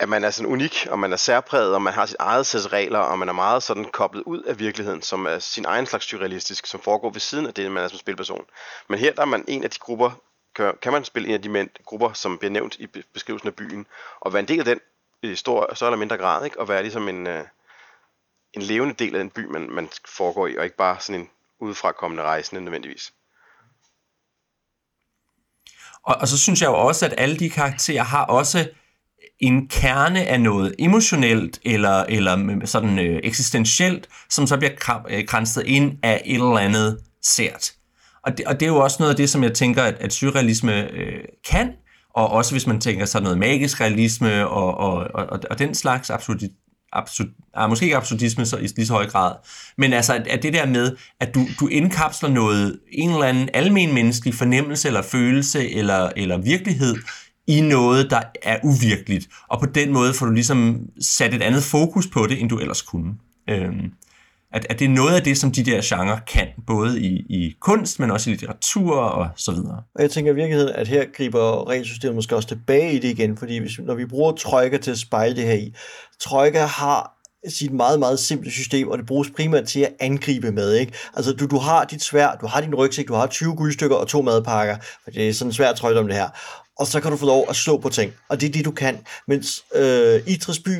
at 0.00 0.08
man 0.08 0.24
er 0.24 0.30
sådan 0.30 0.52
unik, 0.52 0.86
og 0.90 0.98
man 0.98 1.12
er 1.12 1.16
særpræget, 1.16 1.74
og 1.74 1.82
man 1.82 1.92
har 1.92 2.06
sit 2.06 2.16
eget 2.18 2.46
sæt 2.46 2.72
regler, 2.72 2.98
og 2.98 3.18
man 3.18 3.28
er 3.28 3.32
meget 3.32 3.62
sådan 3.62 3.84
koblet 3.84 4.22
ud 4.22 4.42
af 4.42 4.58
virkeligheden, 4.58 5.02
som 5.02 5.26
er 5.26 5.38
sin 5.38 5.64
egen 5.64 5.86
slags 5.86 6.04
surrealistisk, 6.04 6.66
som 6.66 6.80
foregår 6.80 7.10
ved 7.10 7.20
siden 7.20 7.46
af 7.46 7.54
det, 7.54 7.72
man 7.72 7.84
er 7.84 7.88
som 7.88 7.98
spilperson. 7.98 8.44
Men 8.88 8.98
her 8.98 9.12
der 9.12 9.22
er 9.22 9.26
man 9.26 9.44
en 9.48 9.64
af 9.64 9.70
de 9.70 9.78
grupper, 9.78 10.10
kan, 10.54 10.74
kan 10.82 10.92
man 10.92 11.04
spille 11.04 11.28
en 11.28 11.34
af 11.34 11.42
de 11.42 11.48
mænd, 11.48 11.70
grupper, 11.84 12.12
som 12.12 12.38
bliver 12.38 12.50
nævnt 12.52 12.76
i 12.78 12.86
beskrivelsen 13.12 13.48
af 13.48 13.54
byen, 13.54 13.86
og 14.20 14.32
være 14.32 14.40
en 14.40 14.48
del 14.48 14.58
af 14.58 14.64
den 14.64 14.80
i 15.22 15.36
stor, 15.36 15.74
så 15.74 15.86
eller 15.86 15.98
mindre 15.98 16.16
grad, 16.16 16.44
ikke? 16.44 16.60
og 16.60 16.68
være 16.68 16.82
ligesom 16.82 17.08
en, 17.08 17.26
øh, 17.26 17.44
en 18.52 18.62
levende 18.62 18.94
del 18.94 19.14
af 19.14 19.18
den 19.18 19.30
by, 19.30 19.44
man, 19.44 19.70
man 19.70 19.88
foregår 20.08 20.46
i, 20.46 20.56
og 20.56 20.64
ikke 20.64 20.76
bare 20.76 21.00
sådan 21.00 21.20
en 21.20 21.30
udefra 21.60 21.92
kommende 21.92 22.22
rejsende 22.22 22.62
nødvendigvis. 22.62 23.12
Og, 26.02 26.16
og 26.20 26.28
så 26.28 26.38
synes 26.38 26.62
jeg 26.62 26.68
jo 26.68 26.74
også, 26.74 27.06
at 27.06 27.14
alle 27.18 27.38
de 27.38 27.50
karakterer 27.50 28.04
har 28.04 28.24
også 28.24 28.68
en 29.40 29.68
kerne 29.68 30.24
af 30.24 30.40
noget 30.40 30.74
emotionelt 30.78 31.60
eller, 31.64 32.04
eller 32.08 32.60
sådan 32.66 32.98
øh, 32.98 33.20
eksistentielt, 33.22 34.08
som 34.30 34.46
så 34.46 34.56
bliver 34.56 35.02
øh, 35.08 35.26
kranset 35.26 35.66
ind 35.66 35.98
af 36.02 36.22
et 36.24 36.34
eller 36.34 36.58
andet 36.58 37.04
sært. 37.22 37.74
Og 38.26 38.38
det, 38.38 38.46
og 38.46 38.60
det 38.60 38.66
er 38.66 38.70
jo 38.70 38.76
også 38.76 38.96
noget 39.00 39.10
af 39.10 39.16
det, 39.16 39.30
som 39.30 39.42
jeg 39.42 39.54
tænker, 39.54 39.82
at, 39.82 39.94
at 40.00 40.12
surrealisme 40.12 40.90
øh, 40.90 41.24
kan, 41.50 41.72
og 42.14 42.30
også 42.30 42.52
hvis 42.52 42.66
man 42.66 42.80
tænker 42.80 43.04
sig 43.04 43.22
noget 43.22 43.38
magisk 43.38 43.80
realisme 43.80 44.48
og, 44.48 44.78
og, 44.78 45.08
og, 45.14 45.40
og 45.50 45.58
den 45.58 45.74
slags 45.74 46.10
absurd, 46.10 46.38
absurd, 46.92 47.28
ah, 47.54 47.68
måske 47.68 47.84
ikke 47.84 47.96
absurdisme 47.96 48.46
så, 48.46 48.56
i 48.56 48.66
lige 48.66 48.86
så 48.86 48.92
høj 48.92 49.06
grad, 49.06 49.34
men 49.78 49.92
altså 49.92 50.14
at, 50.14 50.26
at 50.26 50.42
det 50.42 50.52
der 50.52 50.66
med, 50.66 50.96
at 51.20 51.34
du, 51.34 51.46
du 51.60 51.68
indkapsler 51.68 52.28
noget, 52.28 52.78
en 52.92 53.10
eller 53.10 53.24
anden 53.24 53.48
almen 53.54 53.94
menneskelig 53.94 54.34
fornemmelse 54.34 54.88
eller 54.88 55.02
følelse 55.02 55.70
eller, 55.70 56.10
eller 56.16 56.38
virkelighed 56.38 56.96
i 57.46 57.60
noget, 57.60 58.10
der 58.10 58.22
er 58.42 58.58
uvirkeligt. 58.62 59.28
Og 59.48 59.60
på 59.60 59.66
den 59.66 59.92
måde 59.92 60.14
får 60.14 60.26
du 60.26 60.32
ligesom 60.32 60.80
sat 61.00 61.34
et 61.34 61.42
andet 61.42 61.62
fokus 61.62 62.06
på 62.06 62.26
det, 62.26 62.40
end 62.40 62.48
du 62.48 62.58
ellers 62.58 62.82
kunne. 62.82 63.14
Øhm, 63.50 63.92
at, 64.54 64.66
at 64.70 64.78
det 64.78 64.84
er 64.84 64.88
noget 64.88 65.16
af 65.16 65.22
det, 65.22 65.38
som 65.38 65.52
de 65.52 65.64
der 65.64 65.80
genre 65.84 66.20
kan, 66.26 66.48
både 66.66 67.00
i, 67.00 67.26
i 67.28 67.54
kunst, 67.60 68.00
men 68.00 68.10
også 68.10 68.30
i 68.30 68.32
litteratur 68.32 68.96
og 68.96 69.28
så 69.36 69.52
videre. 69.52 69.82
Og 69.94 70.02
jeg 70.02 70.10
tænker 70.10 70.32
i 70.32 70.34
virkeligheden, 70.34 70.74
at 70.74 70.88
her 70.88 71.04
griber 71.16 71.68
regelsystemet 71.68 72.14
måske 72.14 72.36
også 72.36 72.48
tilbage 72.48 72.92
i 72.92 72.98
det 72.98 73.08
igen, 73.08 73.36
fordi 73.36 73.58
hvis, 73.58 73.78
når 73.78 73.94
vi 73.94 74.06
bruger 74.06 74.32
trøjker 74.32 74.78
til 74.78 74.90
at 74.90 74.98
spejle 74.98 75.36
det 75.36 75.44
her 75.44 75.54
i, 75.54 75.74
trøjker 76.20 76.66
har 76.66 77.10
sit 77.48 77.72
meget, 77.72 77.98
meget 77.98 78.18
simple 78.18 78.50
system, 78.50 78.88
og 78.88 78.98
det 78.98 79.06
bruges 79.06 79.30
primært 79.36 79.64
til 79.64 79.80
at 79.80 79.92
angribe 80.00 80.52
med. 80.52 80.74
Ikke? 80.74 80.92
Altså, 81.14 81.32
du, 81.32 81.46
du 81.46 81.58
har 81.58 81.84
dit 81.84 82.02
svær, 82.02 82.36
du 82.40 82.46
har 82.46 82.60
din 82.60 82.74
rygsæk, 82.74 83.08
du 83.08 83.14
har 83.14 83.26
20 83.26 83.56
guldstykker 83.56 83.96
og 83.96 84.08
to 84.08 84.22
madpakker, 84.22 84.76
for 85.04 85.10
det 85.10 85.28
er 85.28 85.32
sådan 85.32 85.52
svært 85.52 85.76
trøjt 85.76 85.96
om 85.96 86.06
det 86.06 86.16
her. 86.16 86.28
Og 86.78 86.86
så 86.86 87.00
kan 87.00 87.10
du 87.10 87.16
få 87.16 87.26
lov 87.26 87.46
at 87.48 87.56
slå 87.56 87.78
på 87.78 87.88
ting, 87.88 88.12
og 88.28 88.40
det 88.40 88.48
er 88.48 88.52
det, 88.52 88.64
du 88.64 88.70
kan. 88.70 88.98
Mens 89.28 89.64
øh, 89.74 90.20
Idrætsby 90.26 90.70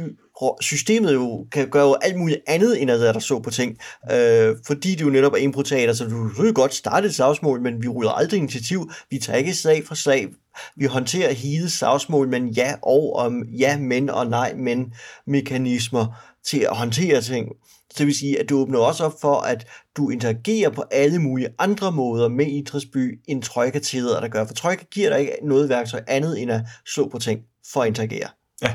systemet 0.60 1.14
jo 1.14 1.46
kan 1.52 1.68
gøre 1.68 1.86
jo 1.86 1.96
alt 2.02 2.16
muligt 2.16 2.40
andet, 2.46 2.82
end 2.82 2.90
at 2.90 3.00
der 3.00 3.18
så 3.18 3.38
på 3.38 3.50
ting. 3.50 3.78
Øh, 4.12 4.56
fordi 4.66 4.90
det 4.94 5.00
jo 5.00 5.10
netop 5.10 5.32
er 5.32 5.36
improteater, 5.36 5.92
så 5.92 6.04
du 6.04 6.28
kan 6.28 6.54
godt 6.54 6.74
starte 6.74 7.06
et 7.06 7.14
slagsmål, 7.14 7.62
men 7.62 7.82
vi 7.82 7.88
ruller 7.88 8.10
aldrig 8.10 8.38
initiativ. 8.38 8.90
Vi 9.10 9.18
tager 9.18 9.36
ikke 9.36 9.54
slag 9.54 9.86
for 9.86 9.94
slag. 9.94 10.28
Vi 10.76 10.84
håndterer 10.84 11.32
hele 11.32 11.70
slagsmål, 11.70 12.28
men 12.28 12.48
ja 12.48 12.74
og 12.82 13.16
om 13.16 13.42
ja, 13.42 13.78
men 13.78 14.10
og 14.10 14.26
nej, 14.26 14.54
men 14.54 14.94
mekanismer 15.26 16.06
til 16.44 16.60
at 16.60 16.76
håndtere 16.76 17.20
ting. 17.20 17.48
Så 17.90 17.98
det 17.98 18.06
vil 18.06 18.14
sige, 18.14 18.40
at 18.40 18.48
du 18.48 18.58
åbner 18.58 18.78
også 18.78 19.04
op 19.04 19.20
for, 19.20 19.34
at 19.34 19.66
du 19.96 20.10
interagerer 20.10 20.70
på 20.70 20.84
alle 20.90 21.18
mulige 21.18 21.48
andre 21.58 21.92
måder 21.92 22.28
med 22.28 22.46
Idrætsby, 22.46 23.20
end 23.28 23.42
trøjka 23.42 23.78
tillader 23.78 24.20
der 24.20 24.28
gør. 24.28 24.46
For 24.46 24.54
trøjka 24.54 24.84
giver 24.90 25.10
dig 25.10 25.20
ikke 25.20 25.32
noget 25.42 25.68
værktøj 25.68 26.00
andet 26.06 26.42
end 26.42 26.50
at 26.50 26.60
slå 26.86 27.08
på 27.08 27.18
ting 27.18 27.40
for 27.72 27.82
at 27.82 27.86
interagere. 27.86 28.28
Ja, 28.64 28.70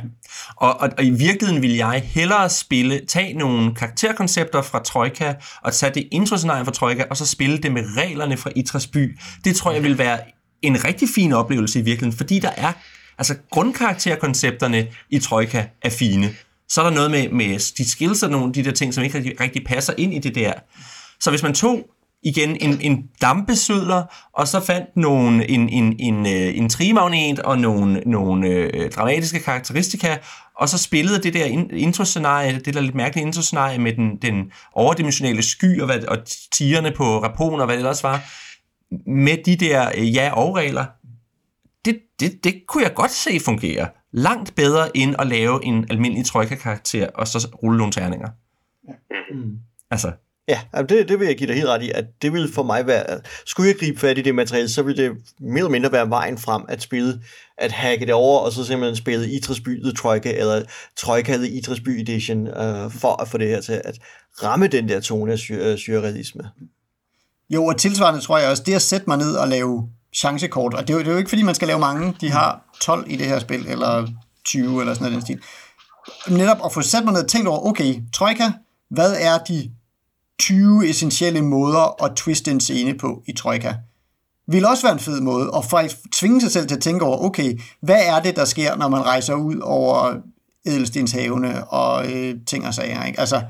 og, 0.55 0.79
og, 0.79 0.89
og 0.97 1.03
i 1.03 1.09
virkeligheden 1.09 1.61
vil 1.61 1.75
jeg 1.75 2.03
hellere 2.05 2.49
spille, 2.49 3.01
tage 3.07 3.33
nogle 3.33 3.75
karakterkoncepter 3.75 4.61
fra 4.61 4.83
Troika, 4.83 5.33
og 5.63 5.73
tage 5.73 5.93
det 5.93 6.07
introscenarie 6.11 6.65
fra 6.65 6.71
Troika, 6.71 7.03
og 7.09 7.17
så 7.17 7.25
spille 7.25 7.57
det 7.57 7.71
med 7.71 7.83
reglerne 7.97 8.37
fra 8.37 8.49
Itras 8.55 8.87
by. 8.87 9.19
Det 9.43 9.55
tror 9.55 9.71
jeg 9.71 9.83
vil 9.83 9.97
være 9.97 10.19
en 10.61 10.85
rigtig 10.85 11.09
fin 11.15 11.33
oplevelse 11.33 11.79
i 11.79 11.81
virkeligheden, 11.81 12.17
fordi 12.17 12.39
der 12.39 12.51
er, 12.57 12.73
altså 13.17 13.35
grundkarakterkoncepterne 13.51 14.87
i 15.09 15.19
Troika 15.19 15.65
er 15.81 15.89
fine. 15.89 16.35
Så 16.69 16.81
er 16.81 16.85
der 16.85 16.95
noget 16.95 17.11
med, 17.11 17.29
med 17.29 17.75
de 17.77 17.89
skills 17.89 18.23
og 18.23 18.29
nogle 18.29 18.47
af 18.47 18.53
de 18.53 18.63
der 18.63 18.71
ting, 18.71 18.93
som 18.93 19.03
ikke 19.03 19.17
rigtig, 19.17 19.41
rigtig 19.41 19.65
passer 19.65 19.93
ind 19.97 20.13
i 20.13 20.19
det 20.19 20.35
der. 20.35 20.53
Så 21.19 21.29
hvis 21.29 21.43
man 21.43 21.53
tog 21.53 21.89
igen 22.23 22.57
en, 22.61 22.81
en 22.81 23.09
dampesødler, 23.21 24.03
og 24.33 24.47
så 24.47 24.59
fandt 24.59 24.97
nogle, 24.97 25.49
en, 25.49 25.69
en, 25.69 25.95
en, 25.99 26.25
øh, 26.25 26.57
en 26.57 26.69
trimagnet 26.69 27.39
og 27.39 27.59
nogle, 27.59 28.01
nogle 28.05 28.47
øh, 28.47 28.91
dramatiske 28.91 29.39
karakteristika, 29.39 30.17
og 30.55 30.69
så 30.69 30.77
spillede 30.77 31.23
det 31.23 31.33
der 31.33 31.45
introscenarie, 31.73 32.59
det 32.59 32.73
der 32.73 32.81
lidt 32.81 32.95
mærkelige 32.95 33.25
introscenarie 33.25 33.79
med 33.79 33.93
den, 33.93 34.17
den 34.17 34.51
overdimensionelle 34.73 35.43
sky 35.43 35.79
og, 35.81 35.85
hvad, 35.85 36.03
og 36.03 36.17
tigerne 36.51 36.91
på 36.91 37.23
rapon 37.23 37.59
og 37.59 37.65
hvad 37.65 37.75
det 37.75 37.81
ellers 37.81 38.03
var, 38.03 38.21
med 39.09 39.43
de 39.45 39.55
der 39.55 39.91
øh, 39.97 40.15
ja- 40.15 40.31
og 40.33 40.55
regler, 40.55 40.85
det, 41.85 41.99
det, 42.19 42.43
det 42.43 42.63
kunne 42.67 42.83
jeg 42.83 42.93
godt 42.93 43.11
se 43.11 43.39
fungere. 43.39 43.89
Langt 44.11 44.55
bedre 44.55 44.97
end 44.97 45.15
at 45.19 45.27
lave 45.27 45.65
en 45.65 45.85
almindelig 45.89 46.25
trojka-karakter 46.25 47.07
og 47.15 47.27
så 47.27 47.47
rulle 47.63 47.77
nogle 47.77 47.91
terninger. 47.91 48.29
Ja. 48.87 48.93
Mm. 49.35 49.57
Altså, 49.91 50.11
Ja, 50.49 50.81
det, 50.81 51.09
det 51.09 51.19
vil 51.19 51.27
jeg 51.27 51.37
give 51.37 51.47
dig 51.47 51.55
helt 51.55 51.67
ret 51.67 51.81
i, 51.81 51.91
at 51.95 52.05
det 52.21 52.33
vil 52.33 52.53
for 52.53 52.63
mig 52.63 52.87
være, 52.87 53.19
skulle 53.45 53.67
jeg 53.67 53.77
gribe 53.79 53.99
fat 53.99 54.17
i 54.17 54.21
det 54.21 54.35
materiale, 54.35 54.69
så 54.69 54.81
ville 54.81 55.03
det 55.03 55.11
mere 55.39 55.57
eller 55.57 55.69
mindre 55.69 55.91
være 55.91 56.09
vejen 56.09 56.37
frem 56.37 56.63
at 56.67 56.81
spille, 56.81 57.21
at 57.57 57.71
hacke 57.71 58.05
det 58.05 58.13
over, 58.13 58.39
og 58.39 58.51
så 58.51 58.65
simpelthen 58.65 58.95
spille 58.95 59.31
Idrætsby 59.31 59.83
The 59.83 59.91
Troika, 59.91 60.33
eller 60.37 60.63
Troika 60.97 61.37
The 61.37 61.49
Idrætsby 61.49 61.89
Edition, 61.89 62.47
øh, 62.47 62.91
for 62.91 63.21
at 63.21 63.27
få 63.27 63.37
det 63.37 63.47
her 63.47 63.61
til 63.61 63.81
at 63.85 63.99
ramme 64.43 64.67
den 64.67 64.89
der 64.89 64.99
tone 64.99 65.31
af 65.31 65.49
øh, 65.49 65.77
surrealisme. 65.77 66.49
Jo, 67.49 67.65
og 67.65 67.77
tilsvarende 67.77 68.21
tror 68.21 68.37
jeg 68.37 68.49
også, 68.49 68.63
det 68.65 68.73
at 68.73 68.81
sætte 68.81 69.05
mig 69.07 69.17
ned 69.17 69.35
og 69.35 69.47
lave 69.47 69.89
chancekort, 70.15 70.73
og 70.73 70.87
det 70.87 70.93
er, 70.93 70.97
jo, 70.97 70.99
det 70.99 71.07
er 71.07 71.11
jo 71.11 71.17
ikke 71.17 71.29
fordi, 71.29 71.43
man 71.43 71.55
skal 71.55 71.67
lave 71.67 71.79
mange, 71.79 72.15
de 72.21 72.31
har 72.31 72.61
12 72.81 73.05
i 73.11 73.15
det 73.15 73.25
her 73.25 73.39
spil, 73.39 73.67
eller 73.67 74.07
20, 74.45 74.79
eller 74.79 74.93
sådan 74.93 75.11
noget 75.11 75.13
den 75.13 75.21
stil. 75.21 75.41
Netop 76.37 76.57
at 76.65 76.73
få 76.73 76.81
sat 76.81 77.03
mig 77.03 77.13
ned 77.13 77.23
og 77.23 77.29
tænkt 77.29 77.47
over, 77.47 77.67
okay, 77.67 77.95
Troika, 78.13 78.51
hvad 78.89 79.15
er 79.19 79.37
de 79.37 79.71
20 80.39 80.89
essentielle 80.89 81.41
måder 81.41 82.03
at 82.03 82.15
twiste 82.15 82.51
en 82.51 82.59
scene 82.59 82.93
på 82.93 83.23
i 83.27 83.33
Troika. 83.33 83.73
Vil 84.47 84.65
også 84.65 84.83
være 84.83 84.93
en 84.93 84.99
fed 84.99 85.21
måde 85.21 85.51
at 85.57 85.65
faktisk 85.65 85.95
tvinge 86.13 86.41
sig 86.41 86.51
selv 86.51 86.67
til 86.67 86.75
at 86.75 86.81
tænke 86.81 87.05
over, 87.05 87.17
okay, 87.17 87.59
hvad 87.81 87.99
er 88.05 88.19
det, 88.19 88.35
der 88.35 88.45
sker, 88.45 88.75
når 88.75 88.87
man 88.87 89.01
rejser 89.01 89.33
ud 89.33 89.59
over 89.59 90.15
edelstenshavene 90.65 91.67
og 91.67 92.11
øh, 92.11 92.35
ting 92.47 92.67
og 92.67 92.73
sager, 92.73 93.05
ikke? 93.05 93.19
Altså, 93.19 93.41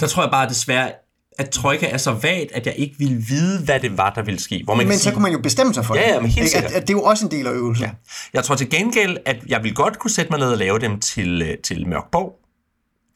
der 0.00 0.06
tror 0.06 0.22
jeg 0.22 0.30
bare 0.30 0.48
desværre, 0.48 0.90
at 1.38 1.50
Troika 1.50 1.86
er 1.86 1.96
så 1.96 2.10
vagt, 2.10 2.52
at 2.52 2.66
jeg 2.66 2.74
ikke 2.76 2.94
ville 2.98 3.22
vide, 3.28 3.64
hvad 3.64 3.80
det 3.80 3.98
var, 3.98 4.10
der 4.10 4.22
ville 4.22 4.40
ske. 4.40 4.62
Hvor 4.64 4.74
man 4.74 4.86
men 4.86 4.96
så 4.96 5.02
sige, 5.02 5.12
kunne 5.12 5.22
man 5.22 5.32
jo 5.32 5.38
bestemme 5.38 5.74
sig 5.74 5.84
for 5.84 5.94
ja, 5.94 6.00
det. 6.00 6.08
Ja, 6.08 6.20
men 6.20 6.30
helt 6.30 6.50
sikkert. 6.50 6.70
At, 6.70 6.76
at 6.76 6.82
det 6.82 6.94
er 6.94 6.98
jo 6.98 7.02
også 7.02 7.24
en 7.24 7.30
del 7.30 7.46
af 7.46 7.52
øvelsen. 7.52 7.86
Ja. 7.86 7.90
Jeg 8.32 8.44
tror 8.44 8.54
til 8.54 8.70
gengæld, 8.70 9.16
at 9.26 9.36
jeg 9.46 9.62
vil 9.62 9.74
godt 9.74 9.98
kunne 9.98 10.10
sætte 10.10 10.30
mig 10.30 10.38
ned 10.38 10.48
og 10.48 10.58
lave 10.58 10.78
dem 10.78 11.00
til, 11.00 11.42
øh, 11.42 11.58
til 11.64 11.88
Mørkborg, 11.88 12.45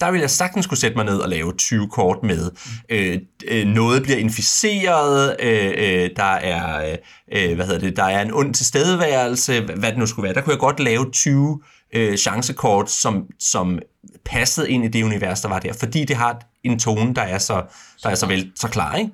der 0.01 0.11
vil 0.11 0.21
jeg 0.21 0.31
sagtens 0.31 0.67
kunne 0.67 0.79
sætte 0.79 0.97
mig 0.97 1.05
ned 1.05 1.19
og 1.19 1.29
lave 1.29 1.53
20 1.53 1.89
kort 1.89 2.23
med. 2.23 2.51
Øh, 2.89 3.19
øh, 3.49 3.67
noget 3.67 4.03
bliver 4.03 4.19
inficeret, 4.19 5.37
øh, 5.41 5.73
øh, 5.77 6.11
der 6.17 6.23
er 6.23 6.97
øh, 7.33 7.55
hvad 7.55 7.67
hedder 7.67 7.81
det, 7.81 7.97
der 7.97 8.05
er 8.05 8.23
en 8.23 8.35
ond 8.35 8.55
tilstedeværelse, 8.55 9.61
hvad 9.61 9.91
det 9.91 9.99
nu 9.99 10.07
skulle 10.07 10.25
være. 10.25 10.35
Der 10.35 10.41
kunne 10.41 10.53
jeg 10.53 10.61
godt 10.61 10.81
lave 10.81 11.11
20 11.13 11.61
øh, 11.95 12.17
chancekort, 12.17 12.91
som, 12.91 13.27
som 13.39 13.79
passede 14.25 14.71
ind 14.71 14.85
i 14.85 14.89
det 14.89 15.03
univers, 15.03 15.41
der 15.41 15.49
var 15.49 15.59
der, 15.59 15.73
fordi 15.73 16.05
det 16.05 16.17
har 16.17 16.41
en 16.65 16.79
tone, 16.79 17.15
der 17.15 17.23
er 17.23 17.39
så, 17.39 17.63
der 18.03 18.11
er 18.11 18.15
så, 18.15 18.27
vel, 18.27 18.53
så 18.57 18.69
klar. 18.69 18.97
Ikke? 18.97 19.11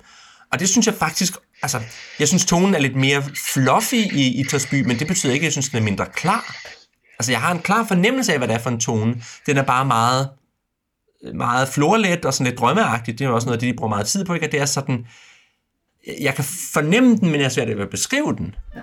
Og 0.53 0.61
det 0.61 0.69
synes 0.69 0.87
jeg 0.87 0.95
faktisk, 0.95 1.37
altså, 1.63 1.81
jeg 2.19 2.29
synes 2.29 2.45
tonen 2.45 2.75
er 2.75 2.79
lidt 2.79 2.97
mere 2.97 3.23
fluffy 3.53 3.95
i, 3.95 4.41
i 4.41 4.45
Tørsby, 4.51 4.87
men 4.87 4.99
det 4.99 5.07
betyder 5.07 5.33
ikke, 5.33 5.45
at 5.45 5.47
jeg 5.47 5.53
synes, 5.53 5.69
den 5.69 5.79
er 5.79 5.83
mindre 5.83 6.07
klar. 6.07 6.57
Altså, 7.19 7.33
jeg 7.33 7.41
har 7.41 7.53
en 7.53 7.63
klar 7.63 7.85
fornemmelse 7.85 8.33
af, 8.33 8.39
hvad 8.39 8.49
det 8.49 8.55
er 8.55 8.59
for 8.59 8.71
en 8.71 8.81
tone. 8.81 9.23
Den 9.47 9.57
er 9.57 9.63
bare 9.63 9.85
meget 9.85 10.29
meget 11.35 11.69
florlet 11.69 12.25
og 12.25 12.35
sådan 12.35 12.47
lidt 12.51 12.61
drømmeagtigt. 12.61 13.19
Det 13.19 13.25
er 13.25 13.29
jo 13.29 13.35
også 13.35 13.47
noget, 13.47 13.61
det 13.61 13.67
de 13.67 13.77
bruger 13.77 13.89
meget 13.89 14.07
tid 14.07 14.25
på, 14.25 14.35
ikke? 14.35 14.47
At 14.47 14.53
det 14.53 14.61
er 14.61 14.67
sådan, 14.67 15.07
jeg 16.21 16.35
kan 16.35 16.45
fornemme 16.73 17.17
den, 17.17 17.31
men 17.31 17.41
jeg 17.41 17.45
er 17.45 17.49
svært 17.49 17.69
ved 17.69 17.81
at 17.81 17.91
beskrive 17.91 18.37
den. 18.37 18.55
Ja. 18.75 18.81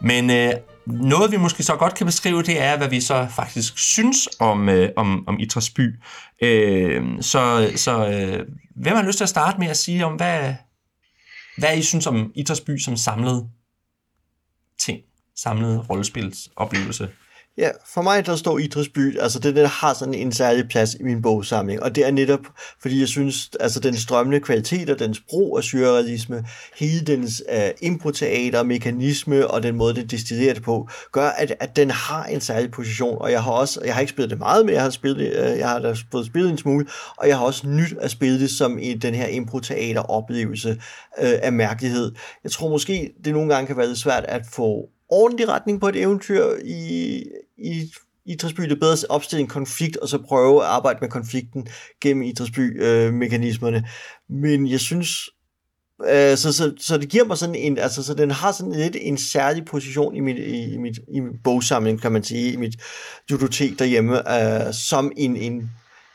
Men 0.00 0.30
øh, 0.30 0.52
noget 0.86 1.32
vi 1.32 1.36
måske 1.36 1.62
så 1.62 1.76
godt 1.76 1.94
kan 1.94 2.06
beskrive, 2.06 2.42
det 2.42 2.62
er, 2.62 2.76
hvad 2.76 2.88
vi 2.88 3.00
så 3.00 3.26
faktisk 3.30 3.78
synes 3.78 4.28
om, 4.38 4.68
øh, 4.68 4.90
om, 4.96 5.28
om 5.28 5.40
Idræts 5.40 5.70
by. 5.70 6.00
Øh, 6.42 7.22
så 7.22 7.72
så 7.76 8.08
øh, 8.08 8.46
hvem 8.76 8.96
har 8.96 9.02
lyst 9.02 9.16
til 9.16 9.24
at 9.24 9.28
starte 9.28 9.58
med 9.58 9.68
at 9.68 9.76
sige 9.76 10.06
om, 10.06 10.14
hvad, 10.14 10.54
hvad 11.58 11.78
I 11.78 11.82
synes 11.82 12.06
om 12.06 12.32
Idræts 12.34 12.60
by 12.60 12.78
som 12.78 12.96
samlet 12.96 13.48
ting, 14.78 15.00
samlede 15.36 15.78
rollespilsoplevelse? 15.78 17.08
Ja, 17.58 17.70
for 17.94 18.02
mig 18.02 18.26
der 18.26 18.36
står 18.36 18.58
Idrætsby, 18.58 19.18
altså 19.18 19.38
det 19.38 19.56
der 19.56 19.66
har 19.66 19.94
sådan 19.94 20.14
en 20.14 20.32
særlig 20.32 20.68
plads 20.68 20.94
i 20.94 21.02
min 21.02 21.22
bogsamling, 21.22 21.82
og 21.82 21.94
det 21.94 22.06
er 22.06 22.10
netop, 22.10 22.40
fordi 22.82 23.00
jeg 23.00 23.08
synes, 23.08 23.50
altså 23.60 23.80
den 23.80 23.96
strømmende 23.96 24.40
kvalitet 24.40 24.90
og 24.90 24.98
dens 24.98 25.22
brug 25.28 25.58
af 25.58 25.64
surrealisme, 25.64 26.44
hele 26.76 27.00
dens 27.00 27.42
øh, 27.52 27.58
uh, 27.64 27.70
improteater, 27.80 28.62
mekanisme 28.62 29.46
og 29.50 29.62
den 29.62 29.76
måde, 29.76 29.94
det 29.94 30.10
destillerer 30.10 30.54
det 30.54 30.62
på, 30.62 30.88
gør, 31.12 31.28
at, 31.28 31.54
at 31.60 31.76
den 31.76 31.90
har 31.90 32.24
en 32.24 32.40
særlig 32.40 32.70
position, 32.70 33.18
og 33.20 33.32
jeg 33.32 33.42
har 33.42 33.52
også, 33.52 33.80
jeg 33.84 33.94
har 33.94 34.00
ikke 34.00 34.10
spillet 34.10 34.30
det 34.30 34.38
meget, 34.38 34.66
men 34.66 34.74
jeg 34.74 34.82
har, 34.82 34.90
spillet, 34.90 35.16
uh, 35.16 35.58
jeg 35.58 35.68
har 35.68 35.78
da 35.78 35.94
fået 36.12 36.26
spillet 36.26 36.50
en 36.50 36.58
smule, 36.58 36.86
og 37.16 37.28
jeg 37.28 37.38
har 37.38 37.44
også 37.44 37.66
nyt 37.66 37.94
at 38.00 38.10
spille 38.10 38.40
det 38.40 38.50
som 38.50 38.78
i 38.78 38.94
den 38.94 39.14
her 39.14 39.26
improteater 39.26 40.00
oplevelse 40.00 40.70
uh, 40.70 41.28
øh, 41.28 41.38
af 41.42 41.52
mærkelighed. 41.52 42.12
Jeg 42.44 42.52
tror 42.52 42.68
måske, 42.68 43.10
det 43.24 43.32
nogle 43.32 43.54
gange 43.54 43.66
kan 43.66 43.76
være 43.76 43.86
lidt 43.86 43.98
svært 43.98 44.24
at 44.24 44.42
få 44.52 44.88
ordentlig 45.10 45.48
retning 45.48 45.80
på 45.80 45.88
et 45.88 45.96
eventyr 45.96 46.44
i, 46.64 47.24
i 47.58 47.92
Idrætsby. 48.26 48.62
Det 48.62 48.72
er 48.72 48.76
bedre 48.80 48.92
at 48.92 49.04
opstille 49.08 49.40
en 49.40 49.48
konflikt, 49.48 49.96
og 49.96 50.08
så 50.08 50.18
prøve 50.18 50.62
at 50.62 50.68
arbejde 50.68 50.98
med 51.00 51.08
konflikten 51.08 51.68
gennem 52.00 52.22
Idrætsby-mekanismerne. 52.22 53.76
Øh, 53.76 53.82
Men 54.28 54.70
jeg 54.70 54.80
synes, 54.80 55.30
øh, 56.08 56.36
så, 56.36 56.52
så, 56.52 56.72
så 56.78 56.98
det 56.98 57.08
giver 57.08 57.24
mig 57.24 57.38
sådan 57.38 57.54
en, 57.54 57.78
altså 57.78 58.02
så 58.02 58.14
den 58.14 58.30
har 58.30 58.52
sådan 58.52 58.72
lidt 58.72 58.96
en 59.00 59.18
særlig 59.18 59.64
position 59.64 60.16
i 60.16 60.20
mit, 60.20 60.38
i, 60.38 60.72
i, 60.72 60.76
mit, 60.76 60.98
i 61.08 61.20
min 61.20 61.38
bogsamling, 61.44 62.00
kan 62.00 62.12
man 62.12 62.24
sige, 62.24 62.52
i 62.52 62.56
mit 62.56 62.74
bibliotek 63.28 63.78
derhjemme, 63.78 64.40
øh, 64.66 64.74
som 64.74 65.12
en, 65.16 65.36
en 65.36 65.70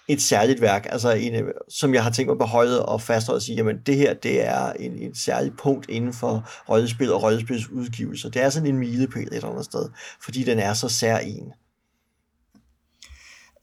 et 0.07 0.21
særligt 0.21 0.61
værk, 0.61 0.87
altså 0.89 1.11
en, 1.11 1.35
øh, 1.35 1.53
som 1.69 1.93
jeg 1.93 2.03
har 2.03 2.09
tænkt 2.11 2.29
mig 2.29 2.37
beholde 2.37 2.85
og 2.85 3.01
fastholde 3.01 3.37
og 3.37 3.41
sige, 3.41 3.55
jamen 3.55 3.75
det 3.85 3.97
her, 3.97 4.13
det 4.13 4.47
er 4.47 4.73
en, 4.73 4.91
en 4.91 5.15
særligt 5.15 5.57
punkt 5.57 5.89
inden 5.89 6.13
for 6.13 6.49
rollespil 6.69 7.13
og 7.13 7.23
rollespils 7.23 7.69
udgivelser. 7.69 8.29
Det 8.29 8.41
er 8.41 8.49
sådan 8.49 8.69
en 8.69 8.77
milepæl 8.77 9.27
et 9.27 9.33
eller 9.33 9.49
andet 9.49 9.65
sted, 9.65 9.89
fordi 10.23 10.43
den 10.43 10.59
er 10.59 10.73
så 10.73 10.89
sær 10.89 11.17
en. 11.17 11.53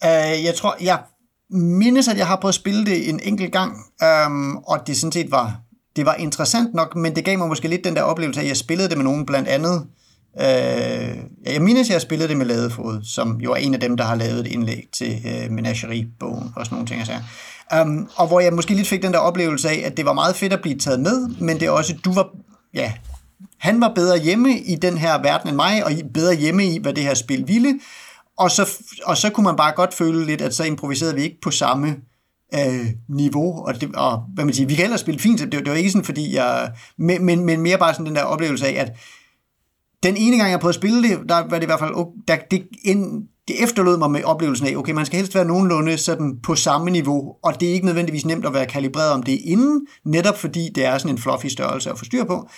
Uh, 0.05 0.45
jeg 0.45 0.55
tror, 0.57 0.77
jeg 0.81 1.03
mindes, 1.51 2.09
at 2.09 2.19
jeg 2.19 2.27
har 2.27 2.37
prøvet 2.37 2.51
at 2.51 2.55
spille 2.55 2.87
det 2.87 3.09
en 3.09 3.21
enkelt 3.23 3.53
gang, 3.53 3.77
um, 4.27 4.57
og 4.57 4.87
det 4.87 4.97
sådan 4.97 5.13
set 5.13 5.31
var, 5.31 5.61
det 5.97 6.07
var 6.07 6.15
interessant 6.15 6.75
nok, 6.75 6.97
men 6.97 7.17
det 7.17 7.25
gav 7.25 7.39
mig 7.39 7.49
måske 7.49 7.69
lidt 7.69 7.85
den 7.85 7.97
der 7.97 8.03
oplevelse 8.03 8.41
at 8.41 8.49
jeg 8.49 8.57
spillede 8.57 8.89
det 8.89 8.97
med 8.97 9.05
nogen 9.05 9.27
blandt 9.27 9.49
andet, 9.49 9.87
Øh, 10.41 11.17
jeg 11.53 11.63
mindes, 11.63 11.91
jeg 11.91 12.01
spillede 12.01 12.29
det 12.29 12.37
med 12.37 12.47
Ladefod, 12.47 13.01
som 13.05 13.41
jo 13.41 13.53
er 13.53 13.57
en 13.57 13.75
af 13.75 13.81
dem, 13.81 13.97
der 13.97 14.05
har 14.05 14.15
lavet 14.15 14.41
et 14.41 14.47
indlæg 14.47 14.89
til 14.93 15.23
øh, 15.27 15.51
Menagerie-bogen 15.51 16.53
og 16.57 16.65
sådan 16.65 16.77
nogle 16.77 16.87
ting. 16.87 17.01
Altså. 17.01 17.15
Um, 17.83 18.09
og 18.17 18.27
hvor 18.27 18.41
jeg 18.41 18.53
måske 18.53 18.75
lidt 18.75 18.89
fik 18.89 19.03
den 19.03 19.13
der 19.13 19.19
oplevelse 19.19 19.69
af, 19.69 19.83
at 19.85 19.97
det 19.97 20.05
var 20.07 20.13
meget 20.13 20.37
fedt 20.37 20.53
at 20.53 20.63
blive 20.63 20.79
taget 20.79 21.01
med, 21.01 21.29
men 21.29 21.61
det 21.61 21.67
er 21.67 21.71
også, 21.71 21.95
du 22.05 22.13
var, 22.13 22.29
ja, 22.75 22.93
han 23.59 23.81
var 23.81 23.93
bedre 23.95 24.19
hjemme 24.19 24.59
i 24.59 24.75
den 24.75 24.99
her 24.99 25.23
verden 25.23 25.49
end 25.49 25.57
mig, 25.57 25.85
og 25.85 25.93
bedre 26.15 26.35
hjemme 26.35 26.65
i, 26.65 26.79
hvad 26.79 26.95
det 26.95 27.03
her 27.03 27.15
spil 27.15 27.49
ville. 27.49 27.81
Og 28.39 28.51
så, 28.51 28.71
og 29.05 29.17
så 29.17 29.31
kunne 29.31 29.45
man 29.45 29.57
bare 29.57 29.73
godt 29.73 29.95
føle 29.95 30.27
lidt, 30.27 30.43
at 30.43 30.55
så 30.55 30.65
improviserede 30.65 31.15
vi 31.15 31.23
ikke 31.23 31.39
på 31.43 31.51
samme 31.51 31.97
øh, 32.55 32.87
niveau, 33.09 33.67
og, 33.67 33.81
det, 33.81 33.95
og 33.95 34.25
hvad 34.35 34.45
man 34.45 34.55
siger, 34.55 34.67
vi 34.67 34.75
kan 34.75 34.85
ellers 34.85 35.01
spille 35.01 35.21
fint, 35.21 35.41
det, 35.41 35.53
det 35.53 35.69
var 35.69 35.75
ikke 35.75 35.91
sådan, 35.91 36.05
fordi 36.05 36.37
jeg, 36.37 36.73
men, 36.99 37.25
men, 37.25 37.45
men 37.45 37.61
mere 37.61 37.79
bare 37.79 37.93
sådan 37.95 38.07
den 38.07 38.17
der 38.17 38.23
oplevelse 38.23 38.67
af, 38.67 38.81
at 38.81 38.93
den 40.03 40.17
ene 40.17 40.37
gang, 40.37 40.51
jeg 40.51 40.61
prøvede 40.61 40.77
at 40.77 40.81
spille 40.81 41.09
det, 41.09 41.19
der 41.29 41.35
var 41.35 41.59
det 41.59 41.63
i 41.63 41.67
hvert 41.67 41.79
fald, 41.79 41.95
der, 42.29 42.37
det, 42.51 42.69
en, 42.85 43.23
det 43.49 43.63
efterlod 43.63 43.99
mig 43.99 44.11
med 44.11 44.25
oplevelsen 44.25 44.67
af, 44.67 44.77
okay, 44.77 44.93
man 44.93 45.07
skal 45.07 45.17
helst 45.17 45.35
være 45.35 45.45
nogenlunde 45.45 45.99
sådan 45.99 46.39
på 46.43 46.55
samme 46.55 46.91
niveau, 46.91 47.35
og 47.43 47.61
det 47.61 47.69
er 47.69 47.73
ikke 47.73 47.87
nødvendigvis 47.87 48.27
nemt 48.27 48.47
at 48.47 48.55
være 48.55 48.67
kalibreret 48.67 49.11
om 49.11 49.23
det 49.23 49.41
inden, 49.45 49.87
netop 50.05 50.39
fordi 50.39 50.69
det 50.75 50.85
er 50.85 50.99
sådan 50.99 51.15
en 51.15 51.19
fluffy 51.19 51.47
størrelse 51.47 51.91
at 51.91 51.99
få 51.99 52.05
styr 52.05 52.25
på. 52.25 52.49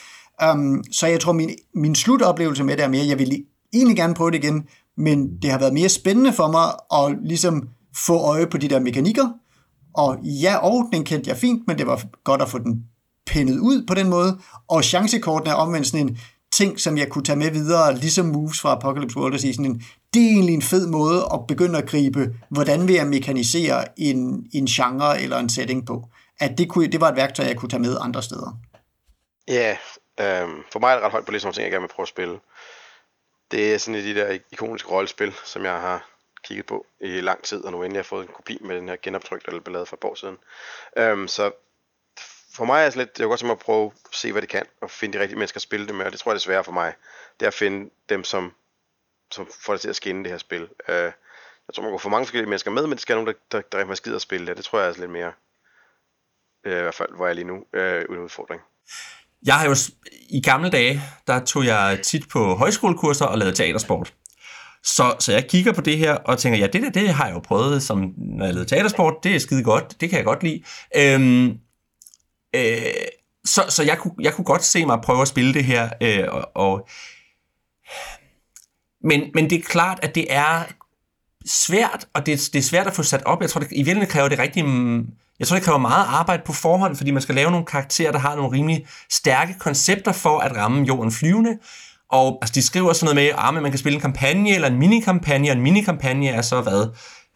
Um, 0.52 0.84
så 0.92 1.06
jeg 1.06 1.20
tror, 1.20 1.32
min, 1.32 1.50
min 1.74 1.94
slutoplevelse 1.94 2.64
med 2.64 2.76
det 2.76 2.84
er 2.84 2.88
mere, 2.88 3.06
jeg 3.06 3.18
vil 3.18 3.44
egentlig 3.72 3.96
gerne 3.96 4.14
prøve 4.14 4.30
det 4.30 4.44
igen, 4.44 4.64
men 4.96 5.36
det 5.42 5.50
har 5.50 5.58
været 5.58 5.74
mere 5.74 5.88
spændende 5.88 6.32
for 6.32 6.50
mig 6.50 6.64
at 7.02 7.18
ligesom 7.28 7.68
få 8.06 8.18
øje 8.18 8.46
på 8.46 8.58
de 8.58 8.68
der 8.68 8.80
mekanikker, 8.80 9.28
og 9.94 10.18
ja, 10.22 10.56
og 10.56 10.88
den 10.92 11.04
kendte 11.04 11.30
jeg 11.30 11.36
fint, 11.36 11.62
men 11.66 11.78
det 11.78 11.86
var 11.86 12.02
godt 12.24 12.42
at 12.42 12.48
få 12.48 12.58
den 12.58 12.84
pindet 13.26 13.58
ud 13.58 13.86
på 13.86 13.94
den 13.94 14.10
måde, 14.10 14.38
og 14.68 14.84
chancekortene 14.84 15.50
er 15.50 15.54
omvendt 15.54 15.86
sådan 15.86 16.08
en, 16.08 16.18
ting, 16.54 16.80
som 16.80 16.98
jeg 16.98 17.08
kunne 17.08 17.24
tage 17.24 17.38
med 17.38 17.50
videre, 17.50 17.94
ligesom 17.96 18.26
moves 18.26 18.60
fra 18.60 18.72
Apocalypse 18.72 19.16
World, 19.16 19.34
og 19.34 19.40
sige 19.40 19.54
sådan 19.54 19.70
en, 19.70 19.82
det 20.14 20.22
er 20.22 20.30
egentlig 20.30 20.54
en 20.54 20.62
fed 20.62 20.86
måde 20.86 21.28
at 21.34 21.46
begynde 21.48 21.78
at 21.78 21.88
gribe, 21.88 22.34
hvordan 22.48 22.88
vil 22.88 22.94
jeg 22.94 23.06
mekanisere 23.06 23.84
en, 23.96 24.46
en 24.54 24.66
genre 24.66 25.22
eller 25.22 25.38
en 25.38 25.48
setting 25.48 25.86
på. 25.86 26.04
At 26.40 26.58
det, 26.58 26.68
kunne, 26.68 26.86
det 26.86 27.00
var 27.00 27.08
et 27.08 27.16
værktøj, 27.16 27.46
jeg 27.46 27.56
kunne 27.56 27.68
tage 27.68 27.80
med 27.80 27.96
andre 28.00 28.22
steder. 28.22 28.58
Ja, 29.48 29.76
yeah, 30.20 30.42
øhm, 30.42 30.62
for 30.72 30.78
mig 30.78 30.90
er 30.90 30.94
det 30.94 31.04
ret 31.04 31.12
højt 31.12 31.24
på 31.24 31.30
ligesom 31.30 31.52
ting, 31.52 31.64
jeg 31.64 31.70
gerne 31.70 31.82
vil 31.82 31.94
prøve 31.94 32.04
at 32.04 32.08
spille. 32.08 32.38
Det 33.50 33.74
er 33.74 33.78
sådan 33.78 33.94
et 33.94 34.08
af 34.08 34.14
de 34.14 34.20
der 34.20 34.38
ikoniske 34.52 34.88
rollespil, 34.88 35.32
som 35.44 35.64
jeg 35.64 35.80
har 35.80 36.08
kigget 36.44 36.66
på 36.66 36.86
i 37.00 37.20
lang 37.20 37.42
tid, 37.42 37.64
og 37.64 37.72
nu 37.72 37.82
endelig 37.82 37.98
har 37.98 38.04
fået 38.04 38.22
en 38.22 38.32
kopi 38.34 38.58
med 38.60 38.76
den 38.76 38.88
her 38.88 38.96
genoptrykt 39.02 39.48
eller 39.48 39.60
ballade 39.60 39.86
for 39.86 39.96
et 39.96 40.04
år 40.04 40.14
siden. 40.14 40.36
Øhm, 40.96 41.28
så 41.28 41.50
for 42.56 42.64
mig 42.64 42.80
er 42.80 42.84
det 42.84 42.96
lidt, 42.96 43.18
jeg 43.18 43.26
godt 43.26 43.40
som 43.40 43.50
at 43.50 43.58
prøve 43.58 43.86
at 43.86 44.16
se, 44.16 44.32
hvad 44.32 44.42
det 44.42 44.50
kan, 44.50 44.66
og 44.82 44.90
finde 44.90 45.18
de 45.18 45.22
rigtige 45.22 45.38
mennesker 45.38 45.58
at 45.58 45.62
spille 45.62 45.86
det 45.86 45.94
med, 45.94 46.06
og 46.06 46.12
det 46.12 46.20
tror 46.20 46.32
jeg 46.32 46.36
er 46.36 46.40
svært 46.40 46.64
for 46.64 46.72
mig. 46.72 46.92
Det 47.40 47.46
er 47.46 47.50
at 47.50 47.54
finde 47.54 47.90
dem, 48.08 48.24
som, 48.24 48.52
som 49.30 49.48
får 49.64 49.72
det 49.72 49.80
til 49.80 49.88
at 49.88 49.96
skinne 49.96 50.22
det 50.24 50.30
her 50.30 50.38
spil. 50.38 50.62
Uh, 50.62 50.94
jeg 51.66 51.74
tror, 51.74 51.82
man 51.82 51.92
kan 51.92 52.00
få 52.00 52.08
mange 52.08 52.26
forskellige 52.26 52.48
mennesker 52.48 52.70
med, 52.70 52.82
men 52.82 52.92
det 52.92 53.00
skal 53.00 53.16
være 53.16 53.24
nogen, 53.24 53.36
der, 53.52 53.60
der, 53.60 53.78
der, 53.78 53.84
der 53.84 53.94
skider 53.94 54.16
at 54.16 54.22
spille 54.22 54.46
det. 54.46 54.56
Det 54.56 54.64
tror 54.64 54.80
jeg 54.80 54.88
er 54.88 54.94
lidt 54.98 55.10
mere, 55.10 55.32
uh, 56.66 56.72
i 56.72 56.82
hvert 56.82 56.94
fald, 56.94 57.16
hvor 57.16 57.26
jeg 57.26 57.30
er 57.30 57.34
lige 57.34 57.46
nu, 57.46 57.64
øh, 57.72 58.04
uh, 58.08 58.16
en 58.16 58.22
udfordring. 58.22 58.60
Jeg 59.46 59.54
har 59.54 59.66
jo 59.66 59.74
i 60.30 60.40
gamle 60.40 60.70
dage, 60.70 61.00
der 61.26 61.44
tog 61.44 61.66
jeg 61.66 62.00
tit 62.02 62.28
på 62.28 62.54
højskolekurser 62.54 63.26
og 63.26 63.38
lavede 63.38 63.56
teatersport. 63.56 64.14
Så, 64.82 65.16
så 65.18 65.32
jeg 65.32 65.48
kigger 65.48 65.72
på 65.72 65.80
det 65.80 65.98
her 65.98 66.14
og 66.14 66.38
tænker, 66.38 66.58
ja, 66.58 66.66
det 66.66 66.82
der, 66.82 66.90
det 66.90 67.08
har 67.08 67.26
jeg 67.26 67.34
jo 67.34 67.40
prøvet, 67.40 67.82
som 67.82 68.14
når 68.16 68.44
jeg 68.44 68.54
lavede 68.54 68.68
teatersport, 68.68 69.14
det 69.22 69.34
er 69.34 69.38
skide 69.38 69.64
godt, 69.64 70.00
det 70.00 70.10
kan 70.10 70.16
jeg 70.16 70.24
godt 70.24 70.42
lide. 70.42 70.62
Øhm, 70.96 71.58
Øh, 72.54 72.94
så 73.44 73.64
så 73.68 73.82
jeg, 73.82 73.98
kunne, 73.98 74.12
jeg 74.20 74.34
kunne 74.34 74.44
godt 74.44 74.64
se 74.64 74.86
mig 74.86 74.98
prøve 75.02 75.22
at 75.22 75.28
spille 75.28 75.54
det 75.54 75.64
her. 75.64 75.88
Øh, 76.00 76.24
og, 76.28 76.50
og, 76.54 76.88
men, 79.04 79.30
men 79.34 79.50
det 79.50 79.58
er 79.58 79.62
klart, 79.62 79.98
at 80.02 80.14
det 80.14 80.26
er 80.28 80.62
svært, 81.46 82.06
og 82.14 82.26
det, 82.26 82.48
det 82.52 82.58
er 82.58 82.62
svært 82.62 82.86
at 82.86 82.92
få 82.92 83.02
sat 83.02 83.22
op. 83.24 83.40
Jeg 83.40 83.50
tror, 83.50 83.60
det, 83.60 83.68
i 83.72 83.76
virkeligheden 83.76 84.10
kræver 84.10 84.28
det 84.28 84.38
rigtig... 84.38 84.64
Jeg 85.38 85.46
tror, 85.46 85.56
det 85.56 85.64
kræver 85.64 85.78
meget 85.78 86.06
arbejde 86.08 86.42
på 86.46 86.52
forhånd, 86.52 86.96
fordi 86.96 87.10
man 87.10 87.22
skal 87.22 87.34
lave 87.34 87.50
nogle 87.50 87.66
karakterer, 87.66 88.12
der 88.12 88.18
har 88.18 88.36
nogle 88.36 88.52
rimelig 88.52 88.86
stærke 89.10 89.54
koncepter 89.58 90.12
for 90.12 90.38
at 90.38 90.56
ramme 90.56 90.84
jorden 90.84 91.12
flyvende. 91.12 91.58
Og 92.08 92.38
altså, 92.42 92.54
de 92.54 92.62
skriver 92.62 92.92
sådan 92.92 93.04
noget 93.04 93.16
med, 93.16 93.24
at 93.24 93.34
ah, 93.38 93.54
man 93.54 93.70
kan 93.70 93.78
spille 93.78 93.94
en 93.94 94.00
kampagne 94.00 94.54
eller 94.54 94.68
en 94.68 94.78
minikampagne, 94.78 95.50
og 95.50 95.56
en 95.56 95.62
minikampagne 95.62 96.28
er 96.28 96.42
så 96.42 96.60
hvad? 96.60 96.88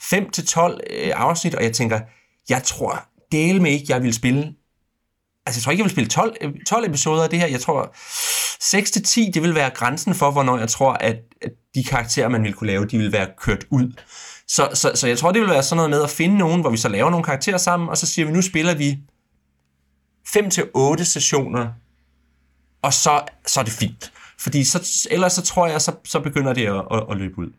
5-12 0.02 0.78
øh, 0.90 1.12
afsnit, 1.14 1.54
og 1.54 1.62
jeg 1.62 1.72
tænker, 1.72 2.00
jeg 2.48 2.62
tror 2.62 3.04
del 3.32 3.62
med 3.62 3.70
ikke, 3.70 3.86
jeg 3.88 4.02
vil 4.02 4.14
spille 4.14 4.54
altså 5.48 5.58
jeg 5.58 5.62
tror 5.62 5.72
ikke, 5.72 5.80
jeg 5.80 5.84
vil 5.84 5.92
spille 5.92 6.10
12, 6.10 6.64
12 6.66 6.84
øh, 6.84 6.88
episoder 6.88 7.22
af 7.22 7.30
det 7.30 7.38
her. 7.38 7.46
Jeg 7.46 7.60
tror, 7.60 7.94
6-10, 9.24 9.30
det 9.34 9.42
vil 9.42 9.54
være 9.54 9.70
grænsen 9.70 10.14
for, 10.14 10.30
hvornår 10.30 10.58
jeg 10.58 10.68
tror, 10.68 10.92
at, 10.92 11.16
at 11.42 11.52
de 11.74 11.84
karakterer, 11.84 12.28
man 12.28 12.44
vil 12.44 12.52
kunne 12.52 12.66
lave, 12.66 12.86
de 12.86 12.98
vil 12.98 13.12
være 13.12 13.28
kørt 13.38 13.64
ud. 13.70 13.92
Så, 14.48 14.68
så, 14.74 14.92
så 14.94 15.06
jeg 15.06 15.18
tror, 15.18 15.32
det 15.32 15.40
vil 15.40 15.50
være 15.50 15.62
sådan 15.62 15.76
noget 15.76 15.90
med 15.90 16.02
at 16.02 16.10
finde 16.10 16.38
nogen, 16.38 16.60
hvor 16.60 16.70
vi 16.70 16.76
så 16.76 16.88
laver 16.88 17.10
nogle 17.10 17.24
karakterer 17.24 17.58
sammen, 17.58 17.88
og 17.88 17.98
så 17.98 18.06
siger 18.06 18.26
vi, 18.26 18.32
nu 18.32 18.42
spiller 18.42 18.74
vi 18.74 18.98
5-8 21.00 21.04
sessioner, 21.04 21.68
og 22.82 22.92
så, 22.92 23.20
så 23.46 23.60
er 23.60 23.64
det 23.64 23.72
fint. 23.72 24.12
Fordi 24.38 24.64
så, 24.64 25.08
ellers 25.10 25.32
så 25.32 25.42
tror 25.42 25.66
jeg, 25.66 25.80
så, 25.80 25.92
så 26.04 26.20
begynder 26.20 26.52
det 26.52 26.66
at, 26.66 26.82
at, 26.90 27.04
at 27.10 27.16
løbe 27.16 27.38
ud. 27.38 27.52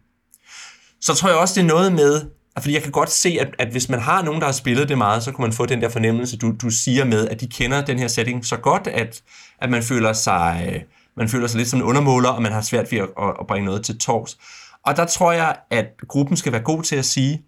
Så 1.02 1.14
tror 1.14 1.30
jeg 1.30 1.38
også, 1.38 1.54
det 1.56 1.62
er 1.62 1.74
noget 1.74 1.94
med, 1.94 2.26
fordi 2.62 2.74
jeg 2.74 2.84
kan 2.84 2.92
godt 2.92 3.12
se, 3.12 3.38
at, 3.42 3.48
at 3.60 3.68
hvis 3.68 3.90
man 3.90 4.00
har 4.00 4.24
nogen, 4.24 4.40
der 4.42 4.48
har 4.48 4.54
spillet 4.54 4.90
det 4.90 4.98
meget, 4.98 5.24
så 5.24 5.32
kan 5.32 5.42
man 5.42 5.54
få 5.54 5.66
den 5.66 5.82
der 5.82 5.90
fornemmelse, 5.90 6.38
du, 6.38 6.52
du 6.62 6.70
siger 6.70 7.06
med, 7.06 7.28
at 7.28 7.42
de 7.42 7.48
kender 7.48 7.86
den 7.86 8.00
her 8.00 8.08
setting 8.08 8.46
så 8.46 8.58
godt, 8.58 8.88
at, 8.88 9.22
at 9.62 9.70
man 9.70 9.84
føler 9.84 10.14
sig... 10.14 10.84
Man 11.18 11.30
føler 11.30 11.48
sig 11.48 11.58
lidt 11.58 11.70
som 11.70 11.80
en 11.80 11.86
undermåler, 11.86 12.30
og 12.30 12.42
man 12.42 12.52
har 12.52 12.62
svært 12.62 12.92
ved 12.92 13.00
at, 13.00 13.08
at 13.40 13.48
bringe 13.48 13.66
noget 13.66 13.86
til 13.86 13.98
tors. 13.98 14.38
Og 14.86 14.96
der 14.96 15.06
tror 15.06 15.32
jeg, 15.32 15.56
at 15.70 15.86
gruppen 16.08 16.38
skal 16.38 16.52
være 16.52 16.62
god 16.62 16.84
til 16.84 16.96
at 16.96 17.06
sige, 17.06 17.42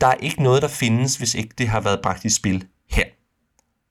der 0.00 0.06
er 0.06 0.14
ikke 0.14 0.42
noget, 0.42 0.62
der 0.62 0.68
findes, 0.68 1.16
hvis 1.16 1.34
ikke 1.34 1.54
det 1.58 1.68
har 1.68 1.80
været 1.80 2.00
bragt 2.02 2.24
i 2.24 2.30
spil 2.30 2.64
her. 2.90 3.04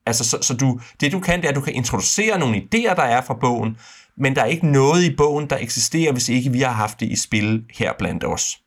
Altså, 0.06 0.24
så, 0.24 0.38
så 0.42 0.54
du, 0.54 0.80
det 1.00 1.12
du 1.12 1.20
kan, 1.20 1.38
det 1.38 1.44
er, 1.44 1.48
at 1.48 1.54
du 1.56 1.60
kan 1.60 1.74
introducere 1.74 2.38
nogle 2.38 2.56
idéer, 2.56 2.94
der 2.94 3.02
er 3.02 3.22
fra 3.22 3.34
bogen, 3.34 3.76
men 4.16 4.36
der 4.36 4.42
er 4.42 4.46
ikke 4.46 4.66
noget 4.66 5.04
i 5.04 5.16
bogen, 5.16 5.50
der 5.50 5.58
eksisterer, 5.60 6.12
hvis 6.12 6.28
ikke 6.28 6.52
vi 6.52 6.60
har 6.60 6.72
haft 6.72 7.00
det 7.00 7.06
i 7.06 7.16
spil 7.16 7.64
her 7.74 7.92
blandt 7.98 8.24
os 8.24 8.58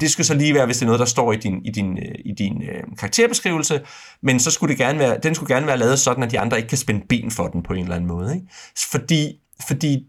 det 0.00 0.10
skal 0.10 0.24
så 0.24 0.34
lige 0.34 0.54
være, 0.54 0.66
hvis 0.66 0.76
det 0.76 0.82
er 0.82 0.86
noget, 0.86 1.00
der 1.00 1.06
står 1.06 1.32
i 1.32 1.36
din, 1.36 1.64
i 1.64 1.70
din, 1.70 1.98
øh, 1.98 2.14
i 2.24 2.32
din 2.32 2.62
øh, 2.62 2.82
karakterbeskrivelse, 2.98 3.80
men 4.22 4.40
så 4.40 4.50
skulle 4.50 4.70
det 4.70 4.78
gerne 4.78 4.98
være, 4.98 5.18
den 5.22 5.34
skulle 5.34 5.54
gerne 5.54 5.66
være 5.66 5.78
lavet 5.78 5.98
sådan, 5.98 6.22
at 6.22 6.30
de 6.30 6.40
andre 6.40 6.56
ikke 6.56 6.68
kan 6.68 6.78
spænde 6.78 7.06
ben 7.08 7.30
for 7.30 7.46
den 7.46 7.62
på 7.62 7.72
en 7.72 7.82
eller 7.82 7.94
anden 7.94 8.08
måde. 8.08 8.34
Ikke? 8.34 8.46
Fordi, 8.90 9.36
fordi 9.68 10.06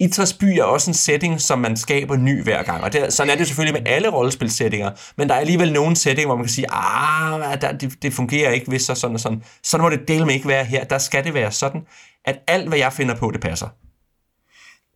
Idrætsby 0.00 0.44
er 0.44 0.64
også 0.64 0.90
en 0.90 0.94
setting, 0.94 1.40
som 1.40 1.58
man 1.58 1.76
skaber 1.76 2.16
ny 2.16 2.42
hver 2.42 2.62
gang, 2.62 2.84
og 2.84 2.92
det, 2.92 3.12
sådan 3.12 3.32
er 3.32 3.36
det 3.36 3.46
selvfølgelig 3.46 3.82
med 3.82 3.92
alle 3.92 4.08
rollespilsættinger, 4.08 4.90
men 5.16 5.28
der 5.28 5.34
er 5.34 5.38
alligevel 5.38 5.72
nogle 5.72 5.96
setting, 5.96 6.26
hvor 6.26 6.36
man 6.36 6.44
kan 6.44 6.52
sige, 6.52 6.66
ah, 6.70 7.60
der, 7.60 7.72
det, 7.72 8.02
det 8.02 8.12
fungerer 8.12 8.50
ikke, 8.50 8.66
hvis 8.66 8.82
så 8.82 8.94
sådan 8.94 9.14
og 9.14 9.20
sådan. 9.20 9.42
Sådan 9.62 9.82
må 9.82 9.90
det 9.90 10.08
dele 10.08 10.26
med 10.26 10.34
ikke 10.34 10.48
være 10.48 10.64
her. 10.64 10.84
Der 10.84 10.98
skal 10.98 11.24
det 11.24 11.34
være 11.34 11.52
sådan, 11.52 11.80
at 12.24 12.38
alt, 12.46 12.68
hvad 12.68 12.78
jeg 12.78 12.92
finder 12.92 13.14
på, 13.14 13.30
det 13.30 13.40
passer. 13.40 13.68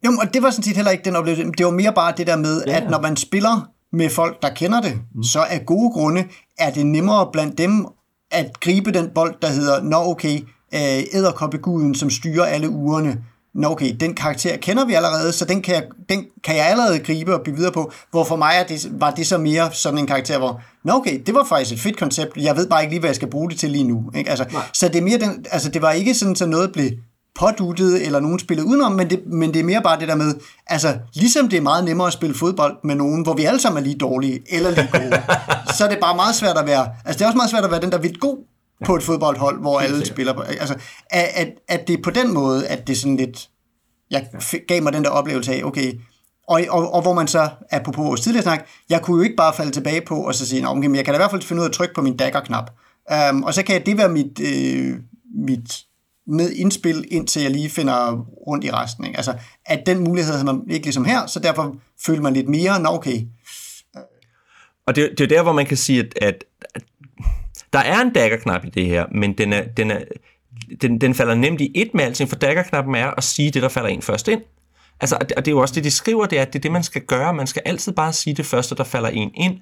Jo, 0.07 0.11
og 0.21 0.35
det 0.35 0.43
var 0.43 0.51
sådan 0.51 0.63
set 0.63 0.77
heller 0.77 0.91
ikke 0.91 1.05
den 1.05 1.17
oplevelse. 1.17 1.53
Det 1.59 1.67
var 1.67 1.73
mere 1.73 1.93
bare 1.93 2.15
det 2.17 2.27
der 2.27 2.37
med, 2.37 2.63
ja. 2.67 2.77
at 2.77 2.91
når 2.91 3.01
man 3.01 3.17
spiller 3.17 3.69
med 3.93 4.11
folk, 4.11 4.43
der 4.43 4.49
kender 4.49 4.81
det, 4.81 4.99
mm. 5.15 5.23
så 5.23 5.41
af 5.51 5.67
gode 5.67 5.91
grunde 5.91 6.25
er 6.59 6.71
det 6.71 6.87
nemmere 6.87 7.29
blandt 7.33 7.59
dem 7.59 7.87
at 8.31 8.61
gribe 8.61 8.93
den 8.93 9.11
bold, 9.15 9.35
der 9.43 9.49
hedder, 9.49 9.83
nå 9.83 9.97
okay, 9.97 10.41
æderkoppeguden, 11.13 11.95
som 11.95 12.11
styrer 12.11 12.45
alle 12.45 12.71
ugerne, 12.71 13.19
nå 13.55 13.69
okay, 13.69 13.97
den 14.01 14.15
karakter 14.15 14.57
kender 14.57 14.85
vi 14.85 14.95
allerede, 14.95 15.33
så 15.33 15.45
den 15.45 15.63
kan 15.63 15.75
jeg, 15.75 15.85
den 16.09 16.25
kan 16.45 16.57
jeg 16.57 16.67
allerede 16.67 16.99
gribe 16.99 17.35
og 17.35 17.41
bygge 17.45 17.57
videre 17.57 17.73
på, 17.73 17.93
hvor 18.11 18.25
for 18.25 18.37
mig 18.37 18.53
er 18.61 18.67
det, 18.67 19.01
var 19.01 19.11
det 19.11 19.27
så 19.27 19.39
mere 19.39 19.73
sådan 19.73 19.99
en 19.99 20.07
karakter, 20.07 20.39
hvor, 20.39 20.61
nå 20.85 20.93
okay, 20.93 21.21
det 21.27 21.35
var 21.35 21.45
faktisk 21.49 21.73
et 21.73 21.81
fedt 21.81 21.99
koncept, 21.99 22.37
jeg 22.37 22.57
ved 22.57 22.69
bare 22.69 22.83
ikke 22.83 22.93
lige, 22.93 23.01
hvad 23.01 23.11
jeg 23.11 23.17
skal 23.17 23.31
bruge 23.31 23.51
det 23.51 23.59
til 23.59 23.71
lige 23.71 23.85
nu. 23.85 24.11
Ikke? 24.15 24.31
Altså, 24.31 24.45
så 24.73 24.89
det 24.89 24.97
er 24.97 25.03
mere 25.03 25.19
den, 25.19 25.45
altså 25.51 25.69
det 25.69 25.83
var 25.83 25.91
ikke 25.91 26.15
sådan, 26.15 26.37
så 26.37 26.47
noget 26.47 26.73
blev 26.73 26.91
påduttet, 27.35 28.07
eller 28.07 28.21
nogen 28.21 28.39
spillede 28.39 28.69
udenom, 28.69 28.93
men 28.93 29.11
det, 29.11 29.27
men 29.27 29.55
det 29.55 29.61
er 29.61 29.65
mere 29.65 29.83
bare 29.83 30.01
det 30.01 30.09
der 30.09 30.15
med, 30.15 30.35
altså 30.67 30.99
ligesom 31.15 31.49
det 31.49 31.57
er 31.57 31.61
meget 31.61 31.85
nemmere 31.85 32.07
at 32.07 32.13
spille 32.13 32.35
fodbold 32.35 32.77
med 32.85 32.95
nogen, 32.95 33.23
hvor 33.23 33.35
vi 33.35 33.45
alle 33.45 33.61
sammen 33.61 33.83
er 33.83 33.85
lige 33.85 33.99
dårlige, 33.99 34.41
eller 34.51 34.71
lige 34.71 34.89
gode, 34.93 35.23
så 35.79 35.85
er 35.85 35.89
det 35.89 35.99
bare 36.01 36.17
meget 36.17 36.35
svært 36.35 36.59
at 36.59 36.67
være, 36.67 36.89
altså 37.05 37.19
det 37.19 37.23
er 37.23 37.27
også 37.27 37.37
meget 37.37 37.51
svært 37.51 37.65
at 37.65 37.71
være 37.71 37.81
den, 37.81 37.91
der 37.91 37.99
er 37.99 38.03
vildt 38.03 38.21
god 38.21 38.39
på 38.85 38.97
et 38.97 39.03
fodboldhold, 39.03 39.61
hvor 39.61 39.81
alle 39.81 40.07
spiller. 40.07 40.33
På, 40.33 40.41
altså, 40.41 40.75
at, 41.11 41.29
at, 41.35 41.49
at 41.69 41.89
det 41.89 41.99
er 41.99 42.03
på 42.03 42.11
den 42.11 42.35
måde, 42.35 42.67
at 42.67 42.87
det 42.87 42.99
sådan 42.99 43.17
lidt, 43.17 43.49
jeg 44.11 44.27
gav 44.69 44.83
mig 44.83 44.93
den 44.93 45.05
der 45.05 45.11
oplevelse 45.11 45.53
af, 45.53 45.63
okay, 45.65 45.93
og, 46.49 46.61
og, 46.71 46.95
og 46.95 47.03
hvor 47.03 47.13
man 47.13 47.29
så, 47.29 47.49
apropos 47.71 48.05
vores 48.05 48.21
tidligere 48.21 48.43
snak, 48.43 48.67
jeg 48.91 49.03
kunne 49.03 49.17
jo 49.17 49.23
ikke 49.23 49.37
bare 49.37 49.55
falde 49.55 49.71
tilbage 49.71 50.01
på 50.01 50.17
og 50.27 50.35
så 50.35 50.47
sige, 50.47 50.69
okay, 50.69 50.87
men 50.87 50.97
jeg 50.97 51.05
kan 51.05 51.15
da 51.15 51.19
i 51.19 51.23
hvert 51.23 51.31
fald 51.31 51.43
finde 51.43 51.61
ud 51.61 51.65
af 51.65 51.69
at 51.69 51.75
trykke 51.75 51.95
på 51.95 52.03
min 52.03 52.17
dagger-knap. 52.17 52.71
Um, 53.31 53.43
og 53.43 53.55
så 53.55 53.63
kan 53.63 53.87
det 53.87 53.99
være 53.99 54.09
mit, 54.09 54.41
øh, 54.41 54.97
mit 55.47 55.88
med 56.29 56.53
indspil, 56.53 57.05
indtil 57.11 57.43
jeg 57.43 57.51
lige 57.51 57.71
finder 57.71 58.27
rundt 58.47 58.65
i 58.65 58.71
resten. 58.71 59.05
Ikke? 59.05 59.17
Altså, 59.17 59.35
at 59.67 59.87
den 59.87 59.99
mulighed 60.05 60.33
havde 60.33 60.45
man 60.45 60.63
ikke 60.71 60.87
ligesom 60.87 61.05
her, 61.05 61.27
så 61.27 61.41
derfor 61.41 61.77
føler 62.07 62.23
man 62.23 62.35
lidt 62.35 62.49
mere, 62.49 62.81
nå 62.81 62.89
okay. 62.89 63.23
Og 64.87 64.97
det, 64.97 65.11
det 65.19 65.25
er 65.25 65.29
der, 65.29 65.43
hvor 65.43 65.53
man 65.53 65.67
kan 65.67 65.77
sige, 65.77 66.01
at, 66.01 66.15
at, 66.21 66.45
at 66.75 66.83
der 67.73 67.79
er 67.79 68.01
en 68.01 68.13
daggerknap 68.13 68.65
i 68.65 68.71
det 68.71 68.87
her, 68.87 69.07
men 69.13 69.39
den, 69.39 69.53
er, 69.53 69.65
den, 69.77 69.91
er, 69.91 70.01
den, 70.83 71.01
den 71.01 71.15
falder 71.15 71.35
nemt 71.35 71.61
i 71.61 71.73
et 71.75 71.91
med 71.95 72.05
alting, 72.05 72.29
for 72.29 72.37
daggerknappen 72.37 72.95
er 72.95 73.11
at 73.17 73.25
sige 73.25 73.51
det, 73.51 73.63
der 73.63 73.69
falder 73.69 73.89
ind 73.89 74.03
først 74.03 74.29
ind. 74.29 74.43
Altså, 75.01 75.17
og 75.17 75.29
det 75.29 75.49
er 75.49 75.53
jo 75.53 75.61
også 75.61 75.75
det, 75.75 75.85
de 75.85 75.91
skriver, 75.91 76.27
det 76.27 76.39
er, 76.39 76.43
at 76.43 76.53
det 76.53 76.59
er 76.59 76.61
det, 76.61 76.73
man 76.73 76.83
skal 76.83 77.03
gøre. 77.03 77.35
Man 77.35 77.47
skal 77.47 77.63
altid 77.65 77.93
bare 77.93 78.13
sige 78.13 78.35
det 78.35 78.47
første, 78.47 78.75
der 78.75 78.85
falder 78.85 79.09
en 79.09 79.31
ind, 79.35 79.61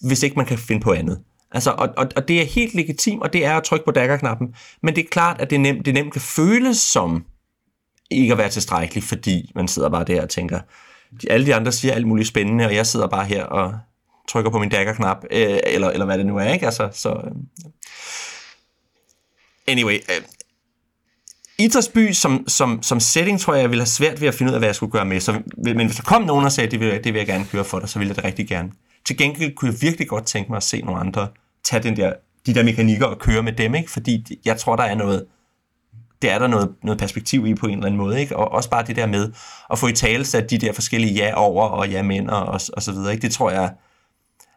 hvis 0.00 0.22
ikke 0.22 0.36
man 0.36 0.46
kan 0.46 0.58
finde 0.58 0.80
på 0.80 0.92
andet. 0.92 1.20
Altså, 1.52 1.70
og, 1.70 1.88
og, 1.96 2.08
og 2.16 2.28
det 2.28 2.40
er 2.40 2.44
helt 2.44 2.74
legitimt, 2.74 3.22
og 3.22 3.32
det 3.32 3.44
er 3.44 3.56
at 3.56 3.64
trykke 3.64 3.84
på 3.84 3.90
daggerknappen. 3.90 4.54
Men 4.82 4.96
det 4.96 5.04
er 5.04 5.08
klart, 5.08 5.40
at 5.40 5.50
det 5.50 5.60
nemt, 5.60 5.86
det 5.86 5.94
nemt 5.94 6.12
kan 6.12 6.22
føles 6.22 6.78
som 6.78 7.24
ikke 8.10 8.32
at 8.32 8.38
være 8.38 8.48
tilstrækkelig, 8.48 9.04
fordi 9.04 9.52
man 9.54 9.68
sidder 9.68 9.88
bare 9.88 10.04
der 10.04 10.22
og 10.22 10.28
tænker, 10.28 10.60
de, 11.22 11.30
alle 11.30 11.46
de 11.46 11.54
andre 11.54 11.72
siger 11.72 11.94
alt 11.94 12.06
muligt 12.06 12.28
spændende, 12.28 12.66
og 12.66 12.74
jeg 12.74 12.86
sidder 12.86 13.06
bare 13.06 13.24
her 13.24 13.44
og 13.44 13.78
trykker 14.28 14.50
på 14.50 14.58
min 14.58 14.68
daggerknap, 14.68 15.24
øh, 15.30 15.58
eller, 15.66 15.90
eller 15.90 16.06
hvad 16.06 16.18
det 16.18 16.26
nu 16.26 16.36
er, 16.36 16.52
ikke? 16.52 16.66
Altså, 16.66 16.88
så, 16.92 17.08
øh. 17.08 17.32
Anyway, 19.66 19.94
øh, 19.94 20.22
Idrætsby 21.58 22.12
som, 22.12 22.44
som, 22.48 22.82
som 22.82 23.00
setting, 23.00 23.40
tror 23.40 23.54
jeg, 23.54 23.62
jeg 23.62 23.70
ville 23.70 23.82
have 23.82 23.86
svært 23.86 24.20
ved 24.20 24.28
at 24.28 24.34
finde 24.34 24.50
ud 24.50 24.54
af, 24.54 24.60
hvad 24.60 24.68
jeg 24.68 24.74
skulle 24.74 24.92
gøre 24.92 25.04
med. 25.04 25.20
Så, 25.20 25.42
men 25.56 25.86
hvis 25.86 25.96
der 25.96 26.02
kom 26.02 26.22
nogen 26.22 26.44
og 26.44 26.52
sagde, 26.52 26.70
det 26.70 26.80
vil, 26.80 27.04
det 27.04 27.14
vil 27.14 27.18
jeg 27.18 27.26
gerne 27.26 27.46
køre 27.52 27.64
for 27.64 27.78
dig, 27.78 27.88
så 27.88 27.98
ville 27.98 28.08
jeg 28.08 28.16
det 28.16 28.24
rigtig 28.24 28.48
gerne. 28.48 28.70
Til 29.08 29.16
gengæld 29.16 29.54
kunne 29.54 29.70
jeg 29.70 29.82
virkelig 29.82 30.08
godt 30.08 30.26
tænke 30.26 30.52
mig 30.52 30.56
at 30.56 30.62
se 30.62 30.82
nogle 30.82 31.00
andre 31.00 31.28
tage 31.64 31.82
den 31.82 31.96
der, 31.96 32.12
de 32.46 32.54
der 32.54 32.62
mekanikker 32.62 33.06
og 33.06 33.18
køre 33.18 33.42
med 33.42 33.52
dem, 33.52 33.74
ikke? 33.74 33.90
fordi 33.90 34.40
jeg 34.44 34.58
tror, 34.58 34.76
der 34.76 34.82
er 34.82 34.94
noget, 34.94 35.26
det 36.22 36.30
er 36.30 36.38
der 36.38 36.46
noget, 36.46 36.74
noget 36.82 36.98
perspektiv 36.98 37.46
i 37.46 37.54
på 37.54 37.66
en 37.66 37.72
eller 37.72 37.86
anden 37.86 37.98
måde, 37.98 38.20
ikke? 38.20 38.36
og 38.36 38.52
også 38.52 38.70
bare 38.70 38.86
det 38.86 38.96
der 38.96 39.06
med 39.06 39.32
at 39.70 39.78
få 39.78 39.86
i 39.86 39.92
tale 39.92 40.24
sat 40.24 40.50
de 40.50 40.58
der 40.58 40.72
forskellige 40.72 41.14
ja 41.14 41.34
over 41.36 41.64
og 41.64 41.88
ja 41.88 42.02
mænd 42.02 42.28
og, 42.28 42.46
og, 42.46 42.60
og 42.72 42.82
så 42.82 42.92
videre, 42.92 43.12
ikke? 43.12 43.22
det 43.22 43.32
tror 43.32 43.50
jeg, 43.50 43.74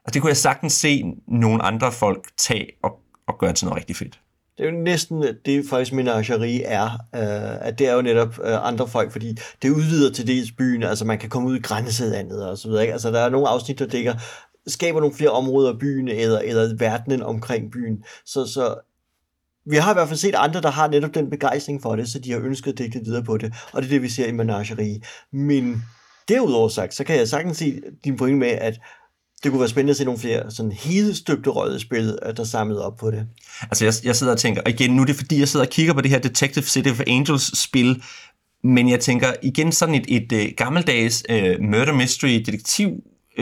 og 0.05 0.13
det 0.13 0.21
kunne 0.21 0.29
jeg 0.29 0.37
sagtens 0.37 0.73
se 0.73 1.03
nogle 1.27 1.63
andre 1.63 1.91
folk 1.91 2.27
tage 2.37 2.67
og, 2.83 2.99
og 3.27 3.37
gøre 3.39 3.53
til 3.53 3.65
noget 3.65 3.77
rigtig 3.77 3.95
fedt. 3.95 4.20
Det 4.61 4.67
er 4.67 4.71
jo 4.71 4.77
næsten 4.77 5.23
det, 5.45 5.65
faktisk 5.69 5.93
menageri 5.93 6.61
er, 6.65 6.85
øh, 7.15 7.67
at 7.67 7.79
det 7.79 7.87
er 7.87 7.93
jo 7.93 8.01
netop 8.01 8.39
øh, 8.43 8.67
andre 8.67 8.87
folk, 8.87 9.11
fordi 9.11 9.37
det 9.61 9.69
udvider 9.69 10.11
til 10.11 10.27
dels 10.27 10.51
byen, 10.51 10.83
altså 10.83 11.05
man 11.05 11.19
kan 11.19 11.29
komme 11.29 11.49
ud 11.49 11.55
i 11.57 11.61
grænselandet 11.61 12.49
og 12.49 12.57
så 12.57 12.67
videre. 12.67 12.83
Ikke? 12.83 12.93
Altså 12.93 13.11
der 13.11 13.19
er 13.19 13.29
nogle 13.29 13.47
afsnit, 13.47 13.79
der 13.79 13.85
dækker, 13.85 14.13
skaber 14.67 14.99
nogle 14.99 15.15
flere 15.15 15.29
områder 15.29 15.73
af 15.73 15.79
byen, 15.79 16.07
eller, 16.07 16.39
eller 16.39 16.75
verdenen 16.75 17.23
omkring 17.23 17.71
byen. 17.71 18.03
Så, 18.25 18.45
så 18.45 18.75
vi 19.65 19.75
har 19.75 19.91
i 19.91 19.95
hvert 19.95 20.07
fald 20.07 20.19
set 20.19 20.35
andre, 20.35 20.61
der 20.61 20.71
har 20.71 20.87
netop 20.87 21.13
den 21.13 21.29
begejstring 21.29 21.81
for 21.81 21.95
det, 21.95 22.09
så 22.09 22.19
de 22.19 22.31
har 22.31 22.39
ønsket 22.39 22.71
at 22.71 22.77
dække 22.77 22.99
videre 23.05 23.23
på 23.23 23.37
det, 23.37 23.53
og 23.73 23.81
det 23.81 23.87
er 23.87 23.91
det, 23.91 24.01
vi 24.01 24.09
ser 24.09 24.27
i 24.27 24.31
menageri, 24.31 25.01
Men 25.31 25.83
derudover 26.27 26.69
sagt, 26.69 26.93
så 26.93 27.03
kan 27.03 27.17
jeg 27.17 27.27
sagtens 27.27 27.57
se 27.57 27.81
din 28.03 28.17
pointe 28.17 28.39
med, 28.39 28.47
at 28.47 28.79
det 29.43 29.51
kunne 29.51 29.59
være 29.59 29.69
spændende 29.69 29.91
at 29.91 29.97
se 29.97 30.05
nogle 30.05 30.19
flere 30.19 30.51
sådan 30.51 30.71
hedestøbte 30.71 31.51
spil, 31.79 32.17
øh, 32.25 32.37
der 32.37 32.43
samlede 32.43 32.85
op 32.85 32.97
på 32.97 33.11
det. 33.11 33.27
Altså 33.61 33.85
jeg, 33.85 33.93
jeg 34.03 34.15
sidder 34.15 34.33
og 34.33 34.39
tænker, 34.39 34.61
og 34.61 34.71
igen, 34.71 34.95
nu 34.95 35.01
er 35.01 35.05
det 35.05 35.15
fordi, 35.15 35.39
jeg 35.39 35.47
sidder 35.47 35.65
og 35.65 35.71
kigger 35.71 35.93
på 35.93 36.01
det 36.01 36.11
her 36.11 36.19
Detective 36.19 36.65
City 36.65 36.89
of 36.89 37.01
Angels 37.07 37.61
spil, 37.61 38.03
men 38.63 38.89
jeg 38.89 38.99
tænker 38.99 39.33
igen 39.43 39.71
sådan 39.71 39.95
et, 39.95 40.05
et, 40.07 40.31
et 40.31 40.57
gammeldags 40.57 41.23
uh, 41.29 41.35
murder 41.61 41.93
mystery 41.93 42.43
detektiv 42.45 42.91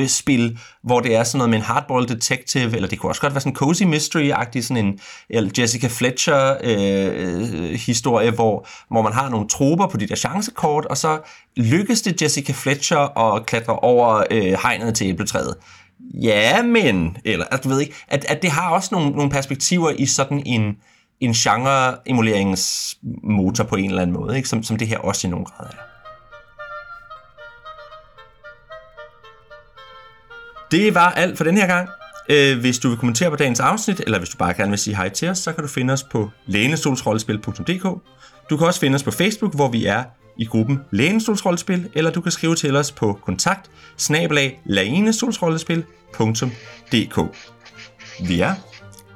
spil, 0.08 0.60
hvor 0.84 1.00
det 1.00 1.16
er 1.16 1.24
sådan 1.24 1.38
noget 1.38 1.50
med 1.50 1.58
en 1.58 1.64
hardball 1.64 2.08
detective, 2.08 2.76
eller 2.76 2.88
det 2.88 3.00
kunne 3.00 3.12
også 3.12 3.22
godt 3.22 3.34
være 3.34 3.42
sådan 3.42 3.52
en 3.52 3.56
cozy 3.56 3.84
mystery-agtig, 3.84 4.62
sådan 4.62 4.86
en 4.86 5.00
eller 5.30 5.52
Jessica 5.58 5.88
Fletcher-historie, 5.88 8.28
øh, 8.28 8.36
hvor, 8.36 8.68
hvor 8.92 9.02
man 9.02 9.14
har 9.14 9.30
nogle 9.30 9.48
troper 9.48 9.88
på 9.88 9.98
de 9.98 10.08
der 10.08 10.16
chancekort, 10.16 10.86
og 10.86 10.98
så 10.98 11.20
lykkes 11.58 12.02
det 12.02 12.22
Jessica 12.22 12.54
Fletcher 12.54 13.18
at 13.18 13.46
klatre 13.46 13.80
over 13.80 14.24
øh, 14.32 14.58
hegnet 14.64 14.96
til 14.96 15.08
æbletræet. 15.08 15.56
Ja, 16.00 16.64
men, 16.64 17.18
eller 17.26 17.46
at 17.52 17.64
du 17.64 17.70
ved 17.70 17.80
ikke, 17.80 17.94
at, 18.08 18.26
at 18.30 18.42
det 18.42 18.50
har 18.50 18.70
også 18.70 18.90
nogle, 18.92 19.12
nogle 19.12 19.32
perspektiver 19.32 19.90
i 19.90 20.06
sådan 20.06 20.44
en, 20.46 20.78
en 21.20 21.34
genre-emuleringsmotor 21.34 23.64
på 23.64 23.76
en 23.76 23.90
eller 23.90 24.02
anden 24.02 24.14
måde, 24.14 24.38
ikke? 24.38 24.50
Som, 24.50 24.64
som 24.64 24.78
det 24.78 24.88
her 24.88 24.98
også 24.98 25.28
i 25.28 25.30
nogen 25.30 25.46
grad 25.46 25.66
er. 25.66 25.72
Det 30.72 30.96
var 30.96 31.12
alt 31.12 31.38
for 31.38 31.44
den 31.44 31.58
her 31.58 31.68
gang. 31.68 31.90
Øh, 32.30 32.60
hvis 32.60 32.80
du 32.80 32.90
vil 32.90 32.98
kommentere 32.98 33.30
på 33.30 33.36
dagens 33.36 33.60
afsnit, 33.60 34.00
eller 34.00 34.18
hvis 34.18 34.30
du 34.30 34.38
bare 34.38 34.54
gerne 34.54 34.70
vil 34.70 34.80
sige 34.80 34.96
hej 34.96 35.10
til 35.10 35.30
os, 35.30 35.38
så 35.38 35.54
kan 35.54 35.64
du 35.64 35.70
finde 35.70 35.94
os 35.94 36.04
på 36.04 36.30
lænestolsrollespil.dk. 36.46 37.84
Du 38.50 38.58
kan 38.58 38.68
også 38.68 38.80
finde 38.80 38.96
os 38.96 39.04
på 39.04 39.12
Facebook, 39.12 39.56
hvor 39.56 39.68
vi 39.68 39.86
er 39.86 40.04
i 40.40 40.46
gruppen 40.46 40.80
Lænestolsrollespil, 40.92 41.90
eller 41.94 42.12
du 42.12 42.22
kan 42.22 42.32
skrive 42.32 42.56
til 42.56 42.76
os 42.76 42.92
på 42.92 43.20
kontakt 43.26 43.72
snabelag 43.98 44.62
Vi 48.28 48.40
er 48.40 48.56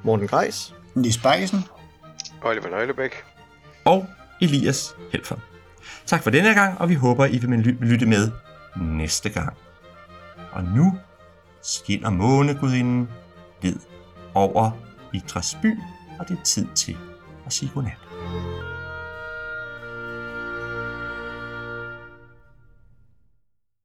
Morten 0.04 0.28
Greis, 0.28 0.74
Nis 0.96 1.18
Bejsen, 1.18 1.64
Oliver 2.42 2.70
Nøglebæk 2.70 3.12
og 3.86 4.08
Elias 4.42 4.96
Helfer. 5.12 5.36
Tak 6.06 6.24
for 6.24 6.30
denne 6.30 6.54
gang, 6.54 6.82
og 6.82 6.90
vi 6.90 6.94
håber, 6.94 7.26
I 7.26 7.38
vil 7.38 7.78
lytte 7.82 8.06
med 8.06 8.32
næste 8.82 9.30
gang. 9.30 9.54
Og 10.52 10.64
nu 10.64 10.98
skinner 11.62 12.10
månegudinden 12.10 13.10
ned 13.64 13.80
over 14.34 14.72
Idræs 15.14 15.58
by, 15.62 15.78
og 16.20 16.28
det 16.28 16.38
er 16.38 16.44
tid 16.44 16.68
til 16.76 16.98
at 17.46 17.54
sige 17.54 17.72
godnat. 17.74 18.03